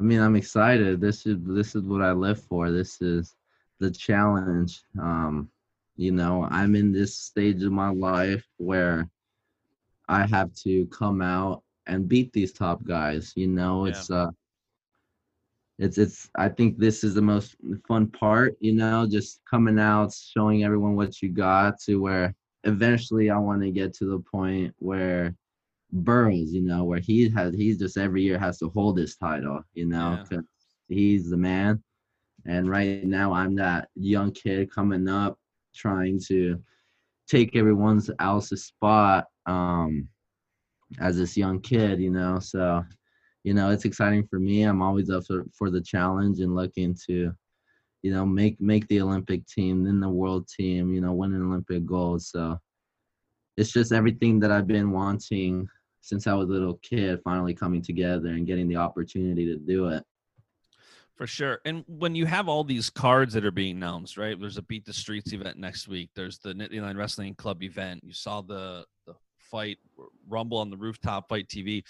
I 0.00 0.02
mean, 0.02 0.20
I'm 0.20 0.36
excited. 0.36 1.00
This 1.00 1.26
is 1.26 1.38
this 1.42 1.74
is 1.74 1.82
what 1.82 2.02
I 2.02 2.12
live 2.12 2.42
for. 2.42 2.70
This 2.70 3.00
is 3.00 3.34
the 3.80 3.90
challenge. 3.90 4.82
Um, 5.00 5.50
you 5.96 6.12
know, 6.12 6.46
I'm 6.50 6.76
in 6.76 6.92
this 6.92 7.16
stage 7.16 7.62
of 7.62 7.72
my 7.72 7.90
life 7.90 8.44
where 8.56 9.08
I 10.08 10.26
have 10.26 10.54
to 10.62 10.86
come 10.86 11.20
out 11.20 11.62
and 11.86 12.08
beat 12.08 12.32
these 12.32 12.52
top 12.52 12.84
guys. 12.84 13.32
You 13.34 13.48
know, 13.48 13.84
yeah. 13.84 13.90
it's 13.90 14.10
uh 14.10 14.30
it's 15.78 15.98
it's 15.98 16.28
I 16.36 16.48
think 16.48 16.78
this 16.78 17.04
is 17.04 17.14
the 17.14 17.22
most 17.22 17.56
fun 17.86 18.08
part, 18.08 18.56
you 18.60 18.72
know, 18.72 19.06
just 19.08 19.40
coming 19.48 19.78
out, 19.78 20.12
showing 20.12 20.64
everyone 20.64 20.96
what 20.96 21.22
you 21.22 21.28
got 21.28 21.80
to 21.82 22.00
where 22.00 22.34
eventually 22.64 23.30
I 23.30 23.38
want 23.38 23.62
to 23.62 23.70
get 23.70 23.94
to 23.94 24.06
the 24.06 24.18
point 24.18 24.74
where 24.78 25.34
Burroughs, 25.92 26.52
you 26.52 26.62
know, 26.62 26.84
where 26.84 26.98
he 26.98 27.28
has 27.30 27.54
he's 27.54 27.78
just 27.78 27.96
every 27.96 28.22
year 28.22 28.38
has 28.38 28.58
to 28.58 28.70
hold 28.70 28.98
his 28.98 29.16
title, 29.16 29.62
you 29.74 29.86
know, 29.86 30.24
yeah. 30.30 30.40
he's 30.88 31.30
the 31.30 31.36
man. 31.36 31.82
And 32.46 32.68
right 32.68 33.04
now 33.04 33.32
I'm 33.32 33.54
that 33.56 33.88
young 33.94 34.32
kid 34.32 34.72
coming 34.72 35.08
up 35.08 35.38
trying 35.74 36.20
to 36.28 36.60
take 37.28 37.54
everyone's 37.54 38.10
else's 38.18 38.64
spot 38.64 39.26
um 39.46 40.08
as 41.00 41.16
this 41.18 41.36
young 41.36 41.60
kid, 41.60 42.00
you 42.00 42.10
know. 42.10 42.38
So, 42.38 42.84
you 43.48 43.54
know, 43.54 43.70
it's 43.70 43.86
exciting 43.86 44.26
for 44.26 44.38
me. 44.38 44.64
I'm 44.64 44.82
always 44.82 45.08
up 45.08 45.24
for, 45.24 45.46
for 45.56 45.70
the 45.70 45.80
challenge 45.80 46.40
and 46.40 46.54
looking 46.54 46.94
to, 47.06 47.32
you 48.02 48.12
know, 48.12 48.26
make 48.26 48.60
make 48.60 48.86
the 48.88 49.00
Olympic 49.00 49.46
team, 49.46 49.84
then 49.84 50.00
the 50.00 50.08
world 50.10 50.46
team, 50.46 50.92
you 50.92 51.00
know, 51.00 51.14
win 51.14 51.32
an 51.32 51.48
Olympic 51.48 51.86
gold. 51.86 52.20
So 52.20 52.58
it's 53.56 53.72
just 53.72 53.90
everything 53.90 54.38
that 54.40 54.50
I've 54.50 54.66
been 54.66 54.90
wanting 54.90 55.66
since 56.02 56.26
I 56.26 56.34
was 56.34 56.50
a 56.50 56.52
little 56.52 56.78
kid 56.82 57.22
finally 57.24 57.54
coming 57.54 57.80
together 57.80 58.28
and 58.28 58.46
getting 58.46 58.68
the 58.68 58.76
opportunity 58.76 59.46
to 59.46 59.56
do 59.56 59.88
it. 59.88 60.04
For 61.16 61.26
sure. 61.26 61.60
And 61.64 61.84
when 61.86 62.14
you 62.14 62.26
have 62.26 62.50
all 62.50 62.64
these 62.64 62.90
cards 62.90 63.32
that 63.32 63.46
are 63.46 63.50
being 63.50 63.76
announced, 63.76 64.18
right? 64.18 64.38
There's 64.38 64.58
a 64.58 64.62
Beat 64.62 64.84
the 64.84 64.92
Streets 64.92 65.32
event 65.32 65.56
next 65.56 65.88
week. 65.88 66.10
There's 66.14 66.38
the 66.38 66.52
Nittany 66.52 66.82
Lion 66.82 66.98
Wrestling 66.98 67.34
Club 67.34 67.62
event. 67.62 68.02
You 68.04 68.12
saw 68.12 68.42
the 68.42 68.84
the 69.06 69.14
fight 69.50 69.78
Rumble 70.28 70.58
on 70.58 70.68
the 70.68 70.76
rooftop 70.76 71.30
fight 71.30 71.48
TV. 71.48 71.82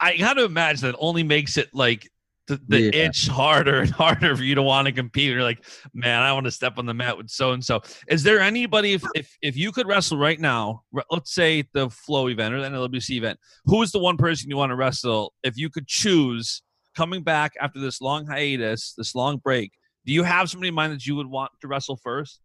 I 0.00 0.16
got 0.16 0.34
to 0.34 0.44
imagine 0.44 0.90
that 0.90 0.96
only 0.98 1.22
makes 1.22 1.56
it 1.56 1.68
like 1.72 2.10
the, 2.48 2.60
the 2.68 2.80
yeah. 2.80 3.04
itch 3.06 3.28
harder 3.28 3.80
and 3.80 3.90
harder 4.02 4.36
for 4.36 4.42
you 4.42 4.54
to 4.54 4.62
want 4.62 4.86
to 4.86 4.92
compete. 4.92 5.30
You're 5.30 5.42
like, 5.42 5.64
man, 5.94 6.22
I 6.22 6.32
want 6.32 6.44
to 6.44 6.50
step 6.50 6.78
on 6.78 6.86
the 6.86 6.94
mat 6.94 7.16
with 7.16 7.30
so 7.30 7.52
and 7.52 7.64
so. 7.64 7.80
Is 8.08 8.22
there 8.22 8.40
anybody 8.40 8.94
if, 8.94 9.04
if 9.14 9.36
if 9.42 9.56
you 9.56 9.72
could 9.72 9.86
wrestle 9.86 10.18
right 10.18 10.40
now, 10.40 10.82
let's 11.10 11.34
say 11.34 11.64
the 11.72 11.88
Flo 11.90 12.28
event 12.28 12.54
or 12.54 12.60
the 12.60 12.68
NLWC 12.68 13.10
event, 13.10 13.38
who 13.64 13.82
is 13.82 13.92
the 13.92 14.00
one 14.00 14.16
person 14.16 14.50
you 14.50 14.56
want 14.56 14.70
to 14.70 14.76
wrestle 14.76 15.32
if 15.42 15.56
you 15.56 15.70
could 15.70 15.86
choose 15.86 16.62
coming 16.96 17.22
back 17.22 17.52
after 17.60 17.80
this 17.80 18.00
long 18.00 18.26
hiatus, 18.26 18.94
this 18.96 19.14
long 19.14 19.38
break? 19.38 19.72
Do 20.04 20.12
you 20.12 20.24
have 20.24 20.50
somebody 20.50 20.68
in 20.68 20.74
mind 20.74 20.92
that 20.92 21.06
you 21.06 21.14
would 21.16 21.28
want 21.28 21.52
to 21.60 21.68
wrestle 21.68 21.96
first? 21.96 22.40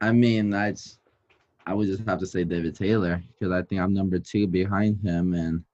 I 0.00 0.12
mean, 0.12 0.52
I 0.52 0.74
I 1.66 1.74
would 1.74 1.88
just 1.88 2.06
have 2.06 2.20
to 2.20 2.26
say 2.26 2.44
David 2.44 2.76
Taylor 2.76 3.22
because 3.32 3.52
I 3.52 3.62
think 3.62 3.80
I'm 3.80 3.94
number 3.94 4.18
two 4.18 4.46
behind 4.46 5.00
him 5.02 5.34
and 5.34 5.64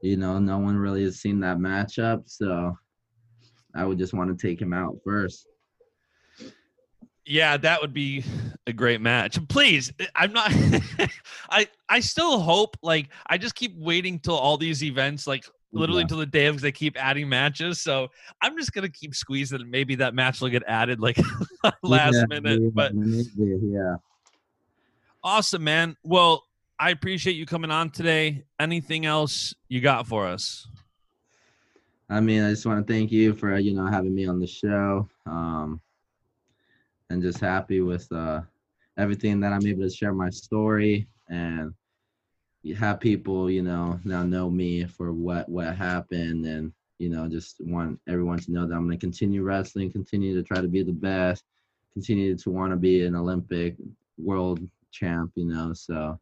you 0.00 0.16
know, 0.16 0.38
no 0.38 0.58
one 0.58 0.76
really 0.76 1.04
has 1.04 1.20
seen 1.20 1.40
that 1.40 1.58
matchup, 1.58 2.22
so 2.26 2.76
I 3.74 3.84
would 3.84 3.98
just 3.98 4.14
want 4.14 4.36
to 4.36 4.46
take 4.48 4.60
him 4.60 4.72
out 4.72 4.96
first. 5.04 5.46
Yeah, 7.26 7.56
that 7.58 7.80
would 7.80 7.92
be 7.92 8.24
a 8.66 8.72
great 8.72 9.00
match. 9.00 9.38
Please, 9.48 9.92
I'm 10.16 10.32
not 10.32 10.50
I 11.50 11.68
I 11.88 12.00
still 12.00 12.40
hope 12.40 12.76
like 12.82 13.08
I 13.26 13.38
just 13.38 13.54
keep 13.54 13.76
waiting 13.76 14.18
till 14.18 14.34
all 14.34 14.56
these 14.56 14.82
events 14.82 15.26
like 15.26 15.44
literally 15.72 16.00
yeah. 16.00 16.04
until 16.04 16.18
the 16.18 16.26
day 16.26 16.48
because 16.48 16.62
they 16.62 16.72
keep 16.72 17.00
adding 17.00 17.28
matches. 17.28 17.80
So 17.80 18.08
I'm 18.42 18.56
just 18.56 18.72
gonna 18.72 18.88
keep 18.88 19.14
squeezing. 19.14 19.60
and 19.60 19.70
Maybe 19.70 19.94
that 19.96 20.14
match 20.14 20.40
will 20.40 20.48
get 20.48 20.64
added 20.66 20.98
like 20.98 21.18
last 21.82 22.14
yeah, 22.16 22.24
minute. 22.40 22.74
But 22.74 22.92
yeah. 22.94 23.96
Awesome, 25.22 25.62
man. 25.62 25.96
Well, 26.02 26.42
I 26.80 26.88
appreciate 26.88 27.36
you 27.36 27.44
coming 27.44 27.70
on 27.70 27.90
today. 27.90 28.44
Anything 28.58 29.04
else 29.04 29.54
you 29.68 29.82
got 29.82 30.06
for 30.06 30.26
us? 30.26 30.66
I 32.08 32.20
mean, 32.20 32.42
I 32.42 32.48
just 32.48 32.64
want 32.64 32.84
to 32.86 32.90
thank 32.90 33.12
you 33.12 33.34
for 33.34 33.58
you 33.58 33.74
know 33.74 33.84
having 33.84 34.14
me 34.14 34.26
on 34.26 34.40
the 34.40 34.46
show, 34.46 35.06
um, 35.26 35.78
and 37.10 37.20
just 37.20 37.38
happy 37.38 37.82
with 37.82 38.10
uh, 38.10 38.40
everything 38.96 39.40
that 39.40 39.52
I'm 39.52 39.66
able 39.66 39.82
to 39.82 39.90
share 39.90 40.14
my 40.14 40.30
story 40.30 41.06
and 41.28 41.74
have 42.78 42.98
people 42.98 43.50
you 43.50 43.62
know 43.62 44.00
now 44.04 44.22
know 44.22 44.48
me 44.48 44.86
for 44.86 45.12
what 45.12 45.50
what 45.50 45.76
happened 45.76 46.46
and 46.46 46.72
you 46.98 47.10
know 47.10 47.28
just 47.28 47.56
want 47.60 48.00
everyone 48.08 48.38
to 48.38 48.52
know 48.52 48.66
that 48.66 48.74
I'm 48.74 48.86
going 48.86 48.98
to 48.98 49.06
continue 49.06 49.42
wrestling, 49.42 49.92
continue 49.92 50.34
to 50.34 50.42
try 50.42 50.62
to 50.62 50.68
be 50.68 50.82
the 50.82 50.92
best, 50.92 51.44
continue 51.92 52.38
to 52.38 52.50
want 52.50 52.72
to 52.72 52.76
be 52.76 53.04
an 53.04 53.16
Olympic 53.16 53.76
world 54.16 54.66
champ. 54.92 55.32
You 55.34 55.44
know, 55.44 55.74
so 55.74 56.18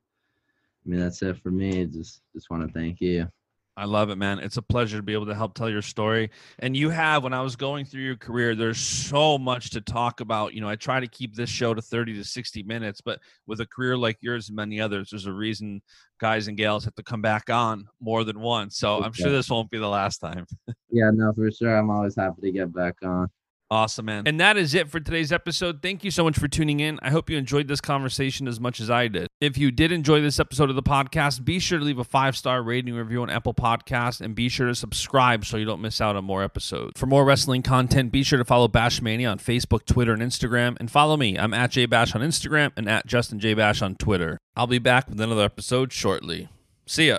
I 0.89 0.91
mean, 0.91 1.01
that's 1.01 1.20
it 1.20 1.36
for 1.43 1.51
me. 1.51 1.84
Just 1.84 2.22
just 2.34 2.49
want 2.49 2.66
to 2.66 2.72
thank 2.72 3.01
you. 3.01 3.28
I 3.76 3.84
love 3.84 4.11
it, 4.11 4.16
man. 4.16 4.41
It's 4.41 4.57
a 4.57 4.62
pleasure 4.62 4.97
to 4.97 5.03
be 5.05 5.12
able 5.12 5.26
to 5.26 5.34
help 5.34 5.55
tell 5.55 5.70
your 5.70 5.82
story. 5.82 6.30
And 6.59 6.76
you 6.76 6.91
have, 6.91 7.22
when 7.22 7.32
I 7.32 7.43
was 7.43 7.55
going 7.55 7.84
through 7.84 8.03
your 8.03 8.16
career, 8.16 8.57
there's 8.57 8.80
so 8.80 9.39
much 9.39 9.70
to 9.70 9.80
talk 9.80 10.20
about. 10.20 10.53
You 10.53 10.61
know, 10.62 10.68
I 10.68 10.74
try 10.74 10.99
to 10.99 11.07
keep 11.07 11.36
this 11.36 11.49
show 11.49 11.74
to 11.74 11.80
30 11.80 12.14
to 12.14 12.24
60 12.24 12.64
minutes, 12.64 13.01
but 13.01 13.20
with 13.47 13.61
a 13.61 13.66
career 13.66 13.97
like 13.97 14.16
yours 14.20 14.49
and 14.49 14.57
many 14.57 14.80
others, 14.80 15.11
there's 15.11 15.26
a 15.26 15.32
reason 15.32 15.80
guys 16.18 16.49
and 16.49 16.57
gals 16.57 16.84
have 16.86 16.97
to 16.97 17.05
come 17.05 17.22
back 17.22 17.51
on 17.51 17.86
more 18.01 18.24
than 18.24 18.41
once. 18.41 18.78
So 18.78 19.01
I'm 19.01 19.12
sure 19.12 19.30
this 19.30 19.49
won't 19.49 19.70
be 19.70 19.78
the 19.78 19.86
last 19.86 20.18
time. 20.18 20.45
yeah, 20.91 21.11
no, 21.14 21.32
for 21.32 21.49
sure. 21.53 21.76
I'm 21.76 21.91
always 21.91 22.16
happy 22.16 22.41
to 22.43 22.51
get 22.51 22.74
back 22.74 22.97
on. 23.05 23.28
Awesome, 23.71 24.07
man. 24.07 24.27
And 24.27 24.41
that 24.41 24.57
is 24.57 24.75
it 24.75 24.89
for 24.91 24.99
today's 24.99 25.31
episode. 25.31 25.83
Thank 25.83 26.03
you 26.03 26.11
so 26.11 26.25
much 26.25 26.39
for 26.39 26.49
tuning 26.49 26.81
in. 26.81 26.99
I 27.03 27.11
hope 27.11 27.29
you 27.29 27.37
enjoyed 27.37 27.69
this 27.69 27.83
conversation 27.83 28.49
as 28.49 28.59
much 28.59 28.81
as 28.81 28.89
I 28.89 29.09
did. 29.09 29.29
If 29.43 29.59
you 29.59 29.71
did 29.71 29.93
enjoy 29.93 30.23
this 30.23 30.41
episode 30.41 30.71
of 30.71 30.77
the 30.77 30.83
podcast, 30.83 31.45
be 31.45 31.59
sure 31.59 31.79
to 31.79 31.85
leave 31.85 31.99
a 31.99 32.05
five 32.05 32.35
star 32.35 32.62
rating 32.62 32.95
review 32.95 33.21
on 33.21 33.29
Apple 33.29 33.53
Podcast 33.53 34.23
and 34.23 34.35
be 34.35 34.49
sure 34.49 34.69
to 34.69 34.75
subscribe 34.75 35.45
so 35.45 35.59
you 35.59 35.66
don't 35.66 35.83
miss 35.83 36.01
out 36.01 36.16
on 36.16 36.25
more 36.25 36.43
episodes. 36.43 36.99
For 36.99 37.05
more 37.05 37.27
wrestling 37.27 37.62
content, 37.62 38.11
be 38.11 38.23
sure 38.23 38.39
to 38.39 38.45
follow 38.45 38.69
Bashmania 38.69 39.31
on 39.31 39.39
Facebook, 39.39 39.85
Twitter, 39.85 40.14
and 40.14 40.23
Instagram. 40.23 40.79
And 40.81 40.91
follow 40.91 41.19
me. 41.19 41.39
I'm 41.39 41.53
at 41.53 41.73
JBash 41.73 42.14
on 42.14 42.23
Instagram 42.23 42.73
and 42.75 42.89
at 42.89 43.07
Justin 43.07 43.39
J 43.39 43.53
Bash 43.53 43.83
on 43.83 43.97
Twitter. 43.97 44.39
I'll 44.57 44.66
be 44.66 44.79
back 44.79 45.11
with 45.11 45.21
another 45.21 45.45
episode 45.45 45.93
shortly. 45.93 46.49
See 46.87 47.09
ya. 47.09 47.19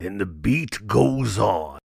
And 0.00 0.18
the 0.18 0.26
beat 0.26 0.86
goes 0.86 1.38
on. 1.38 1.78